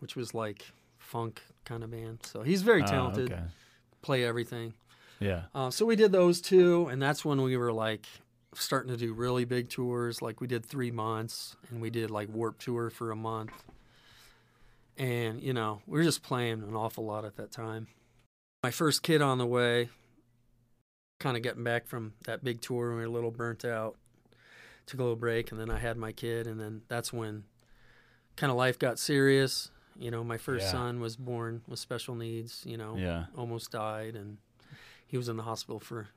which 0.00 0.14
was 0.14 0.34
like 0.34 0.66
funk 0.98 1.40
kind 1.64 1.82
of 1.82 1.90
band. 1.90 2.18
So 2.26 2.42
he's 2.42 2.60
very 2.60 2.82
Ah, 2.82 2.86
talented, 2.86 3.32
okay. 3.32 3.44
play 4.02 4.22
everything. 4.26 4.74
Yeah. 5.20 5.42
Uh, 5.54 5.70
so 5.70 5.86
we 5.86 5.96
did 5.96 6.12
those 6.12 6.40
two, 6.40 6.88
and 6.88 7.00
that's 7.00 7.24
when 7.24 7.40
we 7.42 7.56
were 7.56 7.72
like 7.72 8.06
starting 8.54 8.90
to 8.90 8.96
do 8.96 9.12
really 9.14 9.44
big 9.44 9.68
tours. 9.68 10.20
Like 10.22 10.40
we 10.40 10.46
did 10.46 10.64
three 10.64 10.90
months, 10.90 11.56
and 11.70 11.80
we 11.80 11.90
did 11.90 12.10
like 12.10 12.28
Warped 12.28 12.60
Tour 12.62 12.90
for 12.90 13.10
a 13.10 13.16
month. 13.16 13.52
And 14.96 15.42
you 15.42 15.52
know, 15.52 15.82
we 15.86 15.98
were 15.98 16.04
just 16.04 16.22
playing 16.22 16.62
an 16.62 16.74
awful 16.74 17.04
lot 17.04 17.24
at 17.24 17.36
that 17.36 17.52
time. 17.52 17.86
My 18.62 18.70
first 18.70 19.02
kid 19.02 19.20
on 19.22 19.38
the 19.38 19.46
way, 19.46 19.88
kind 21.20 21.36
of 21.36 21.42
getting 21.42 21.64
back 21.64 21.86
from 21.86 22.14
that 22.24 22.42
big 22.42 22.60
tour, 22.60 22.88
and 22.90 22.96
we 22.96 23.02
were 23.02 23.08
a 23.08 23.12
little 23.12 23.30
burnt 23.30 23.64
out. 23.64 23.96
Took 24.86 25.00
a 25.00 25.02
little 25.02 25.16
break, 25.16 25.50
and 25.50 25.60
then 25.60 25.70
I 25.70 25.78
had 25.78 25.96
my 25.96 26.12
kid, 26.12 26.46
and 26.46 26.60
then 26.60 26.82
that's 26.88 27.12
when 27.12 27.44
kind 28.36 28.50
of 28.50 28.56
life 28.56 28.78
got 28.78 28.98
serious. 28.98 29.70
You 29.98 30.10
know, 30.10 30.22
my 30.22 30.36
first 30.38 30.66
Yeah. 30.66 30.72
son 30.72 31.00
was 31.00 31.16
born 31.16 31.62
with 31.66 31.78
special 31.78 32.14
needs. 32.14 32.62
You 32.66 32.76
know, 32.76 32.96
Yeah. 32.96 33.26
almost 33.36 33.70
died, 33.72 34.14
and 34.14 34.38
he 35.06 35.16
was 35.16 35.28
in 35.28 35.36
the 35.36 35.42
hospital 35.44 35.80
for 35.80 36.08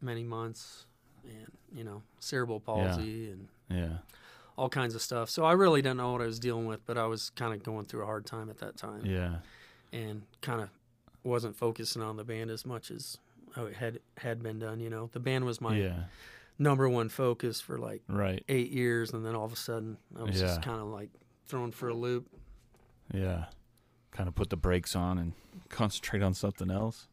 many 0.00 0.22
months. 0.24 0.84
and 1.24 1.50
you 1.76 1.84
know 1.84 2.02
cerebral 2.20 2.58
palsy 2.60 3.30
and 3.30 3.48
Yeah. 3.68 3.98
all 4.56 4.68
kinds 4.70 4.94
of 4.94 5.02
stuff. 5.02 5.28
So 5.28 5.44
I 5.44 5.52
really 5.52 5.82
didn't 5.82 5.98
know 5.98 6.12
what 6.12 6.22
I 6.22 6.26
was 6.26 6.38
dealing 6.38 6.66
with, 6.66 6.86
but 6.86 6.96
I 6.96 7.06
was 7.06 7.30
kind 7.30 7.52
of 7.52 7.62
going 7.62 7.84
through 7.84 8.02
a 8.02 8.06
hard 8.06 8.24
time 8.24 8.48
at 8.48 8.58
that 8.58 8.76
time, 8.78 9.04
Yeah. 9.04 9.40
and 9.92 10.22
kind 10.40 10.60
of 10.62 10.70
wasn't 11.24 11.54
focusing 11.56 12.00
on 12.00 12.16
the 12.16 12.24
band 12.24 12.50
as 12.50 12.64
much 12.64 12.90
as 12.90 13.18
I 13.56 13.72
had 13.72 14.00
had 14.18 14.42
been 14.42 14.58
done. 14.58 14.80
You 14.80 14.88
know, 14.88 15.10
the 15.12 15.20
band 15.20 15.44
was 15.44 15.60
my 15.60 15.76
Yeah. 15.76 16.04
number 16.58 16.88
one 16.88 17.08
focus 17.10 17.60
for 17.60 17.76
like 17.78 18.02
Right. 18.08 18.42
eight 18.48 18.70
years, 18.70 19.12
and 19.12 19.26
then 19.26 19.34
all 19.34 19.44
of 19.44 19.52
a 19.52 19.56
sudden 19.56 19.98
I 20.16 20.22
was 20.22 20.40
Yeah. 20.40 20.46
just 20.46 20.62
kind 20.62 20.80
of 20.80 20.86
like 20.86 21.10
thrown 21.46 21.72
for 21.72 21.88
a 21.88 21.94
loop. 21.94 22.30
Yeah. 23.12 23.46
Kind 24.12 24.28
of 24.28 24.34
put 24.34 24.48
the 24.50 24.56
brakes 24.56 24.96
on 24.96 25.18
and 25.18 25.32
concentrate 25.68 26.22
on 26.22 26.32
something 26.32 26.70
else. 26.70 27.08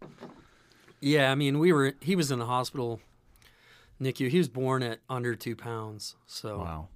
Yeah, 1.05 1.31
I 1.31 1.35
mean, 1.35 1.59
we 1.59 1.71
were. 1.71 1.93
He 2.01 2.15
was 2.15 2.31
in 2.31 2.39
the 2.39 2.47
hospital. 2.47 2.99
NICU. 4.01 4.27
He 4.29 4.39
was 4.39 4.49
born 4.49 4.81
at 4.81 4.99
under 5.07 5.35
two 5.35 5.55
pounds, 5.55 6.15
so 6.25 6.57
Wow. 6.57 6.87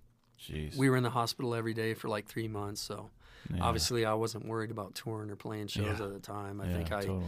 Jeez. 0.41 0.76
we 0.76 0.89
were 0.89 0.98
in 0.98 1.04
the 1.04 1.12
hospital 1.12 1.54
every 1.54 1.74
day 1.76 1.93
for 1.93 2.10
like 2.10 2.26
three 2.28 2.48
months. 2.48 2.82
So 2.82 3.12
Yeah. 3.54 3.62
obviously, 3.63 4.04
I 4.06 4.15
wasn't 4.15 4.45
worried 4.48 4.72
about 4.72 4.95
touring 4.95 5.30
or 5.30 5.36
playing 5.36 5.67
shows 5.67 6.00
Yeah. 6.00 6.06
at 6.08 6.12
the 6.13 6.19
time. 6.19 6.60
I 6.60 6.65
yeah, 6.67 6.74
think 6.74 6.91
I 6.91 7.02
totally. 7.02 7.26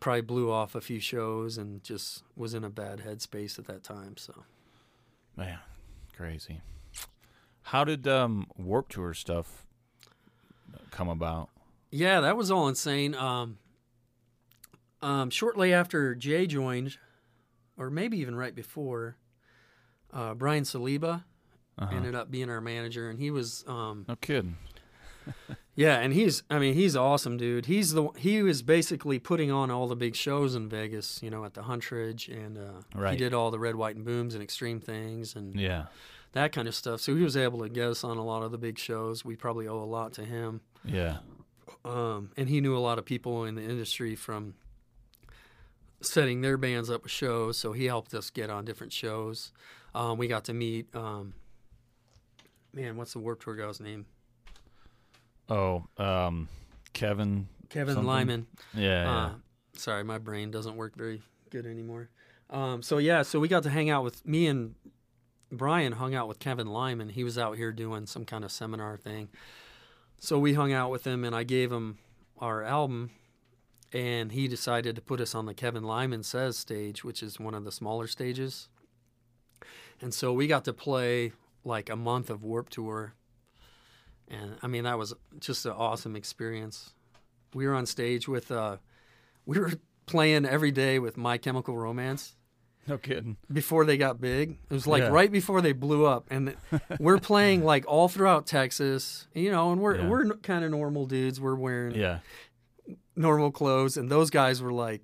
probably 0.00 0.20
blew 0.22 0.50
off 0.50 0.74
a 0.76 0.80
few 0.80 1.00
shows 1.00 1.58
and 1.58 1.82
just 1.82 2.22
was 2.36 2.54
in 2.54 2.62
a 2.64 2.70
bad 2.70 3.00
headspace 3.00 3.58
at 3.58 3.64
that 3.66 3.82
time. 3.82 4.16
So 4.16 4.44
Man, 5.36 5.58
crazy. 6.16 6.60
How 7.64 7.82
did 7.84 8.06
um 8.06 8.46
Warped 8.56 8.92
Tour 8.92 9.12
stuff 9.12 9.66
come 10.90 11.08
about? 11.08 11.50
yeah, 11.90 12.20
that 12.20 12.36
was 12.36 12.50
all 12.50 12.68
insane. 12.68 13.14
Um, 13.14 13.58
um, 15.02 15.30
shortly 15.30 15.72
after 15.72 16.14
Jay 16.14 16.46
joined, 16.46 16.98
or 17.76 17.90
maybe 17.90 18.18
even 18.18 18.34
right 18.34 18.54
before, 18.54 19.16
uh, 20.12 20.34
Brian 20.34 20.64
Saliba 20.64 21.24
Uh-huh. 21.78 21.94
ended 21.94 22.14
up 22.14 22.30
being 22.30 22.48
our 22.50 22.60
manager, 22.60 23.10
and 23.10 23.18
he 23.18 23.30
was 23.30 23.64
um, 23.66 24.04
No 24.08 24.16
kidding. 24.16 24.56
Yeah, 25.74 25.98
and 25.98 26.14
he's 26.14 26.42
I 26.48 26.58
mean, 26.58 26.72
he's 26.72 26.96
awesome, 26.96 27.36
dude. 27.36 27.66
He's 27.66 27.92
the 27.92 28.08
he 28.16 28.42
was 28.42 28.62
basically 28.62 29.18
putting 29.18 29.50
on 29.50 29.70
all 29.70 29.86
the 29.88 29.96
big 29.96 30.14
shows 30.16 30.54
in 30.54 30.70
Vegas, 30.70 31.22
you 31.22 31.28
know, 31.28 31.44
at 31.44 31.52
the 31.52 31.62
Huntridge 31.62 32.28
and 32.34 32.56
uh 32.56 33.10
he 33.10 33.16
did 33.16 33.34
all 33.34 33.50
the 33.50 33.58
red, 33.58 33.74
white 33.76 33.94
and 33.96 34.04
booms 34.04 34.32
and 34.34 34.42
extreme 34.42 34.80
things 34.80 35.36
and 35.36 35.54
Yeah. 35.60 35.86
that 36.32 36.52
kind 36.52 36.66
of 36.66 36.74
stuff. 36.74 37.02
So 37.02 37.14
he 37.14 37.22
was 37.22 37.36
able 37.36 37.58
to 37.58 37.68
get 37.68 37.88
us 37.88 38.04
on 38.04 38.16
a 38.16 38.24
lot 38.24 38.42
of 38.42 38.52
the 38.52 38.58
big 38.58 38.78
shows. 38.78 39.22
We 39.22 39.36
probably 39.36 39.68
owe 39.68 39.82
a 39.82 39.84
lot 39.84 40.14
to 40.14 40.24
him. 40.24 40.62
Yeah. 40.82 41.18
Um 41.84 42.30
and 42.38 42.48
he 42.48 42.62
knew 42.62 42.74
a 42.74 42.80
lot 42.80 42.98
of 42.98 43.04
people 43.04 43.44
in 43.44 43.54
the 43.54 43.62
industry 43.62 44.14
from 44.14 44.54
setting 46.06 46.40
their 46.40 46.56
bands 46.56 46.90
up 46.90 47.02
with 47.02 47.12
shows, 47.12 47.56
so 47.56 47.72
he 47.72 47.86
helped 47.86 48.14
us 48.14 48.30
get 48.30 48.50
on 48.50 48.64
different 48.64 48.92
shows. 48.92 49.52
Um 49.94 50.18
we 50.18 50.28
got 50.28 50.44
to 50.44 50.54
meet 50.54 50.94
um 50.94 51.34
man, 52.76 52.96
what's 52.96 53.14
the 53.14 53.18
Warped 53.18 53.42
Tour 53.42 53.56
guy's 53.56 53.80
name? 53.80 54.06
Oh, 55.48 55.86
um, 55.96 56.48
Kevin. 56.92 57.48
Kevin 57.70 57.94
something? 57.94 58.06
Lyman. 58.06 58.46
Yeah. 58.74 59.10
Uh, 59.10 59.30
sorry, 59.74 60.04
my 60.04 60.18
brain 60.18 60.50
doesn't 60.50 60.76
work 60.76 60.94
very 60.96 61.22
good 61.50 61.66
anymore. 61.66 62.10
Um, 62.50 62.82
so 62.82 62.98
yeah, 62.98 63.22
so 63.22 63.40
we 63.40 63.48
got 63.48 63.62
to 63.64 63.70
hang 63.70 63.90
out 63.90 64.04
with 64.04 64.24
me 64.26 64.46
and 64.46 64.74
Brian 65.50 65.92
hung 65.92 66.14
out 66.14 66.28
with 66.28 66.38
Kevin 66.38 66.68
Lyman. 66.68 67.08
He 67.08 67.24
was 67.24 67.38
out 67.38 67.56
here 67.56 67.72
doing 67.72 68.06
some 68.06 68.24
kind 68.24 68.44
of 68.44 68.52
seminar 68.52 68.96
thing. 68.96 69.28
So 70.18 70.38
we 70.38 70.54
hung 70.54 70.72
out 70.72 70.90
with 70.90 71.06
him 71.06 71.24
and 71.24 71.34
I 71.34 71.42
gave 71.42 71.72
him 71.72 71.98
our 72.38 72.62
album 72.62 73.10
and 73.96 74.32
he 74.32 74.46
decided 74.46 74.94
to 74.96 75.00
put 75.02 75.20
us 75.22 75.34
on 75.34 75.46
the 75.46 75.54
Kevin 75.54 75.82
Lyman 75.84 76.22
Says 76.22 76.58
stage, 76.58 77.02
which 77.02 77.22
is 77.22 77.40
one 77.40 77.54
of 77.54 77.64
the 77.64 77.72
smaller 77.72 78.06
stages. 78.06 78.68
And 80.02 80.12
so 80.12 80.32
we 80.34 80.46
got 80.46 80.64
to 80.66 80.74
play 80.74 81.32
like 81.64 81.88
a 81.88 81.96
month 81.96 82.28
of 82.28 82.42
Warped 82.42 82.74
Tour. 82.74 83.14
And 84.28 84.56
I 84.62 84.66
mean, 84.66 84.84
that 84.84 84.98
was 84.98 85.14
just 85.40 85.64
an 85.64 85.72
awesome 85.72 86.14
experience. 86.14 86.92
We 87.54 87.66
were 87.66 87.74
on 87.74 87.86
stage 87.86 88.28
with, 88.28 88.50
uh, 88.52 88.76
we 89.46 89.58
were 89.58 89.72
playing 90.04 90.44
every 90.44 90.70
day 90.72 90.98
with 90.98 91.16
My 91.16 91.38
Chemical 91.38 91.76
Romance 91.78 92.36
no 92.86 92.98
kidding. 92.98 93.36
before 93.50 93.84
they 93.86 93.96
got 93.96 94.20
big. 94.20 94.58
It 94.70 94.74
was 94.74 94.86
like 94.86 95.02
Yeah. 95.04 95.08
right 95.08 95.32
before 95.32 95.60
they 95.62 95.72
blew 95.72 96.04
up, 96.04 96.26
and 96.30 96.54
we're 97.00 97.18
playing 97.18 97.64
like 97.64 97.84
all 97.88 98.08
throughout 98.08 98.46
Texas, 98.46 99.26
you 99.34 99.50
know. 99.50 99.72
And 99.72 99.80
we're 99.80 99.96
Yeah. 99.96 100.08
we're 100.08 100.34
kind 100.36 100.64
of 100.64 100.70
normal 100.70 101.06
dudes. 101.06 101.40
We're 101.40 101.54
wearing 101.56 101.94
Yeah. 101.96 102.18
Normal 103.16 103.50
clothes, 103.50 103.96
and 103.96 104.08
those 104.10 104.30
guys 104.30 104.62
were 104.62 104.72
like 104.72 105.02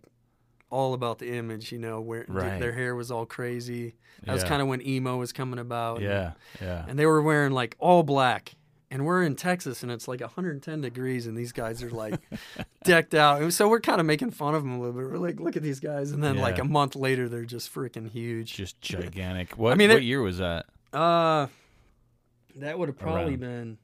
all 0.71 0.95
about 0.95 1.19
the 1.19 1.35
image, 1.35 1.73
you 1.73 1.79
know. 1.79 2.01
Where 2.01 2.25
Right. 2.29 2.61
their 2.61 2.73
hair 2.73 2.95
was 2.95 3.11
all 3.11 3.27
crazy. 3.27 3.95
That 4.25 4.33
was 4.35 4.45
kind 4.45 4.63
of 4.63 4.69
when 4.69 4.87
emo 4.87 5.17
was 5.17 5.33
coming 5.33 5.59
about. 5.59 5.97
and- 5.99 6.07
Yeah. 6.07 6.33
Yeah. 6.61 6.85
and 6.89 6.99
they 6.99 7.07
were 7.07 7.21
wearing 7.23 7.53
like 7.53 7.75
all 7.79 8.03
black. 8.03 8.55
And 8.91 9.07
we're 9.07 9.23
in 9.23 9.37
Texas, 9.37 9.83
and 9.83 9.91
it's 9.91 10.07
like 10.07 10.21
110 10.21 10.83
degrees, 10.83 11.27
and 11.27 11.35
these 11.35 11.51
guys 11.53 11.83
are 11.83 11.91
like 11.91 12.21
decked 12.85 13.15
out. 13.15 13.41
And 13.41 13.53
so 13.53 13.67
we're 13.67 13.81
kind 13.81 14.01
of 14.01 14.07
making 14.07 14.33
fun 14.33 14.55
of 14.55 14.63
them 14.63 14.73
a 14.73 14.79
little 14.79 14.93
bit. 14.93 15.11
We're 15.11 15.17
like, 15.17 15.41
look 15.41 15.57
at 15.57 15.63
these 15.63 15.81
guys, 15.81 16.13
and 16.13 16.23
then 16.23 16.37
like 16.37 16.59
a 16.59 16.65
month 16.65 16.95
later, 16.95 17.27
they're 17.27 17.47
just 17.47 17.73
freaking 17.75 18.11
huge. 18.11 18.53
Just 18.55 18.79
gigantic. 18.83 19.57
What? 19.57 19.73
I 19.73 19.77
mean, 19.77 19.89
what 19.89 19.99
it- 19.99 20.05
year 20.05 20.21
was 20.21 20.39
that? 20.39 20.67
Uh, 20.93 21.47
that 22.57 22.79
would 22.79 22.91
have 22.91 22.99
probably 22.99 23.33
Around. 23.33 23.41
been 23.41 23.79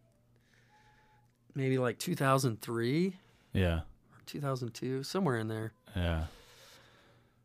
maybe 1.55 1.79
like 1.79 1.99
2003 1.99 3.17
Yeah. 3.55 3.81
Or 4.29 4.41
2002, 4.41 5.03
somewhere 5.03 5.37
in 5.39 5.49
there. 5.49 5.73
Yeah. 5.97 6.25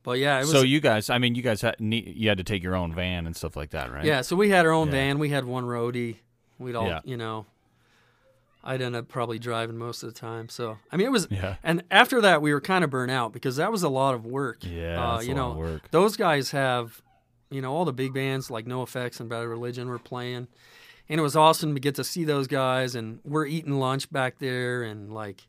But 0.04 0.20
yeah, 0.20 0.38
it 0.38 0.42
was. 0.42 0.52
so 0.52 0.62
you 0.64 0.82
guys, 0.82 1.10
I 1.10 1.18
mean, 1.18 1.34
you 1.36 1.42
guys 1.42 1.62
had 1.62 1.76
you 1.80 2.28
had 2.28 2.38
to 2.38 2.44
take 2.44 2.62
your 2.62 2.76
own 2.76 2.94
van 2.94 3.26
and 3.26 3.36
stuff 3.36 3.56
like 3.56 3.70
that, 3.70 3.92
right? 3.92 4.04
yeah, 4.04 4.22
so 4.22 4.36
we 4.36 4.50
had 4.50 4.66
our 4.66 4.72
own 4.74 4.88
Yeah. 4.88 4.92
van. 4.94 5.20
We 5.20 5.30
had 5.30 5.46
one 5.46 5.64
roadie. 5.64 6.18
We'd 6.60 6.76
all, 6.76 6.88
Yeah. 6.88 7.00
you 7.06 7.16
know, 7.16 7.46
I'd 8.66 8.82
end 8.82 8.96
up 8.98 9.08
probably 9.08 9.40
driving 9.40 9.78
most 9.78 10.04
of 10.04 10.14
the 10.14 10.20
time. 10.20 10.50
So 10.50 10.78
I 10.92 10.98
mean, 10.98 11.08
it 11.08 11.12
was. 11.12 11.28
Yeah. 11.32 11.56
And 11.64 11.84
after 11.90 12.20
that, 12.22 12.42
we 12.42 12.54
were 12.54 12.60
kind 12.62 12.84
of 12.84 12.90
burnt 12.90 13.12
out 13.12 13.32
because 13.32 13.56
that 13.56 13.72
was 13.72 13.82
a 13.84 13.90
lot 13.90 14.14
of 14.14 14.26
work. 14.26 14.58
Yeah. 14.62 15.16
uh, 15.16 15.22
you 15.22 15.34
know, 15.34 15.54
work. 15.54 15.90
those 15.92 16.18
guys 16.18 16.52
have, 16.52 17.02
you 17.50 17.62
know, 17.62 17.74
all 17.74 17.86
the 17.86 17.94
big 17.94 18.14
bands 18.14 18.52
like 18.52 18.66
NOFX 18.66 19.22
and 19.22 19.30
Bad 19.30 19.48
Religion 19.48 19.88
were 19.88 20.00
playing, 20.00 20.48
and 21.08 21.20
it 21.20 21.24
was 21.24 21.36
awesome 21.38 21.74
to 21.76 21.80
get 21.80 21.96
to 21.96 22.04
see 22.04 22.26
those 22.26 22.48
guys. 22.48 22.94
And 22.96 23.20
we're 23.24 23.46
eating 23.46 23.80
lunch 23.80 24.12
back 24.12 24.40
there, 24.40 24.84
and 24.84 25.14
like, 25.14 25.48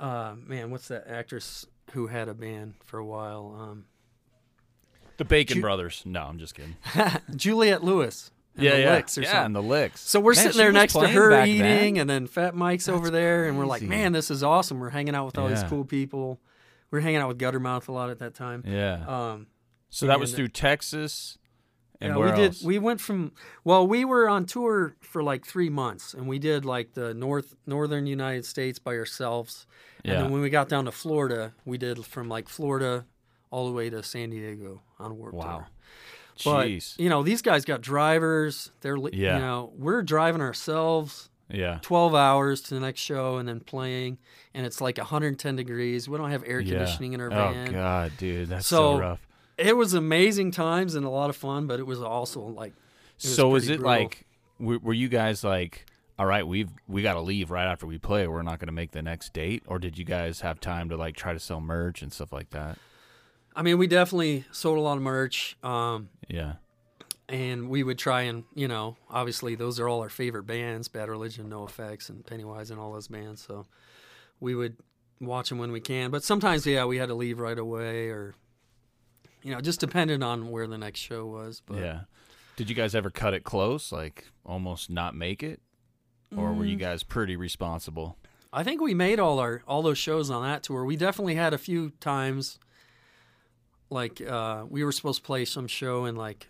uh, 0.00 0.34
man, 0.46 0.70
what's 0.70 0.88
that 0.88 1.06
actress 1.08 1.66
who 1.92 2.06
had 2.08 2.28
a 2.28 2.34
band 2.34 2.74
for 2.84 2.98
a 2.98 3.04
while? 3.04 3.56
Um, 3.58 3.84
The 5.16 5.24
Bacon 5.24 5.56
Ju- 5.56 5.60
Brothers. 5.60 6.02
No, 6.04 6.22
I'm 6.22 6.38
just 6.38 6.54
kidding. 6.54 6.76
Juliette 7.36 7.82
Lewis. 7.84 8.30
and 8.56 8.64
yeah, 8.64 8.72
the 8.72 8.80
yeah, 8.80 8.94
Licks 8.94 9.18
or 9.18 9.22
yeah, 9.22 9.28
something. 9.30 9.46
and 9.46 9.56
the 9.56 9.62
licks. 9.62 10.00
So 10.00 10.20
we're 10.20 10.34
Man, 10.34 10.42
sitting 10.44 10.58
there 10.58 10.72
next 10.72 10.92
to 10.94 11.06
her 11.08 11.44
eating, 11.44 11.94
then. 11.94 11.96
and 12.02 12.10
then 12.10 12.26
Fat 12.26 12.54
Mike's 12.54 12.88
over 12.88 13.10
there, 13.10 13.46
and 13.46 13.58
we're 13.58 13.66
like, 13.66 13.82
man, 13.82 14.12
this 14.12 14.30
is 14.30 14.42
awesome. 14.42 14.80
We're 14.80 14.90
hanging 14.90 15.14
out 15.14 15.26
with 15.26 15.38
all 15.38 15.48
these 15.48 15.62
cool 15.64 15.84
people. 15.84 16.40
We 16.90 16.98
are 16.98 17.02
hanging 17.02 17.20
out 17.20 17.28
with 17.28 17.38
Guttermouth 17.38 17.88
a 17.88 17.92
lot 17.92 18.10
at 18.10 18.20
that 18.20 18.34
time. 18.34 18.62
Yeah. 18.66 19.04
Um, 19.06 19.46
so 19.90 20.06
that 20.06 20.18
was 20.20 20.32
through 20.34 20.48
Texas, 20.48 21.38
and 22.00 22.14
yeah, 22.16 22.22
we 22.22 22.30
else? 22.44 22.58
did. 22.58 22.66
We 22.66 22.78
went 22.78 23.00
from 23.00 23.32
well, 23.64 23.86
we 23.86 24.04
were 24.04 24.28
on 24.28 24.46
tour 24.46 24.94
for 25.00 25.22
like 25.22 25.46
three 25.46 25.68
months, 25.70 26.14
and 26.14 26.26
we 26.28 26.38
did 26.38 26.64
like 26.64 26.94
the 26.94 27.14
north 27.14 27.54
northern 27.66 28.06
United 28.06 28.44
States 28.46 28.78
by 28.78 28.96
ourselves. 28.96 29.66
And 30.04 30.12
Yeah. 30.12 30.22
then 30.22 30.32
when 30.32 30.42
we 30.42 30.50
got 30.50 30.68
down 30.68 30.84
to 30.86 30.92
Florida, 30.92 31.54
we 31.64 31.78
did 31.78 32.04
from 32.04 32.28
like 32.28 32.48
Florida 32.48 33.06
all 33.50 33.66
the 33.66 33.72
way 33.72 33.88
to 33.90 34.02
San 34.02 34.30
Diego 34.30 34.82
on 34.98 35.16
Warped 35.16 35.34
Wow. 35.36 35.44
Tour. 35.44 35.68
But 36.44 36.66
Jeez. 36.66 36.98
you 36.98 37.08
know, 37.08 37.22
these 37.22 37.42
guys 37.42 37.64
got 37.64 37.80
drivers. 37.80 38.72
They're 38.80 38.96
Yeah. 38.96 39.36
you 39.36 39.40
know, 39.40 39.72
we're 39.76 40.02
driving 40.02 40.40
ourselves 40.40 41.30
yeah. 41.48 41.78
12 41.82 42.14
hours 42.14 42.60
to 42.62 42.74
the 42.74 42.80
next 42.80 43.00
show 43.00 43.36
and 43.36 43.46
then 43.48 43.60
playing 43.60 44.18
and 44.54 44.66
it's 44.66 44.80
like 44.80 44.98
110 44.98 45.54
degrees. 45.56 46.08
We 46.08 46.18
don't 46.18 46.30
have 46.30 46.42
air 46.46 46.58
Yeah. 46.60 46.78
conditioning 46.78 47.12
in 47.12 47.20
our 47.20 47.28
oh, 47.32 47.52
van. 47.52 47.68
Oh. 47.68 47.72
God, 47.72 48.12
dude, 48.18 48.48
that's 48.48 48.66
so, 48.66 48.94
So, 48.96 48.98
rough. 49.00 49.26
It 49.56 49.76
was 49.76 49.94
amazing 49.94 50.50
times 50.50 50.94
and 50.94 51.04
a 51.06 51.10
lot 51.10 51.30
of 51.30 51.36
fun, 51.36 51.66
but 51.66 51.78
it 51.80 51.86
was 51.86 52.00
also 52.02 52.40
like 52.40 52.72
was 53.22 53.34
So 53.34 53.54
is 53.54 53.64
pretty 53.66 53.74
it 53.74 53.80
brutal. 53.82 54.02
like 54.02 54.26
were, 54.58 54.78
were 54.78 54.92
you 54.92 55.08
guys 55.08 55.44
like, 55.44 55.86
all 56.18 56.26
right, 56.26 56.46
we've 56.46 56.70
we 56.88 57.02
got 57.02 57.14
to 57.14 57.20
leave 57.20 57.50
right 57.50 57.66
after 57.66 57.86
we 57.86 57.98
play. 57.98 58.26
We're 58.26 58.42
not 58.42 58.58
going 58.58 58.66
to 58.68 58.72
make 58.72 58.92
the 58.92 59.02
next 59.02 59.32
date, 59.32 59.62
or 59.66 59.78
did 59.78 59.96
you 59.98 60.04
guys 60.04 60.40
have 60.40 60.60
time 60.60 60.88
to 60.88 60.96
like 60.96 61.14
try 61.16 61.32
to 61.32 61.40
sell 61.40 61.60
merch 61.60 62.02
and 62.02 62.12
stuff 62.12 62.32
like 62.32 62.50
that? 62.50 62.78
I 63.56 63.62
mean, 63.62 63.78
we 63.78 63.86
definitely 63.86 64.44
sold 64.50 64.78
a 64.78 64.80
lot 64.80 64.96
of 64.96 65.02
merch. 65.04 65.56
Um, 65.62 66.08
Yeah. 66.28 66.54
and 67.28 67.68
we 67.68 67.84
would 67.84 67.98
try 67.98 68.22
and, 68.22 68.42
you 68.54 68.66
know, 68.66 68.96
obviously 69.08 69.54
those 69.54 69.78
are 69.78 69.88
all 69.88 70.00
our 70.00 70.08
favorite 70.08 70.42
bands, 70.44 70.88
Bad 70.88 71.08
Religion, 71.08 71.48
NOFX, 71.50 72.08
and 72.08 72.26
Pennywise 72.26 72.72
and 72.72 72.80
all 72.80 72.92
those 72.92 73.06
bands. 73.08 73.42
So 73.46 73.66
we 74.40 74.56
would 74.56 74.76
watch 75.20 75.48
them 75.50 75.58
when 75.58 75.70
we 75.70 75.80
can. 75.80 76.10
But 76.10 76.24
sometimes, 76.24 76.66
yeah, 76.66 76.84
we 76.84 76.96
had 76.98 77.06
to 77.10 77.14
leave 77.14 77.38
right 77.38 77.58
away 77.58 78.08
or, 78.08 78.34
you 79.44 79.52
know, 79.54 79.60
just 79.60 79.78
depended 79.78 80.22
on 80.22 80.50
where 80.50 80.66
the 80.66 80.78
next 80.78 80.98
show 81.00 81.24
was. 81.26 81.62
But 81.64 81.78
yeah. 81.78 82.00
Did 82.56 82.68
you 82.68 82.74
guys 82.74 82.94
ever 82.94 83.10
cut 83.10 83.34
it 83.34 83.44
close, 83.44 83.92
like 83.92 84.26
almost 84.44 84.88
not 84.90 85.14
make 85.14 85.42
it, 85.42 85.60
or 86.36 86.52
were 86.52 86.64
Mm. 86.64 86.70
you 86.70 86.76
guys 86.76 87.02
pretty 87.02 87.36
responsible? 87.36 88.16
I 88.52 88.62
think 88.64 88.80
we 88.80 88.94
made 88.94 89.18
all 89.20 89.38
our 89.40 89.62
all 89.66 89.82
those 89.82 89.98
shows 89.98 90.30
on 90.30 90.42
that 90.44 90.62
tour. 90.62 90.84
We 90.84 90.96
definitely 90.96 91.34
had 91.34 91.52
a 91.52 91.58
few 91.58 91.90
times 92.00 92.58
like 93.90 94.20
uh, 94.20 94.64
we 94.68 94.84
were 94.84 94.92
supposed 94.92 95.20
to 95.22 95.26
play 95.26 95.44
some 95.44 95.66
show 95.66 96.04
and 96.04 96.16
like 96.16 96.48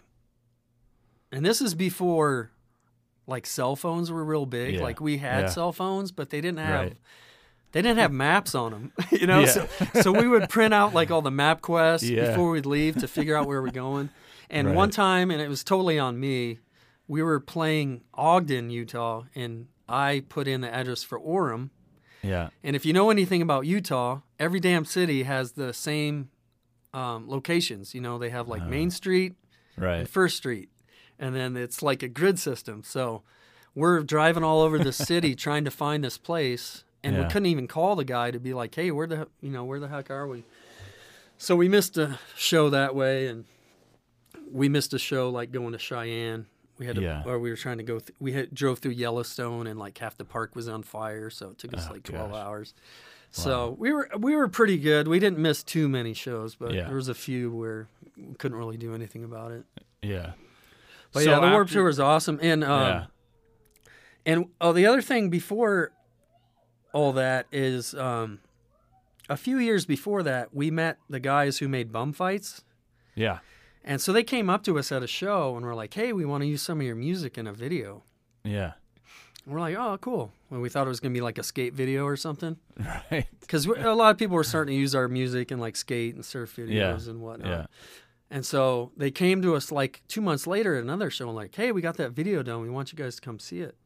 and 1.32 1.44
this 1.44 1.60
is 1.60 1.74
before 1.74 2.50
like 3.26 3.46
cell 3.46 3.74
phones 3.74 4.12
were 4.12 4.24
real 4.24 4.46
big. 4.46 4.74
Yeah. 4.74 4.82
Like 4.82 5.00
we 5.00 5.16
had 5.18 5.44
Yeah. 5.44 5.48
cell 5.48 5.72
phones, 5.72 6.12
but 6.12 6.30
they 6.30 6.40
didn't 6.40 6.58
have 6.58 6.80
Right. 6.88 6.96
They 7.74 7.82
didn't 7.82 7.98
have 7.98 8.12
maps 8.12 8.54
on 8.54 8.70
them. 8.72 8.92
You 9.10 9.26
know, 9.26 9.40
Yeah. 9.40 9.46
so 9.46 9.68
so 10.00 10.12
we 10.12 10.26
would 10.26 10.48
print 10.48 10.72
out 10.72 10.94
like 10.94 11.10
all 11.10 11.20
the 11.22 11.30
MapQuests 11.30 12.08
Yeah. 12.08 12.28
before 12.30 12.50
we'd 12.52 12.64
leave 12.66 12.96
to 13.00 13.08
figure 13.08 13.36
out 13.36 13.46
where 13.46 13.60
we're 13.60 13.70
going. 13.70 14.08
And 14.48 14.68
Right. 14.68 14.76
one 14.76 14.90
time, 14.90 15.30
and 15.30 15.40
it 15.42 15.48
was 15.48 15.62
totally 15.64 15.98
on 15.98 16.18
me. 16.18 16.60
We 17.08 17.22
were 17.22 17.40
playing 17.40 18.02
Ogden, 18.14 18.70
Utah, 18.70 19.24
and 19.34 19.66
I 19.88 20.22
put 20.28 20.46
in 20.48 20.60
the 20.62 20.72
address 20.72 21.02
for 21.02 21.18
Orem. 21.20 21.70
Yeah. 22.22 22.48
And 22.62 22.74
if 22.74 22.86
you 22.86 22.92
know 22.94 23.10
anything 23.10 23.42
about 23.42 23.66
Utah, 23.66 24.20
every 24.38 24.60
damn 24.60 24.84
city 24.86 25.24
has 25.24 25.52
the 25.52 25.72
same 25.74 26.30
um, 26.94 27.28
locations. 27.28 27.92
You 27.94 28.00
know, 28.00 28.18
they 28.18 28.30
have 28.30 28.46
like 28.48 28.62
Uh-huh. 28.62 28.70
Main 28.70 28.90
Street 28.90 29.34
Right. 29.76 29.96
and 30.00 30.08
First 30.08 30.36
Street, 30.36 30.70
and 31.18 31.34
then 31.34 31.56
it's 31.56 31.82
like 31.82 32.02
a 32.04 32.08
grid 32.08 32.38
system. 32.38 32.82
So 32.84 33.22
we're 33.74 34.02
driving 34.04 34.44
all 34.44 34.60
over 34.62 34.78
the 34.78 34.92
city 34.92 35.34
trying 35.46 35.64
to 35.64 35.70
find 35.72 36.04
this 36.04 36.16
place, 36.18 36.84
and 37.04 37.14
Yeah. 37.16 37.22
we 37.22 37.28
couldn't 37.28 37.46
even 37.46 37.68
call 37.68 37.94
the 37.96 38.04
guy 38.04 38.30
to 38.32 38.40
be 38.40 38.52
like, 38.54 38.74
"Hey, 38.74 38.90
where 38.90 39.06
the 39.06 39.16
he- 39.40 39.46
you 39.46 39.52
know 39.52 39.64
where 39.64 39.78
the 39.78 39.88
heck 39.88 40.10
are 40.10 40.26
we?" 40.26 40.44
So 41.38 41.54
we 41.56 41.68
missed 41.68 41.96
a 41.98 42.18
show 42.36 42.70
that 42.70 42.94
way, 42.94 43.26
and 43.28 43.44
we 44.50 44.68
missed 44.68 44.92
a 44.94 44.98
show 44.98 45.30
like 45.30 45.52
going 45.52 45.72
to 45.72 45.78
Cheyenne. 45.78 46.46
We 46.78 46.86
had 46.86 46.96
to, 46.96 47.02
Yeah. 47.02 47.22
or 47.24 47.38
we 47.38 47.50
were 47.50 47.56
trying 47.56 47.78
to 47.78 47.84
go. 47.84 48.00
Th- 48.00 48.16
we 48.18 48.32
had, 48.32 48.52
drove 48.54 48.80
through 48.80 48.92
Yellowstone, 48.92 49.66
and 49.68 49.78
like 49.78 49.96
half 49.98 50.16
the 50.16 50.24
park 50.24 50.56
was 50.56 50.68
on 50.68 50.82
fire, 50.82 51.30
so 51.30 51.50
it 51.50 51.58
took 51.58 51.72
us 51.74 51.86
Oh, 51.88 51.92
like 51.92 52.02
twelve 52.02 52.32
gosh. 52.32 52.40
hours. 52.44 52.74
So 53.30 53.76
we 53.78 53.92
were 53.92 54.08
we 54.18 54.34
were 54.36 54.48
pretty 54.48 54.78
good. 54.78 55.06
We 55.08 55.18
didn't 55.18 55.38
miss 55.40 55.62
too 55.64 55.88
many 55.88 56.14
shows, 56.14 56.54
but 56.54 56.72
Yeah. 56.72 56.84
there 56.86 56.94
was 56.96 57.08
a 57.08 57.14
few 57.14 57.50
where 57.50 57.88
we 58.16 58.34
couldn't 58.34 58.56
really 58.58 58.76
do 58.76 58.94
anything 58.94 59.24
about 59.24 59.50
it. 59.52 59.64
Yeah. 60.02 60.32
But 61.12 61.24
So 61.24 61.30
yeah, 61.30 61.40
the 61.40 61.48
Warped 61.50 61.70
after- 61.70 61.80
Tour 61.80 61.88
is 61.88 61.98
awesome. 62.00 62.38
And 62.42 62.62
um, 62.64 62.80
yeah. 62.86 63.06
and 64.26 64.46
oh, 64.60 64.72
the 64.72 64.86
other 64.86 65.02
thing 65.02 65.30
before 65.30 65.92
all 66.94 67.12
that 67.12 67.46
is 67.52 67.92
um, 67.94 68.38
a 69.28 69.36
few 69.36 69.58
years 69.58 69.84
before 69.84 70.22
that, 70.22 70.54
we 70.54 70.70
met 70.70 70.96
the 71.10 71.20
guys 71.20 71.58
who 71.58 71.68
made 71.68 71.92
Bumfights. 71.92 72.62
Yeah. 73.14 73.40
And 73.84 74.00
so 74.00 74.12
they 74.12 74.22
came 74.22 74.48
up 74.48 74.62
to 74.64 74.78
us 74.78 74.90
at 74.92 75.02
a 75.02 75.06
show 75.06 75.56
and 75.56 75.66
were 75.66 75.74
like, 75.74 75.92
"Hey, 75.92 76.12
we 76.14 76.24
want 76.24 76.42
to 76.42 76.46
use 76.46 76.62
some 76.62 76.80
of 76.80 76.86
your 76.86 76.96
music 76.96 77.36
in 77.36 77.46
a 77.46 77.52
video." 77.52 78.02
Yeah. 78.42 78.72
And 79.44 79.52
we're 79.52 79.60
like, 79.60 79.76
"Oh, 79.76 79.98
cool." 80.00 80.32
Well, 80.48 80.60
we 80.62 80.70
thought 80.70 80.86
it 80.86 80.88
was 80.88 81.00
gonna 81.00 81.12
be 81.12 81.20
like 81.20 81.36
a 81.36 81.42
skate 81.42 81.74
video 81.74 82.04
or 82.06 82.16
something, 82.16 82.56
Right. 83.10 83.26
because 83.40 83.66
a 83.66 83.92
lot 83.94 84.10
of 84.12 84.16
people 84.18 84.36
were 84.36 84.44
starting 84.44 84.74
to 84.74 84.80
use 84.80 84.94
our 84.94 85.08
music 85.08 85.52
in 85.52 85.58
like 85.58 85.76
skate 85.76 86.14
and 86.14 86.24
surf 86.24 86.56
videos 86.56 86.70
Yeah. 87.04 87.10
and 87.10 87.20
whatnot. 87.20 87.48
Yeah. 87.48 87.66
And 88.30 88.46
so 88.46 88.90
they 88.96 89.10
came 89.10 89.42
to 89.42 89.54
us 89.54 89.70
like 89.70 90.02
two 90.08 90.20
months 90.22 90.46
later 90.46 90.76
at 90.76 90.82
another 90.82 91.10
show 91.10 91.26
and 91.28 91.36
like, 91.36 91.54
hey, 91.54 91.70
we 91.72 91.82
got 91.82 91.96
that 91.98 92.12
video 92.12 92.42
done. 92.42 92.62
We 92.62 92.70
want 92.70 92.90
you 92.90 92.96
guys 92.96 93.16
to 93.16 93.20
come 93.20 93.38
see 93.38 93.60
it. 93.60 93.76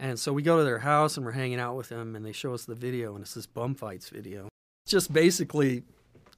And 0.00 0.18
so 0.18 0.32
we 0.32 0.42
go 0.42 0.56
to 0.56 0.64
their 0.64 0.78
house 0.78 1.18
and 1.18 1.26
we're 1.26 1.32
hanging 1.32 1.60
out 1.60 1.76
with 1.76 1.90
them 1.90 2.16
and 2.16 2.24
they 2.24 2.32
show 2.32 2.54
us 2.54 2.64
the 2.64 2.74
video 2.74 3.14
and 3.14 3.22
it's 3.22 3.34
this 3.34 3.44
bum 3.44 3.74
fights 3.74 4.08
video. 4.08 4.48
It's 4.84 4.92
just 4.92 5.12
basically 5.12 5.82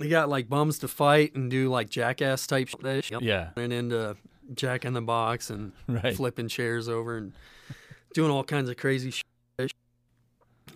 they 0.00 0.08
got 0.08 0.28
like 0.28 0.48
bums 0.48 0.80
to 0.80 0.88
fight 0.88 1.36
and 1.36 1.48
do 1.48 1.68
like 1.68 1.88
jackass 1.88 2.44
type 2.48 2.68
shit. 2.68 3.08
Yeah. 3.22 3.50
And 3.56 3.72
into 3.72 4.16
Jack 4.52 4.84
in 4.84 4.94
the 4.94 5.00
Box 5.00 5.48
and 5.48 5.72
Right. 5.86 6.14
flipping 6.16 6.48
chairs 6.48 6.88
over 6.88 7.16
and 7.16 7.32
doing 8.14 8.32
all 8.32 8.42
kinds 8.42 8.68
of 8.68 8.76
crazy 8.76 9.12
shit. 9.12 9.72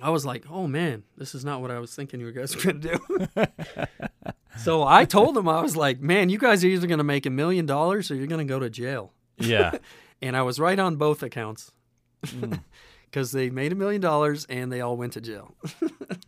I 0.01 0.11
was 0.11 0.24
like, 0.24 0.45
oh 0.49 0.68
man, 0.68 1.03
this 1.16 1.34
is 1.34 1.45
not 1.45 1.61
what 1.61 1.72
I 1.72 1.80
was 1.80 1.93
thinking 1.93 2.20
you 2.20 2.30
guys 2.30 2.55
were 2.64 2.72
going 2.72 2.82
to 2.82 3.01
do. 3.34 3.47
so 4.59 4.84
I 4.84 5.05
told 5.07 5.34
them, 5.34 5.49
I 5.49 5.61
was 5.61 5.76
like, 5.76 6.01
man, 6.01 6.28
you 6.28 6.39
guys 6.39 6.62
are 6.62 6.68
either 6.68 6.87
going 6.87 6.99
to 6.99 7.05
make 7.05 7.26
a 7.26 7.30
million 7.30 7.66
dollars 7.66 8.12
or 8.12 8.14
you're 8.14 8.28
going 8.28 8.47
to 8.47 8.53
go 8.53 8.61
to 8.61 8.70
jail. 8.70 9.12
Yeah. 9.39 9.72
And 10.22 10.37
I 10.37 10.43
was 10.43 10.61
right 10.61 10.78
on 10.78 10.97
both 10.97 11.22
accounts 11.22 11.72
Mm. 12.24 12.60
because 13.10 13.32
they 13.32 13.50
made 13.50 13.72
a 13.72 13.74
million 13.74 14.00
dollars 14.00 14.46
and 14.48 14.70
they 14.70 14.80
all 14.80 14.96
went 14.96 15.14
to 15.14 15.20
jail. 15.20 15.54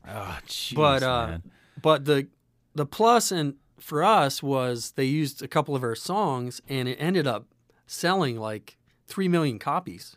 Oh, 0.08 0.38
jeez, 0.46 0.74
But, 0.74 1.02
uh, 1.02 1.38
but 1.82 2.04
the 2.04 2.28
the 2.74 2.86
plus 2.86 3.32
and 3.32 3.54
for 3.80 4.02
us 4.02 4.42
was 4.42 4.92
they 4.92 5.04
used 5.04 5.42
a 5.42 5.48
couple 5.48 5.74
of 5.74 5.82
our 5.82 5.94
songs 5.94 6.60
and 6.68 6.88
it 6.88 6.96
ended 6.96 7.26
up 7.26 7.46
selling 7.86 8.38
like 8.38 8.76
3 9.06 9.28
million 9.28 9.58
copies. 9.58 10.16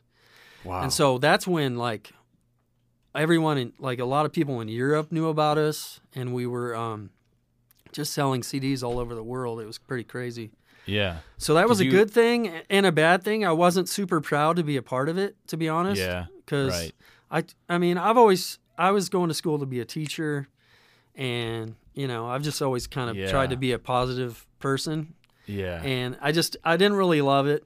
Wow. 0.64 0.84
And 0.84 0.94
so 0.94 1.18
that's 1.18 1.48
when 1.48 1.78
like 1.78 2.14
everyone 3.16 3.58
in 3.58 3.74
like 3.80 4.00
a 4.00 4.06
lot 4.06 4.26
of 4.26 4.32
people 4.32 4.62
in 4.62 4.68
Europe 4.68 5.12
knew 5.12 5.28
about 5.28 5.58
us 5.58 6.00
and 6.14 6.34
we 6.34 6.46
were 6.48 6.76
um 6.76 7.10
just 7.92 8.14
selling 8.14 8.42
CDs 8.42 8.84
all 8.84 9.00
over 9.00 9.16
the 9.16 9.24
world. 9.24 9.60
It 9.60 9.66
was 9.66 9.78
pretty 9.78 10.04
crazy. 10.04 10.52
Yeah. 10.86 11.18
So 11.38 11.54
that 11.56 11.68
was 11.70 11.80
a 11.80 11.86
you- 11.86 11.92
good 11.92 12.12
thing 12.12 12.48
and 12.70 12.86
a 12.86 12.92
bad 12.92 13.24
thing. 13.24 13.46
I 13.46 13.52
wasn't 13.52 13.88
super 13.90 14.22
proud 14.22 14.56
to 14.58 14.64
be 14.64 14.78
a 14.78 14.82
part 14.82 15.10
of 15.10 15.18
it, 15.18 15.36
to 15.48 15.58
be 15.58 15.68
honest. 15.70 16.02
Yeah. 16.02 16.26
Cuz 16.46 16.72
Right. 16.74 16.92
I 17.30 17.44
I 17.74 17.78
mean, 17.78 17.98
I've 17.98 18.18
always 18.18 18.60
I 18.78 18.92
was 18.92 19.10
going 19.10 19.28
to 19.30 19.34
school 19.34 19.60
to 19.60 19.66
be 19.66 19.80
a 19.80 19.86
teacher 19.86 20.48
and 21.16 21.76
you 21.94 22.08
know, 22.08 22.28
I've 22.28 22.42
just 22.42 22.62
always 22.62 22.88
kind 22.88 23.10
of 23.10 23.16
Yeah. 23.18 23.30
tried 23.30 23.50
to 23.50 23.58
be 23.58 23.72
a 23.74 23.80
positive 23.80 24.48
person 24.60 25.14
Yeah. 25.46 25.82
and 25.84 26.18
I 26.22 26.32
just 26.32 26.58
I 26.64 26.78
didn't 26.78 26.98
really 26.98 27.22
love 27.22 27.48
it, 27.48 27.66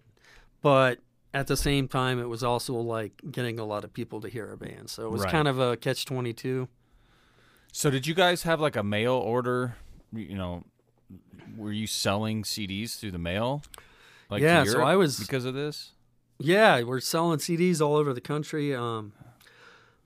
but 0.61 0.99
at 1.33 1.47
the 1.47 1.57
same 1.57 1.87
time, 1.89 2.17
it 2.19 2.29
was 2.29 2.43
also 2.43 2.73
like 2.75 3.21
getting 3.29 3.59
a 3.59 3.65
lot 3.65 3.83
of 3.83 3.91
people 3.93 4.21
to 4.21 4.29
hear 4.29 4.47
our 4.47 4.55
band, 4.55 4.89
so 4.89 5.05
it 5.05 5.11
was 5.11 5.21
Right. 5.23 5.31
kind 5.31 5.47
of 5.47 5.59
a 5.59 5.75
catch 5.77 6.05
twenty 6.05 6.31
two. 6.33 6.67
So 7.73 7.89
did 7.89 8.07
you 8.07 8.13
guys 8.13 8.43
have 8.43 8.61
like 8.61 8.75
a 8.77 8.83
mail 8.83 9.13
order? 9.13 9.75
You 10.13 10.35
know, 10.37 10.63
were 11.57 11.71
you 11.71 11.87
selling 11.87 12.43
CDs 12.43 12.97
through 12.99 13.11
the 13.11 13.17
mail? 13.19 13.63
Like 14.29 14.41
Yeah, 14.41 14.63
so 14.63 14.81
I 14.81 14.95
was- 14.95 15.19
because 15.19 15.45
of 15.45 15.53
this. 15.53 15.91
Yeah, 16.39 16.81
we're 16.83 16.99
selling 16.99 17.39
CDs 17.39 17.79
all 17.81 17.95
over 17.95 18.13
the 18.13 18.21
country. 18.21 18.75
Um, 18.75 19.13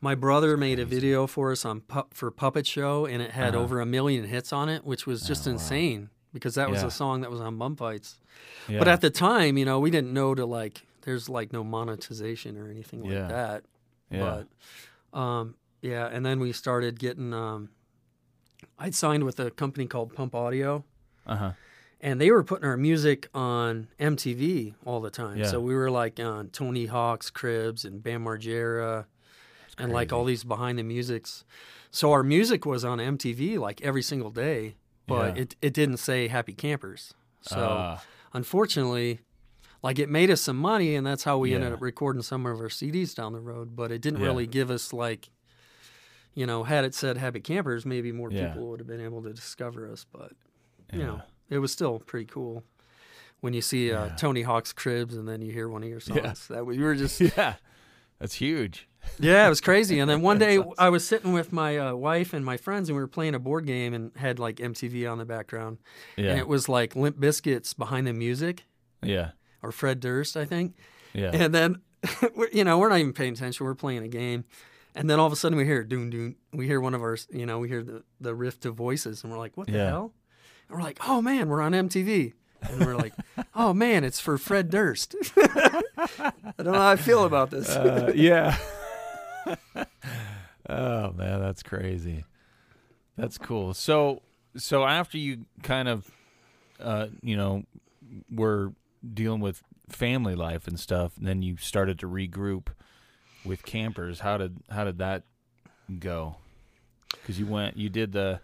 my 0.02 0.14
brother 0.16 0.56
made 0.58 0.80
a 0.80 0.86
video 0.86 1.26
for 1.28 1.52
us 1.52 1.66
on 1.66 1.82
pu- 1.82 2.08
for 2.12 2.30
Puppet 2.32 2.68
Show, 2.68 3.06
and 3.06 3.22
it 3.22 3.32
had 3.32 3.56
Uh-huh. 3.56 3.64
over 3.64 3.80
a 3.82 3.86
million 3.86 4.26
hits 4.26 4.54
on 4.54 4.70
it, 4.70 4.86
which 4.86 5.06
was 5.08 5.22
just 5.28 5.48
Oh, 5.48 5.52
wow. 5.52 5.54
insane 5.56 6.10
because 6.34 6.56
that 6.56 6.70
was 6.70 6.82
Yeah. 6.82 6.88
a 6.88 6.92
song 6.92 7.22
that 7.22 7.32
was 7.32 7.42
on 7.42 7.58
Bumfights. 7.58 8.20
Yeah. 8.68 8.78
But 8.80 8.88
at 8.88 9.02
the 9.02 9.10
time, 9.10 9.58
you 9.58 9.66
know, 9.66 9.80
we 9.80 9.90
didn't 9.90 10.14
know 10.14 10.36
to 10.36 10.46
like. 10.46 10.86
There's 11.02 11.28
like 11.30 11.52
no 11.52 11.64
monetization 11.64 12.58
or 12.58 12.70
anything 12.70 13.02
like 13.04 13.14
Yeah. 13.14 13.28
that. 13.28 13.64
yeah. 14.12 14.44
But 15.12 15.18
um, 15.20 15.56
yeah, 15.82 16.08
and 16.08 16.26
then 16.26 16.40
we 16.40 16.52
started 16.52 17.00
getting. 17.00 17.34
Um, 17.34 17.70
I'd 18.78 18.94
signed 18.96 19.24
with 19.24 19.40
a 19.40 19.50
company 19.50 19.88
called 19.88 20.14
Pump 20.14 20.36
Audio, 20.36 20.84
Uh 21.30 21.36
huh. 21.36 21.52
and 22.02 22.20
they 22.20 22.32
were 22.32 22.44
putting 22.44 22.66
our 22.66 22.78
music 22.78 23.28
on 23.34 23.88
MTV 24.00 24.74
all 24.86 25.00
the 25.02 25.10
time. 25.12 25.38
Yeah. 25.38 25.46
So 25.48 25.60
we 25.60 25.74
were 25.76 25.92
like 25.92 26.20
on 26.20 26.50
Tony 26.50 26.86
Hawk's 26.88 27.30
Cribs 27.30 27.86
and 27.86 28.02
Bam 28.04 28.24
Margera, 28.26 29.06
and 29.78 29.92
like 29.94 30.12
all 30.12 30.26
these 30.26 30.44
behind 30.44 30.78
the 30.80 30.84
musics. 30.84 31.46
So 31.92 32.12
our 32.12 32.24
music 32.24 32.66
was 32.66 32.84
on 32.86 33.00
MTV 33.00 33.58
like 33.60 33.82
every 33.82 34.02
single 34.02 34.30
day, 34.32 34.76
but 35.08 35.36
Yeah. 35.36 35.44
it 35.44 35.56
it 35.62 35.74
didn't 35.74 35.98
say 35.98 36.28
Happy 36.28 36.54
Campers. 36.54 37.14
So 37.42 37.58
Ah, 37.70 38.04
unfortunately, 38.34 39.20
like 39.84 39.98
it 40.00 40.10
made 40.10 40.30
us 40.32 40.42
some 40.42 40.58
money, 40.58 40.96
and 40.96 41.06
that's 41.08 41.24
how 41.24 41.38
we 41.38 41.54
ended 41.54 41.72
up 41.74 41.82
recording 41.82 42.22
some 42.22 42.46
of 42.46 42.60
our 42.60 42.70
CDs 42.70 43.14
down 43.16 43.34
the 43.34 43.40
road. 43.40 43.76
But 43.76 43.92
it 43.92 44.02
didn't 44.02 44.20
Yeah. 44.20 44.28
really 44.28 44.48
give 44.48 44.70
us 44.72 44.92
like, 44.94 45.30
you 46.34 46.46
know, 46.46 46.64
had 46.64 46.84
it 46.86 46.94
said 46.94 47.18
Happy 47.18 47.40
Campers, 47.40 47.86
maybe 47.86 48.12
more 48.12 48.32
Yeah. 48.32 48.50
people 48.50 48.68
would 48.70 48.80
have 48.80 48.88
been 48.88 49.02
able 49.02 49.22
to 49.24 49.32
discover 49.34 49.90
us. 49.92 50.06
But 50.12 50.34
you 50.92 51.00
yeah. 51.00 51.06
know, 51.06 51.22
it 51.50 51.60
was 51.60 51.72
still 51.72 52.00
pretty 52.00 52.26
cool 52.26 52.64
when 53.42 53.54
you 53.54 53.62
see 53.62 53.92
uh, 53.92 54.06
Yeah. 54.08 54.16
Tony 54.16 54.42
Hawk's 54.42 54.74
Cribs, 54.74 55.16
and 55.16 55.28
then 55.28 55.42
you 55.42 55.52
hear 55.52 55.68
one 55.70 55.84
of 55.84 55.90
your 55.90 56.00
songs. 56.00 56.20
Yeah. 56.50 56.56
That 56.56 56.66
we 56.66 56.78
were 56.80 56.96
just 56.96 57.20
yeah. 57.38 57.56
That's 58.20 58.36
huge. 58.36 58.88
yeah, 59.18 59.46
it 59.46 59.50
was 59.50 59.62
crazy. 59.62 59.98
And 60.00 60.10
then 60.10 60.22
one 60.22 60.38
day 60.48 60.58
awesome. 60.58 60.74
I 60.78 60.90
was 60.90 61.08
sitting 61.08 61.32
with 61.32 61.54
my 61.54 61.78
uh, 61.78 61.94
wife 61.96 62.34
and 62.34 62.44
my 62.44 62.58
friends, 62.58 62.90
and 62.90 62.98
we 62.98 63.02
were 63.02 63.08
playing 63.08 63.34
a 63.36 63.40
board 63.40 63.66
game, 63.66 63.94
and 63.94 64.12
had 64.18 64.40
like 64.40 64.58
MTV 64.58 65.10
on 65.10 65.18
the 65.18 65.26
background, 65.26 65.78
Yeah. 66.18 66.32
and 66.32 66.40
it 66.40 66.48
was 66.48 66.68
like 66.68 66.96
Limp 66.98 67.18
Bizkit's 67.18 67.74
behind 67.74 68.08
the 68.08 68.14
music, 68.14 68.66
yeah. 69.02 69.32
or 69.64 69.72
Fred 69.72 70.00
Durst, 70.02 70.36
I 70.36 70.44
think. 70.46 70.76
Yeah. 71.14 71.32
And 71.34 71.56
then, 71.56 71.82
you 72.52 72.64
know, 72.66 72.78
we're 72.78 72.90
not 72.90 73.00
even 73.00 73.14
paying 73.14 73.34
attention. 73.34 73.66
We're 73.66 73.74
playing 73.74 74.04
a 74.04 74.08
game. 74.10 74.44
And 74.96 75.10
then 75.10 75.20
all 75.20 75.28
of 75.28 75.32
a 75.34 75.36
sudden 75.38 75.58
we 75.58 75.64
hear 75.66 75.84
doon 75.84 76.10
doon. 76.10 76.36
We 76.52 76.66
hear 76.68 76.82
one 76.82 76.94
of 76.94 77.02
our, 77.02 77.18
you 77.32 77.46
know, 77.46 77.58
we 77.60 77.70
hear 77.70 77.84
the, 77.84 78.04
the 78.20 78.36
rift 78.36 78.66
of 78.66 78.76
voices 78.76 79.24
and 79.24 79.32
we're 79.32 79.40
like, 79.40 79.56
what 79.56 79.68
the 79.68 79.74
Yeah. 79.74 79.86
hell? 79.88 80.14
And 80.70 80.78
we're 80.78 80.84
like, 80.84 81.00
oh 81.08 81.22
man, 81.22 81.50
we're 81.50 81.62
on 81.62 81.72
MTV. 81.74 82.34
And 82.62 82.86
we're 82.86 82.96
like, 82.96 83.14
oh 83.56 83.74
man, 83.74 84.04
it's 84.04 84.20
for 84.20 84.38
Fred 84.38 84.70
Durst. 84.70 85.16
I 85.38 86.32
don't 86.58 86.66
know 86.66 86.74
how 86.74 86.90
I 86.90 86.96
feel 86.96 87.26
about 87.26 87.50
this. 87.50 87.70
Uh, 87.70 88.12
yeah. 88.16 88.58
oh 90.70 91.12
man, 91.14 91.40
that's 91.42 91.64
crazy. 91.64 92.26
That's 93.18 93.38
cool. 93.38 93.74
So, 93.74 94.22
so 94.56 94.86
after 94.86 95.18
you 95.18 95.46
kind 95.64 95.88
of, 95.88 96.10
uh, 96.80 97.08
you 97.22 97.36
know, 97.36 97.64
were 98.32 98.74
dealing 99.14 99.42
with 99.42 99.64
family 99.90 100.36
life 100.36 100.68
and 100.68 100.80
stuff, 100.80 101.18
and 101.18 101.28
then 101.28 101.42
you 101.42 101.58
started 101.58 102.00
to 102.00 102.08
regroup 102.08 102.68
with 103.44 103.64
campers. 103.64 104.20
How 104.22 104.38
did 104.38 104.58
how 104.70 104.84
did 104.84 105.00
that 105.00 105.24
go? 106.00 106.38
Because 107.12 107.40
you 107.40 107.46
went, 107.46 107.76
you 107.76 107.90
did 107.90 108.12
the 108.12 108.40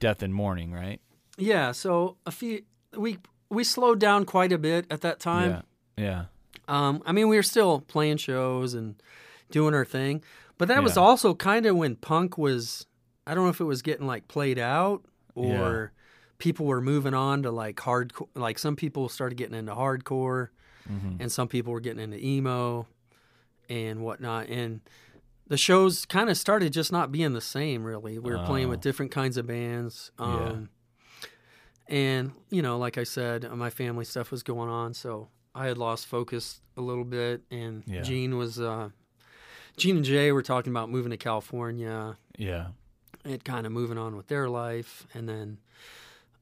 death 0.00 0.22
and 0.22 0.34
mourning, 0.34 0.72
right? 0.72 1.00
Yeah. 1.40 1.72
So 1.72 2.16
a 2.26 2.30
few, 2.30 2.62
we, 2.96 3.18
we 3.48 3.64
slowed 3.64 3.98
down 3.98 4.24
quite 4.24 4.52
a 4.52 4.58
bit 4.58 4.86
at 4.90 5.00
that 5.00 5.18
time. 5.20 5.62
Yeah. 5.96 6.04
Yeah. 6.04 6.24
Um, 6.68 7.02
I 7.04 7.12
mean, 7.12 7.28
we 7.28 7.36
were 7.36 7.42
still 7.42 7.80
playing 7.80 8.18
shows 8.18 8.74
and 8.74 8.94
doing 9.50 9.74
our 9.74 9.84
thing, 9.84 10.22
but 10.56 10.68
that 10.68 10.82
was 10.84 10.96
also 10.96 11.34
kind 11.34 11.66
of 11.66 11.74
when 11.76 11.96
punk 11.96 12.38
was. 12.38 12.86
I 13.26 13.34
don't 13.34 13.44
know 13.44 13.50
if 13.50 13.60
it 13.60 13.64
was 13.64 13.82
getting 13.82 14.06
like 14.06 14.28
played 14.28 14.58
out 14.58 15.02
or 15.34 15.92
people 16.38 16.66
were 16.66 16.80
moving 16.80 17.14
on 17.14 17.42
to 17.42 17.50
like 17.50 17.76
hardcore. 17.76 18.28
Like 18.34 18.58
some 18.58 18.76
people 18.76 19.08
started 19.08 19.36
getting 19.36 19.54
into 19.56 19.74
hardcore, 19.74 20.48
Mm-hmm. 20.90 21.20
and 21.20 21.30
some 21.30 21.46
people 21.48 21.72
were 21.72 21.80
getting 21.80 22.02
into 22.02 22.18
emo 22.24 22.86
and 23.68 24.00
whatnot. 24.02 24.48
And 24.48 24.80
the 25.46 25.56
shows 25.56 26.04
kind 26.06 26.30
of 26.30 26.36
started 26.36 26.72
just 26.72 26.90
not 26.92 27.12
being 27.12 27.32
the 27.32 27.40
same. 27.40 27.84
Really, 27.84 28.18
we 28.18 28.30
were 28.32 28.44
playing 28.44 28.68
with 28.68 28.78
Oh. 28.78 28.82
different 28.82 29.12
kinds 29.12 29.36
of 29.36 29.46
bands. 29.46 30.10
Um, 30.18 30.68
And 31.90 32.32
you 32.50 32.62
know, 32.62 32.78
like 32.78 32.96
I 32.98 33.04
said, 33.04 33.44
uh, 33.44 33.54
my 33.56 33.68
family 33.70 34.04
stuff 34.04 34.30
was 34.30 34.42
going 34.42 34.68
on, 34.70 34.94
so 34.94 35.28
I 35.54 35.66
had 35.66 35.76
lost 35.76 36.06
focus 36.06 36.60
a 36.76 36.80
little 36.80 37.04
bit. 37.04 37.42
And 37.50 37.82
Yeah. 37.86 38.02
Gene 38.02 38.36
was, 38.36 38.60
uh, 38.60 38.90
Gene 39.76 39.96
and 39.96 40.04
Jay 40.04 40.30
were 40.32 40.42
talking 40.42 40.72
about 40.72 40.88
moving 40.90 41.10
to 41.10 41.16
California 41.16 42.16
Yeah. 42.38 42.68
and 43.24 43.44
kind 43.44 43.66
of 43.66 43.72
moving 43.72 43.98
on 43.98 44.16
with 44.16 44.28
their 44.28 44.48
life. 44.48 45.06
And 45.14 45.28
then, 45.28 45.58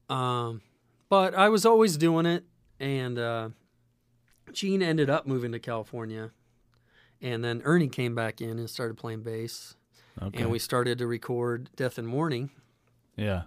um, 0.09 0.61
but 1.09 1.33
I 1.33 1.49
was 1.49 1.65
always 1.65 1.97
doing 1.97 2.25
it. 2.27 2.43
And 2.79 3.17
uh, 3.17 3.49
Gene 4.53 4.81
ended 4.83 5.09
up 5.09 5.25
moving 5.25 5.51
to 5.53 5.59
California. 5.59 6.31
And 7.21 7.43
then 7.43 7.61
Ernie 7.65 7.89
came 7.89 8.13
back 8.15 8.39
in 8.41 8.59
and 8.59 8.69
started 8.69 8.95
playing 8.97 9.23
bass. 9.23 9.75
Okay. 10.21 10.43
And 10.43 10.51
we 10.51 10.59
started 10.59 10.97
to 10.99 11.07
record 11.07 11.69
Death 11.75 11.97
and 11.97 12.07
Mourning. 12.07 12.51
yeah. 13.15 13.43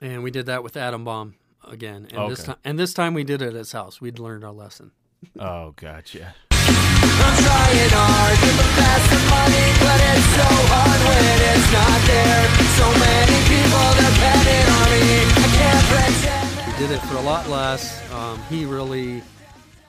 And 0.00 0.22
we 0.22 0.30
did 0.30 0.46
that 0.46 0.62
with 0.64 0.76
Adam 0.76 1.04
Bomb 1.04 1.34
again. 1.68 2.08
And 2.12 2.30
this 2.30 2.44
time 2.44 2.56
and 2.64 2.78
this 2.78 2.94
time 2.94 3.14
we 3.14 3.24
did 3.24 3.42
it 3.42 3.48
at 3.48 3.54
his 3.54 3.72
house. 3.72 4.00
We'd 4.00 4.18
learned 4.18 4.44
our 4.44 4.52
lesson. 4.52 4.92
Oh, 5.38 5.74
gotcha. 5.76 6.34
I'm 6.50 7.36
trying 7.44 7.90
hard 7.92 8.38
to 8.40 8.50
look 8.56 8.72
past 8.80 9.06
the 9.12 9.20
money, 9.28 9.66
but 9.84 10.00
it's 10.00 10.28
so 10.32 10.48
hard 10.72 11.00
when 11.04 11.24
it's 11.52 11.68
not 11.76 12.00
there. 12.08 12.44
So 12.80 12.86
many 13.04 13.38
people 13.44 13.88
depending 14.00 14.66
on 14.80 14.88
me. 14.96 15.08
I 15.28 15.48
can't 15.60 15.84
pretend. 15.92 16.72
We 16.72 16.78
did 16.80 16.90
it 16.96 17.02
for 17.06 17.16
a 17.18 17.20
lot 17.20 17.48
less. 17.50 18.00
Um, 18.12 18.40
he 18.48 18.64
really 18.64 19.22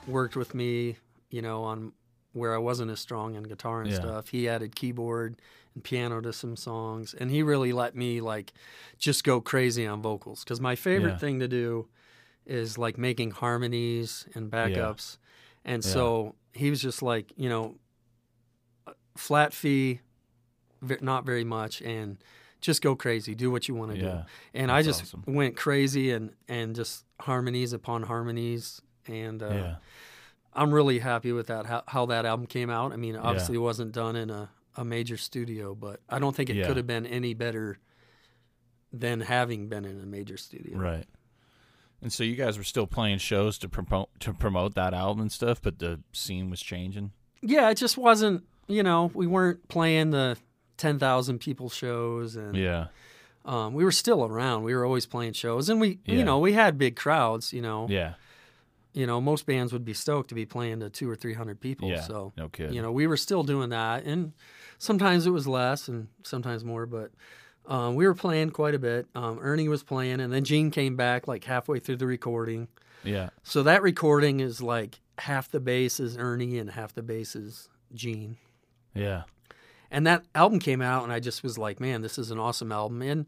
worked 0.06 0.36
with 0.36 0.54
me, 0.54 0.96
you 1.30 1.40
know, 1.40 1.64
on 1.64 1.92
where 2.32 2.54
I 2.54 2.58
wasn't 2.58 2.90
as 2.90 3.00
strong 3.00 3.34
in 3.34 3.42
guitar 3.44 3.82
and 3.82 3.90
Yeah. 3.90 3.96
stuff. 3.98 4.28
He 4.28 4.48
added 4.48 4.74
keyboard 4.74 5.36
and 5.74 5.82
piano 5.84 6.20
to 6.20 6.32
some 6.32 6.56
songs, 6.56 7.14
and 7.14 7.30
he 7.30 7.42
really 7.42 7.72
let 7.72 7.94
me 7.94 8.20
like 8.20 8.52
just 8.98 9.24
go 9.24 9.40
crazy 9.40 9.86
on 9.86 10.02
vocals. 10.02 10.44
Because 10.44 10.60
my 10.60 10.74
favorite 10.74 11.12
Yeah. 11.12 11.18
thing 11.18 11.40
to 11.40 11.48
do 11.48 11.88
is 12.46 12.78
like 12.78 12.98
making 12.98 13.32
harmonies 13.32 14.26
and 14.34 14.50
backups, 14.50 15.18
and 15.64 15.84
Yeah. 15.84 15.90
so 15.90 16.34
he 16.52 16.70
was 16.70 16.80
just 16.82 17.02
like, 17.02 17.32
you 17.36 17.48
know, 17.48 17.76
flat 19.16 19.52
fee, 19.52 20.00
not 21.00 21.24
very 21.24 21.44
much, 21.44 21.80
and 21.82 22.18
just 22.60 22.82
go 22.82 22.94
crazy, 22.94 23.34
do 23.34 23.50
what 23.50 23.68
you 23.68 23.74
want 23.74 23.90
to 23.92 23.96
do 23.96 24.24
and 24.54 24.70
I 24.70 24.82
just 24.82 25.02
awesome. 25.02 25.24
went 25.26 25.56
crazy 25.56 26.12
and 26.12 26.30
and 26.48 26.76
just 26.76 27.04
harmonies 27.20 27.72
upon 27.72 28.04
harmonies 28.04 28.80
and 29.08 29.42
uh, 29.42 29.48
yeah. 29.48 29.74
I'm 30.54 30.72
really 30.72 30.98
happy 30.98 31.32
with 31.32 31.46
that 31.48 31.66
how, 31.66 31.82
how 31.86 32.06
that 32.06 32.26
album 32.26 32.46
came 32.46 32.68
out. 32.70 32.92
I 32.92 32.96
mean, 32.96 33.16
obviously 33.16 33.54
it 33.56 33.60
wasn't 33.60 33.92
done 33.92 34.16
in 34.16 34.28
a, 34.30 34.50
a 34.76 34.84
major 34.84 35.16
studio, 35.16 35.74
but 35.74 36.00
I 36.08 36.18
don't 36.18 36.34
think 36.36 36.50
it 36.50 36.56
Yeah. 36.56 36.66
could 36.66 36.76
have 36.76 36.86
been 36.86 37.06
any 37.06 37.34
better 37.34 37.78
than 38.92 39.20
having 39.20 39.68
been 39.68 39.84
in 39.84 40.00
a 40.00 40.06
major 40.06 40.36
studio. 40.36 40.76
Right. 40.78 41.06
And 42.02 42.12
so 42.12 42.24
you 42.24 42.34
guys 42.36 42.58
were 42.58 42.64
still 42.64 42.86
playing 42.86 43.18
shows 43.18 43.58
to 43.58 43.68
promote 43.68 44.08
to 44.20 44.32
promote 44.34 44.74
that 44.74 44.92
album 44.92 45.22
and 45.22 45.32
stuff, 45.32 45.62
but 45.62 45.78
the 45.78 46.00
scene 46.12 46.50
was 46.50 46.60
changing. 46.60 47.12
Yeah, 47.40 47.70
it 47.70 47.76
just 47.76 47.96
wasn't. 47.96 48.44
You 48.68 48.82
know, 48.82 49.10
we 49.14 49.26
weren't 49.26 49.68
playing 49.68 50.10
the 50.10 50.36
ten 50.76 50.98
thousand 50.98 51.38
people 51.38 51.70
shows, 51.70 52.34
and 52.36 52.56
Yeah. 52.56 52.88
um, 53.44 53.72
we 53.74 53.84
were 53.84 53.92
still 53.92 54.24
around. 54.24 54.64
We 54.64 54.74
were 54.74 54.84
always 54.84 55.06
playing 55.06 55.34
shows, 55.34 55.68
and 55.68 55.80
we, 55.80 56.00
Yeah. 56.04 56.16
you 56.16 56.24
know, 56.24 56.38
we 56.40 56.52
had 56.54 56.76
big 56.76 56.96
crowds. 56.96 57.52
You 57.52 57.62
know, 57.62 57.86
Yeah. 57.88 58.14
You 58.94 59.06
know, 59.06 59.20
most 59.20 59.46
bands 59.46 59.72
would 59.72 59.84
be 59.84 59.94
stoked 59.94 60.28
to 60.28 60.34
be 60.34 60.44
playing 60.46 60.80
to 60.80 60.90
two 60.90 61.08
or 61.08 61.16
three 61.16 61.34
hundred 61.34 61.60
people. 61.60 61.88
Yeah. 61.88 62.00
So 62.02 62.32
No 62.36 62.48
kidding. 62.48 62.74
you 62.74 62.82
know, 62.82 62.92
we 62.92 63.06
were 63.06 63.16
still 63.16 63.42
doing 63.42 63.70
that, 63.70 64.04
and 64.04 64.32
sometimes 64.78 65.26
it 65.26 65.30
was 65.30 65.46
less, 65.46 65.88
and 65.88 66.08
sometimes 66.24 66.64
more, 66.64 66.86
but 66.86 67.10
um, 67.66 67.94
we 67.94 68.06
were 68.06 68.14
playing 68.14 68.50
quite 68.50 68.74
a 68.74 68.78
bit. 68.78 69.06
Um, 69.14 69.38
Ernie 69.40 69.68
was 69.68 69.82
playing, 69.82 70.20
and 70.20 70.32
then 70.32 70.44
Gene 70.44 70.70
came 70.70 70.96
back 70.96 71.26
like 71.28 71.44
halfway 71.44 71.78
through 71.78 71.96
the 71.96 72.06
recording. 72.06 72.68
Yeah. 73.04 73.30
So 73.42 73.62
that 73.64 73.82
recording 73.82 74.40
is 74.40 74.60
like 74.60 75.00
half 75.18 75.50
the 75.50 75.60
bass 75.60 76.00
is 76.00 76.16
Ernie 76.16 76.58
and 76.58 76.70
half 76.70 76.94
the 76.94 77.02
bass 77.02 77.34
is 77.36 77.68
Gene. 77.94 78.36
Yeah. 78.94 79.22
And 79.90 80.06
that 80.06 80.24
album 80.34 80.58
came 80.58 80.80
out, 80.80 81.04
and 81.04 81.12
I 81.12 81.20
just 81.20 81.42
was 81.42 81.58
like, 81.58 81.78
man, 81.80 82.00
this 82.02 82.18
is 82.18 82.30
an 82.30 82.38
awesome 82.38 82.72
album. 82.72 83.02
And 83.02 83.26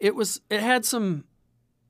it 0.00 0.14
was, 0.14 0.40
it 0.50 0.60
had 0.60 0.84
some 0.84 1.24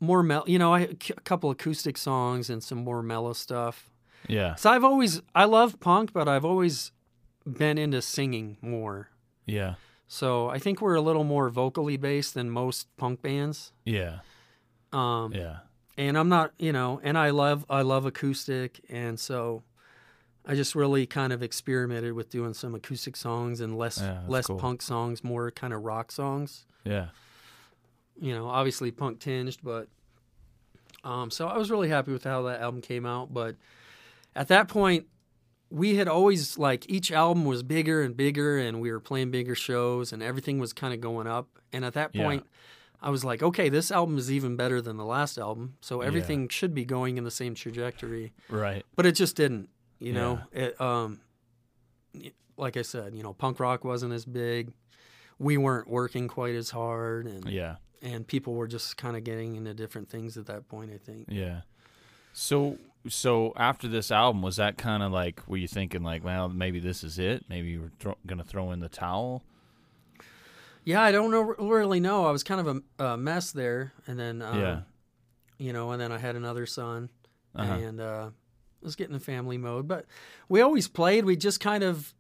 more 0.01 0.23
mel, 0.23 0.45
you 0.47 0.59
know, 0.59 0.75
I, 0.75 0.81
a 0.81 1.21
couple 1.25 1.51
acoustic 1.51 1.97
songs 1.97 2.51
and 2.51 2.63
some 2.63 2.79
more 2.79 3.03
mellow 3.03 3.33
stuff. 3.33 3.91
Yeah. 4.29 4.55
So 4.57 4.71
I've 4.71 4.85
always, 4.85 5.23
I 5.35 5.45
love 5.45 5.79
punk, 5.81 6.13
but 6.13 6.29
I've 6.29 6.45
always 6.45 6.93
been 7.47 7.79
into 7.79 8.03
singing 8.03 8.57
more. 8.61 9.09
Yeah. 9.47 9.75
So 10.09 10.49
I 10.49 10.59
think 10.59 10.81
we're 10.81 10.95
a 10.97 11.01
little 11.01 11.25
more 11.25 11.49
vocally 11.49 11.97
based 11.97 12.35
than 12.35 12.51
most 12.51 12.89
punk 12.97 13.23
bands. 13.23 13.73
Yeah. 13.85 14.19
Um, 14.93 15.33
Yeah. 15.33 15.59
and 15.97 16.17
I'm 16.19 16.29
not, 16.29 16.53
you 16.59 16.73
know, 16.73 17.01
and 17.03 17.17
I 17.17 17.31
love, 17.31 17.65
I 17.71 17.83
love 17.83 18.05
acoustic, 18.07 18.81
and 18.89 19.19
so 19.19 19.63
I 20.45 20.55
just 20.55 20.75
really 20.75 21.07
kind 21.07 21.33
of 21.33 21.43
experimented 21.43 22.13
with 22.13 22.31
doing 22.31 22.55
some 22.55 22.75
acoustic 22.75 23.17
songs 23.17 23.61
and 23.61 23.77
less, 23.77 23.99
Yeah, 24.01 24.21
less 24.29 24.47
cool. 24.47 24.57
punk 24.59 24.83
songs, 24.83 25.25
more 25.25 25.51
kind 25.51 25.73
of 25.73 25.83
rock 25.85 26.13
songs. 26.13 26.67
Yeah. 26.85 27.07
You 28.21 28.35
know, 28.35 28.49
obviously 28.49 28.91
punk 28.91 29.21
tinged, 29.21 29.59
but 29.63 29.89
um, 31.05 31.31
so 31.31 31.47
I 31.47 31.57
was 31.59 31.71
really 31.71 31.89
happy 31.89 32.13
with 32.13 32.25
how 32.25 32.43
that 32.43 32.61
album 32.61 32.81
came 32.81 33.07
out. 33.07 33.33
But 33.33 33.57
at 34.35 34.49
that 34.49 34.69
point, 34.69 35.07
we 35.71 35.97
had 35.97 36.09
always 36.09 36.57
like 36.59 36.89
each 36.89 37.13
album 37.13 37.45
was 37.45 37.63
bigger 37.63 38.03
and 38.03 38.17
bigger, 38.17 38.59
and 38.59 38.81
we 38.81 38.91
were 38.91 39.01
playing 39.01 39.31
bigger 39.31 39.55
shows, 39.55 40.13
and 40.13 40.23
everything 40.23 40.59
was 40.59 40.73
kind 40.73 40.95
of 40.95 41.01
going 41.01 41.27
up. 41.27 41.49
And 41.73 41.85
at 41.85 41.95
that 41.95 42.15
Yeah. 42.15 42.23
point, 42.25 42.47
I 43.03 43.11
was 43.11 43.25
like, 43.25 43.43
okay, 43.43 43.69
this 43.69 43.91
album 43.91 44.17
is 44.17 44.33
even 44.33 44.57
better 44.57 44.81
than 44.81 44.97
the 44.97 45.05
last 45.05 45.37
album, 45.37 45.77
so 45.81 46.01
everything 46.01 46.49
should 46.49 46.75
be 46.75 46.85
going 46.85 47.19
in 47.19 47.25
the 47.25 47.31
same 47.31 47.55
trajectory. 47.55 48.33
Right. 48.49 48.87
But 48.97 49.05
it 49.07 49.13
just 49.13 49.37
didn't. 49.37 49.69
You 49.99 50.13
know, 50.13 50.41
it 50.53 50.81
um, 50.81 51.21
like 52.57 52.77
I 52.77 52.83
said, 52.83 53.15
you 53.15 53.23
know, 53.23 53.33
punk 53.35 53.61
rock 53.61 53.85
wasn't 53.85 54.13
as 54.13 54.25
big. 54.25 54.73
We 55.39 55.57
weren't 55.59 55.89
working 55.89 56.29
quite 56.29 56.55
as 56.55 56.71
hard, 56.71 57.27
and 57.27 57.45
Yeah. 57.51 57.77
And 58.03 58.27
people 58.27 58.55
were 58.55 58.67
just 58.69 58.97
kind 58.97 59.17
of 59.17 59.25
getting 59.25 59.57
into 59.57 59.75
different 59.75 60.09
things 60.09 60.37
at 60.37 60.47
that 60.47 60.69
point. 60.69 60.91
I 60.93 60.99
think. 60.99 61.27
Yeah. 61.29 61.61
So 62.33 62.79
so 63.09 63.53
after 63.57 63.89
this 63.89 64.11
album, 64.11 64.43
was 64.43 64.57
that 64.57 64.77
kind 64.79 65.03
of 65.03 65.13
like 65.13 65.41
were 65.49 65.57
you 65.57 65.69
thinking 65.69 66.03
like, 66.03 66.25
well, 66.25 66.49
maybe 66.49 66.81
this 66.81 67.03
is 67.05 67.19
it? 67.19 67.45
Maybe 67.49 67.69
you 67.69 67.81
were 67.83 67.91
thro- 67.99 68.19
gonna 68.27 68.45
throw 68.45 68.73
in 68.73 68.81
the 68.81 68.89
towel? 68.89 69.43
Yeah, 70.85 71.03
I 71.03 71.11
don't 71.11 71.31
know 71.31 71.43
really 71.43 72.01
know. 72.01 72.27
I 72.27 72.31
was 72.31 72.45
kind 72.45 72.61
of 72.67 72.83
a, 72.99 73.05
a 73.05 73.17
mess 73.17 73.51
there, 73.53 73.93
and 74.07 74.19
then 74.19 74.41
um, 74.43 74.59
Yeah. 74.61 74.81
you 75.59 75.73
know, 75.73 75.91
and 75.91 76.01
then 76.01 76.13
I 76.13 76.19
had 76.19 76.37
another 76.37 76.65
son, 76.67 77.09
Uh-huh. 77.57 77.73
and 77.75 78.01
uh, 78.01 78.31
was 78.83 78.95
getting 78.95 79.15
in 79.15 79.21
family 79.21 79.59
mode. 79.59 79.89
But 79.89 80.07
we 80.49 80.61
always 80.61 80.87
played. 80.87 81.25
We 81.25 81.37
just 81.37 81.59
kind 81.59 81.83
of 81.83 82.15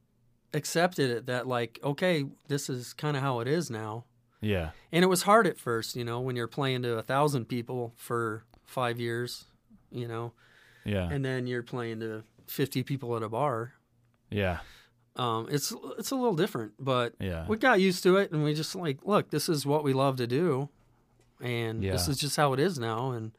accepted 0.53 1.11
it 1.11 1.27
that 1.27 1.47
like, 1.47 1.79
okay, 1.85 2.25
this 2.49 2.69
is 2.69 2.93
kind 2.93 3.17
of 3.17 3.23
how 3.23 3.39
it 3.41 3.47
is 3.47 3.71
now. 3.71 4.05
Yeah. 4.41 4.71
And 4.93 5.03
it 5.05 5.09
was 5.09 5.23
hard 5.23 5.47
at 5.47 5.59
first, 5.59 5.97
you 5.97 6.05
know, 6.05 6.21
when 6.21 6.37
you're 6.37 6.47
playing 6.49 6.83
to 6.83 6.99
a 6.99 7.03
thousand 7.03 7.47
people 7.47 7.93
for 7.97 8.45
five 8.65 9.01
years, 9.01 9.45
you 9.91 10.07
know, 10.07 10.33
Yeah. 10.85 11.09
and 11.11 11.25
then 11.25 11.47
you're 11.47 11.63
playing 11.63 12.01
to 12.01 12.23
fifty 12.47 12.83
people 12.83 13.17
at 13.17 13.23
a 13.23 13.29
bar. 13.29 13.73
yeah. 14.31 14.59
Um, 15.17 15.49
it's 15.51 15.73
it's 15.99 16.11
a 16.11 16.15
little 16.15 16.35
different, 16.37 16.73
but 16.79 17.15
Yeah. 17.19 17.47
we 17.49 17.57
got 17.57 17.81
used 17.81 18.03
to 18.03 18.17
it, 18.19 18.33
and 18.33 18.45
we 18.45 18.53
just 18.53 18.75
like, 18.75 18.99
look, 19.03 19.31
this 19.31 19.49
is 19.49 19.65
what 19.65 19.83
we 19.83 19.95
love 19.95 20.17
to 20.19 20.27
do, 20.27 20.69
and 21.41 21.83
this 21.83 22.07
is 22.07 22.19
just 22.19 22.37
how 22.37 22.53
it 22.53 22.61
is 22.61 22.79
now, 22.79 23.13
and 23.13 23.33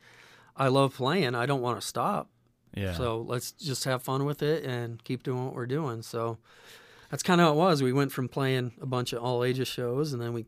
I 0.55 0.69
love 0.69 0.95
playing. 0.95 1.35
I 1.35 1.45
don't 1.45 1.61
want 1.61 1.79
to 1.79 1.85
stop, 1.85 2.29
Yeah. 2.75 2.93
so 2.93 3.21
let's 3.21 3.51
just 3.51 3.83
have 3.83 4.01
fun 4.01 4.25
with 4.25 4.41
it 4.41 4.63
and 4.65 5.03
keep 5.03 5.21
doing 5.21 5.45
what 5.45 5.53
we're 5.53 5.67
doing. 5.67 6.01
So 6.01 6.39
that's 7.11 7.21
kind 7.21 7.39
of 7.39 7.45
how 7.47 7.53
it 7.53 7.57
was. 7.57 7.83
We 7.83 7.93
went 7.93 8.11
from 8.11 8.27
playing 8.27 8.71
a 8.81 8.87
bunch 8.87 9.13
of 9.13 9.21
all 9.21 9.43
ages 9.43 9.67
shows, 9.67 10.13
and 10.13 10.21
then 10.21 10.33
we 10.33 10.45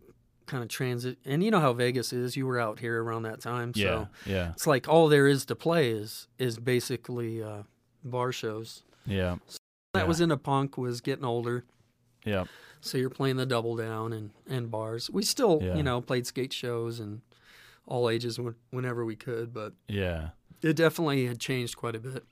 kind 0.50 0.64
of 0.64 0.70
transit. 0.70 1.18
And 1.26 1.44
you 1.44 1.52
know 1.52 1.60
how 1.60 1.74
Vegas 1.74 2.12
is. 2.12 2.36
You 2.36 2.46
were 2.48 2.60
out 2.60 2.80
here 2.80 3.02
around 3.04 3.24
that 3.24 3.40
time, 3.40 3.72
yeah. 3.76 3.86
so 3.86 4.08
Yeah. 4.26 4.52
it's 4.52 4.68
like 4.68 4.88
all 4.90 5.08
there 5.08 5.28
is 5.28 5.46
to 5.46 5.56
play 5.56 5.92
is 5.92 6.28
is 6.38 6.58
basically 6.58 7.42
uh, 7.44 7.64
bar 8.04 8.32
shows. 8.32 8.84
Yeah. 9.06 9.38
That 9.94 10.02
Yeah. 10.02 10.08
was 10.08 10.20
into 10.22 10.38
punk. 10.38 10.78
Was 10.78 11.02
getting 11.02 11.26
older. 11.26 11.64
Yeah. 12.26 12.46
So 12.82 12.98
you're 12.98 13.10
playing 13.10 13.38
the 13.38 13.46
double 13.46 13.76
down 13.76 14.14
and, 14.14 14.32
and 14.48 14.72
bars. 14.72 15.10
We 15.10 15.24
still, 15.24 15.60
Yeah. 15.62 15.76
you 15.76 15.84
know, 15.84 16.02
played 16.02 16.26
skate 16.26 16.54
shows 16.54 17.00
and 17.00 17.22
all 17.86 18.10
ages 18.10 18.40
whenever 18.72 19.04
we 19.06 19.16
could, 19.16 19.54
but 19.54 19.74
Yeah. 19.88 20.30
it 20.62 20.76
definitely 20.76 21.26
had 21.26 21.40
changed 21.40 21.76
quite 21.76 21.96
a 21.96 22.00
bit. 22.00 22.24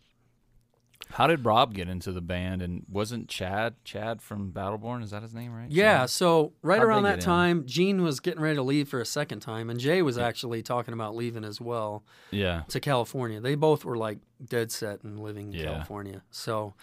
How 1.11 1.25
did 1.27 1.45
Rob 1.45 1.73
get 1.73 1.87
into 1.87 2.11
the 2.11 2.21
band? 2.21 2.61
And 2.61 2.85
wasn't 2.89 3.29
Chad 3.29 3.75
Chad 3.85 4.21
from 4.21 4.51
Battleborn? 4.51 5.01
Is 5.03 5.11
that 5.11 5.21
his 5.21 5.33
name, 5.33 5.53
right? 5.53 5.69
Yeah, 5.71 5.99
Chad? 6.01 6.09
so 6.09 6.53
right 6.61 6.79
How'd 6.79 6.87
around 6.87 7.03
that 7.03 7.09
get 7.15 7.19
in? 7.19 7.25
time, 7.25 7.65
Gene 7.65 8.01
was 8.03 8.19
getting 8.19 8.41
ready 8.41 8.55
to 8.55 8.61
leave 8.63 8.89
for 8.89 8.99
a 8.99 9.05
second 9.05 9.39
time, 9.39 9.69
and 9.69 9.79
Jay 9.79 10.01
was 10.01 10.17
actually 10.17 10.61
talking 10.61 10.93
about 10.93 11.15
leaving 11.15 11.43
as 11.45 11.61
well 11.61 12.03
Yeah. 12.31 12.63
to 12.67 12.79
California. 12.79 13.39
They 13.39 13.55
both 13.55 13.85
were 13.85 13.97
like 13.97 14.19
dead 14.43 14.71
set 14.71 15.03
and 15.03 15.19
living 15.19 15.53
in 15.53 15.59
Yeah. 15.59 15.65
California. 15.71 16.23
So 16.29 16.73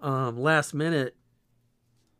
um, 0.00 0.38
last 0.38 0.72
minute, 0.74 1.14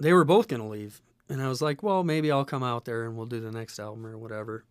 they 0.01 0.12
were 0.12 0.24
both 0.24 0.49
going 0.49 0.62
to 0.62 0.68
leave. 0.68 1.01
And 1.30 1.43
I 1.43 1.49
was 1.49 1.61
like, 1.61 1.82
well, 1.82 2.05
maybe 2.05 2.30
I'll 2.32 2.45
come 2.45 2.62
out 2.62 2.84
there 2.84 3.05
and 3.05 3.16
we'll 3.16 3.26
do 3.26 3.41
the 3.41 3.51
next 3.53 3.78
album 3.78 4.07
or 4.07 4.16
whatever. 4.18 4.64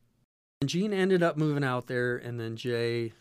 And 0.62 0.70
Gene 0.70 0.92
ended 0.94 1.22
up 1.22 1.38
moving 1.38 1.64
out 1.64 1.88
there, 1.88 2.18
and 2.18 2.40
then 2.40 2.56
Jay 2.56 3.14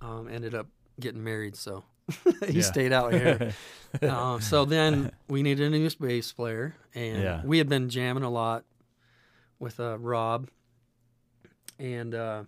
um, 0.00 0.28
ended 0.28 0.54
up 0.54 0.66
getting 1.00 1.24
married. 1.24 1.56
So 1.56 1.84
he 2.48 2.62
stayed 2.62 2.92
out 2.92 3.12
here. 3.12 3.52
um, 4.02 4.40
so 4.40 4.64
then 4.64 5.12
we 5.28 5.42
needed 5.42 5.66
a 5.66 5.70
new 5.70 5.88
bass 6.00 6.32
player, 6.32 6.74
and 6.94 7.22
Yeah. 7.22 7.42
we 7.44 7.58
had 7.58 7.68
been 7.68 7.88
jamming 7.88 8.22
a 8.22 8.30
lot 8.30 8.64
with 9.58 9.78
uh, 9.80 9.98
Rob, 9.98 10.48
and 11.78 12.14
uh, 12.14 12.44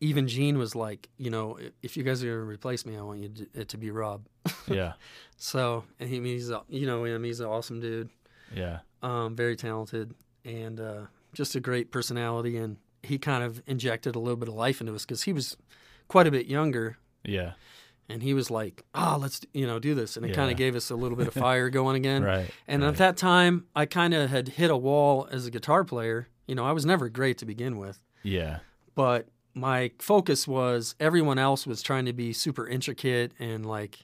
even 0.00 0.26
Gene 0.26 0.58
was 0.58 0.74
like, 0.74 1.08
you 1.16 1.30
know, 1.30 1.58
if 1.82 1.96
you 1.96 2.02
guys 2.02 2.22
are 2.24 2.26
gonna 2.26 2.40
replace 2.50 2.84
me, 2.84 2.96
I 2.96 3.02
want 3.02 3.20
you 3.20 3.28
to, 3.28 3.46
it 3.54 3.68
to 3.70 3.78
be 3.78 3.90
Rob. 3.90 4.26
yeah. 4.66 4.94
So, 5.36 5.84
and 6.00 6.08
he, 6.08 6.20
he's 6.20 6.50
a- 6.50 6.62
you 6.68 6.86
know 6.86 7.04
him, 7.04 7.22
he's 7.24 7.40
an 7.40 7.46
awesome 7.46 7.80
dude, 7.80 8.10
Yeah. 8.54 8.80
um, 9.02 9.36
very 9.36 9.54
talented, 9.56 10.14
and 10.44 10.80
uh, 10.80 11.02
just 11.34 11.54
a 11.54 11.60
great 11.60 11.90
personality. 11.92 12.56
And 12.56 12.78
he 13.04 13.18
kind 13.18 13.44
of 13.44 13.62
injected 13.66 14.16
a 14.16 14.18
little 14.18 14.36
bit 14.36 14.48
of 14.48 14.54
life 14.54 14.80
into 14.80 14.94
us 14.94 15.04
because 15.04 15.22
he 15.22 15.32
was 15.32 15.56
quite 16.08 16.26
a 16.26 16.30
bit 16.32 16.46
younger 16.46 16.98
Yeah. 17.24 17.52
and 18.08 18.22
he 18.22 18.34
was 18.34 18.50
like, 18.50 18.82
"Ah, 18.94 19.16
let's 19.16 19.40
you 19.54 19.66
know 19.66 19.78
do 19.78 19.94
this," 19.94 20.16
and 20.16 20.26
it 20.26 20.34
kind 20.34 20.50
of 20.50 20.56
gave 20.56 20.74
us 20.76 20.90
a 20.90 20.96
little 20.96 21.16
bit 21.16 21.28
of 21.28 21.34
fire 21.48 21.70
going 21.70 21.96
again. 21.96 22.22
Right. 22.22 22.50
And 22.68 22.82
right. 22.82 22.88
at 22.88 22.96
that 22.96 23.16
time, 23.16 23.66
I 23.74 23.86
kind 23.86 24.12
of 24.14 24.28
had 24.30 24.48
hit 24.48 24.70
a 24.70 24.76
wall 24.76 25.28
as 25.30 25.46
a 25.46 25.50
guitar 25.50 25.84
player. 25.84 26.28
You 26.46 26.54
know, 26.54 26.64
I 26.66 26.72
was 26.72 26.84
never 26.84 27.08
great 27.08 27.38
to 27.38 27.46
begin 27.46 27.78
with, 27.78 28.00
Yeah. 28.22 28.58
but 28.94 29.28
my 29.54 29.92
focus 29.98 30.48
was 30.48 30.94
everyone 30.98 31.38
else 31.38 31.66
was 31.66 31.80
trying 31.82 32.04
to 32.06 32.12
be 32.12 32.32
super 32.32 32.66
intricate 32.66 33.32
and 33.38 33.64
like 33.64 34.00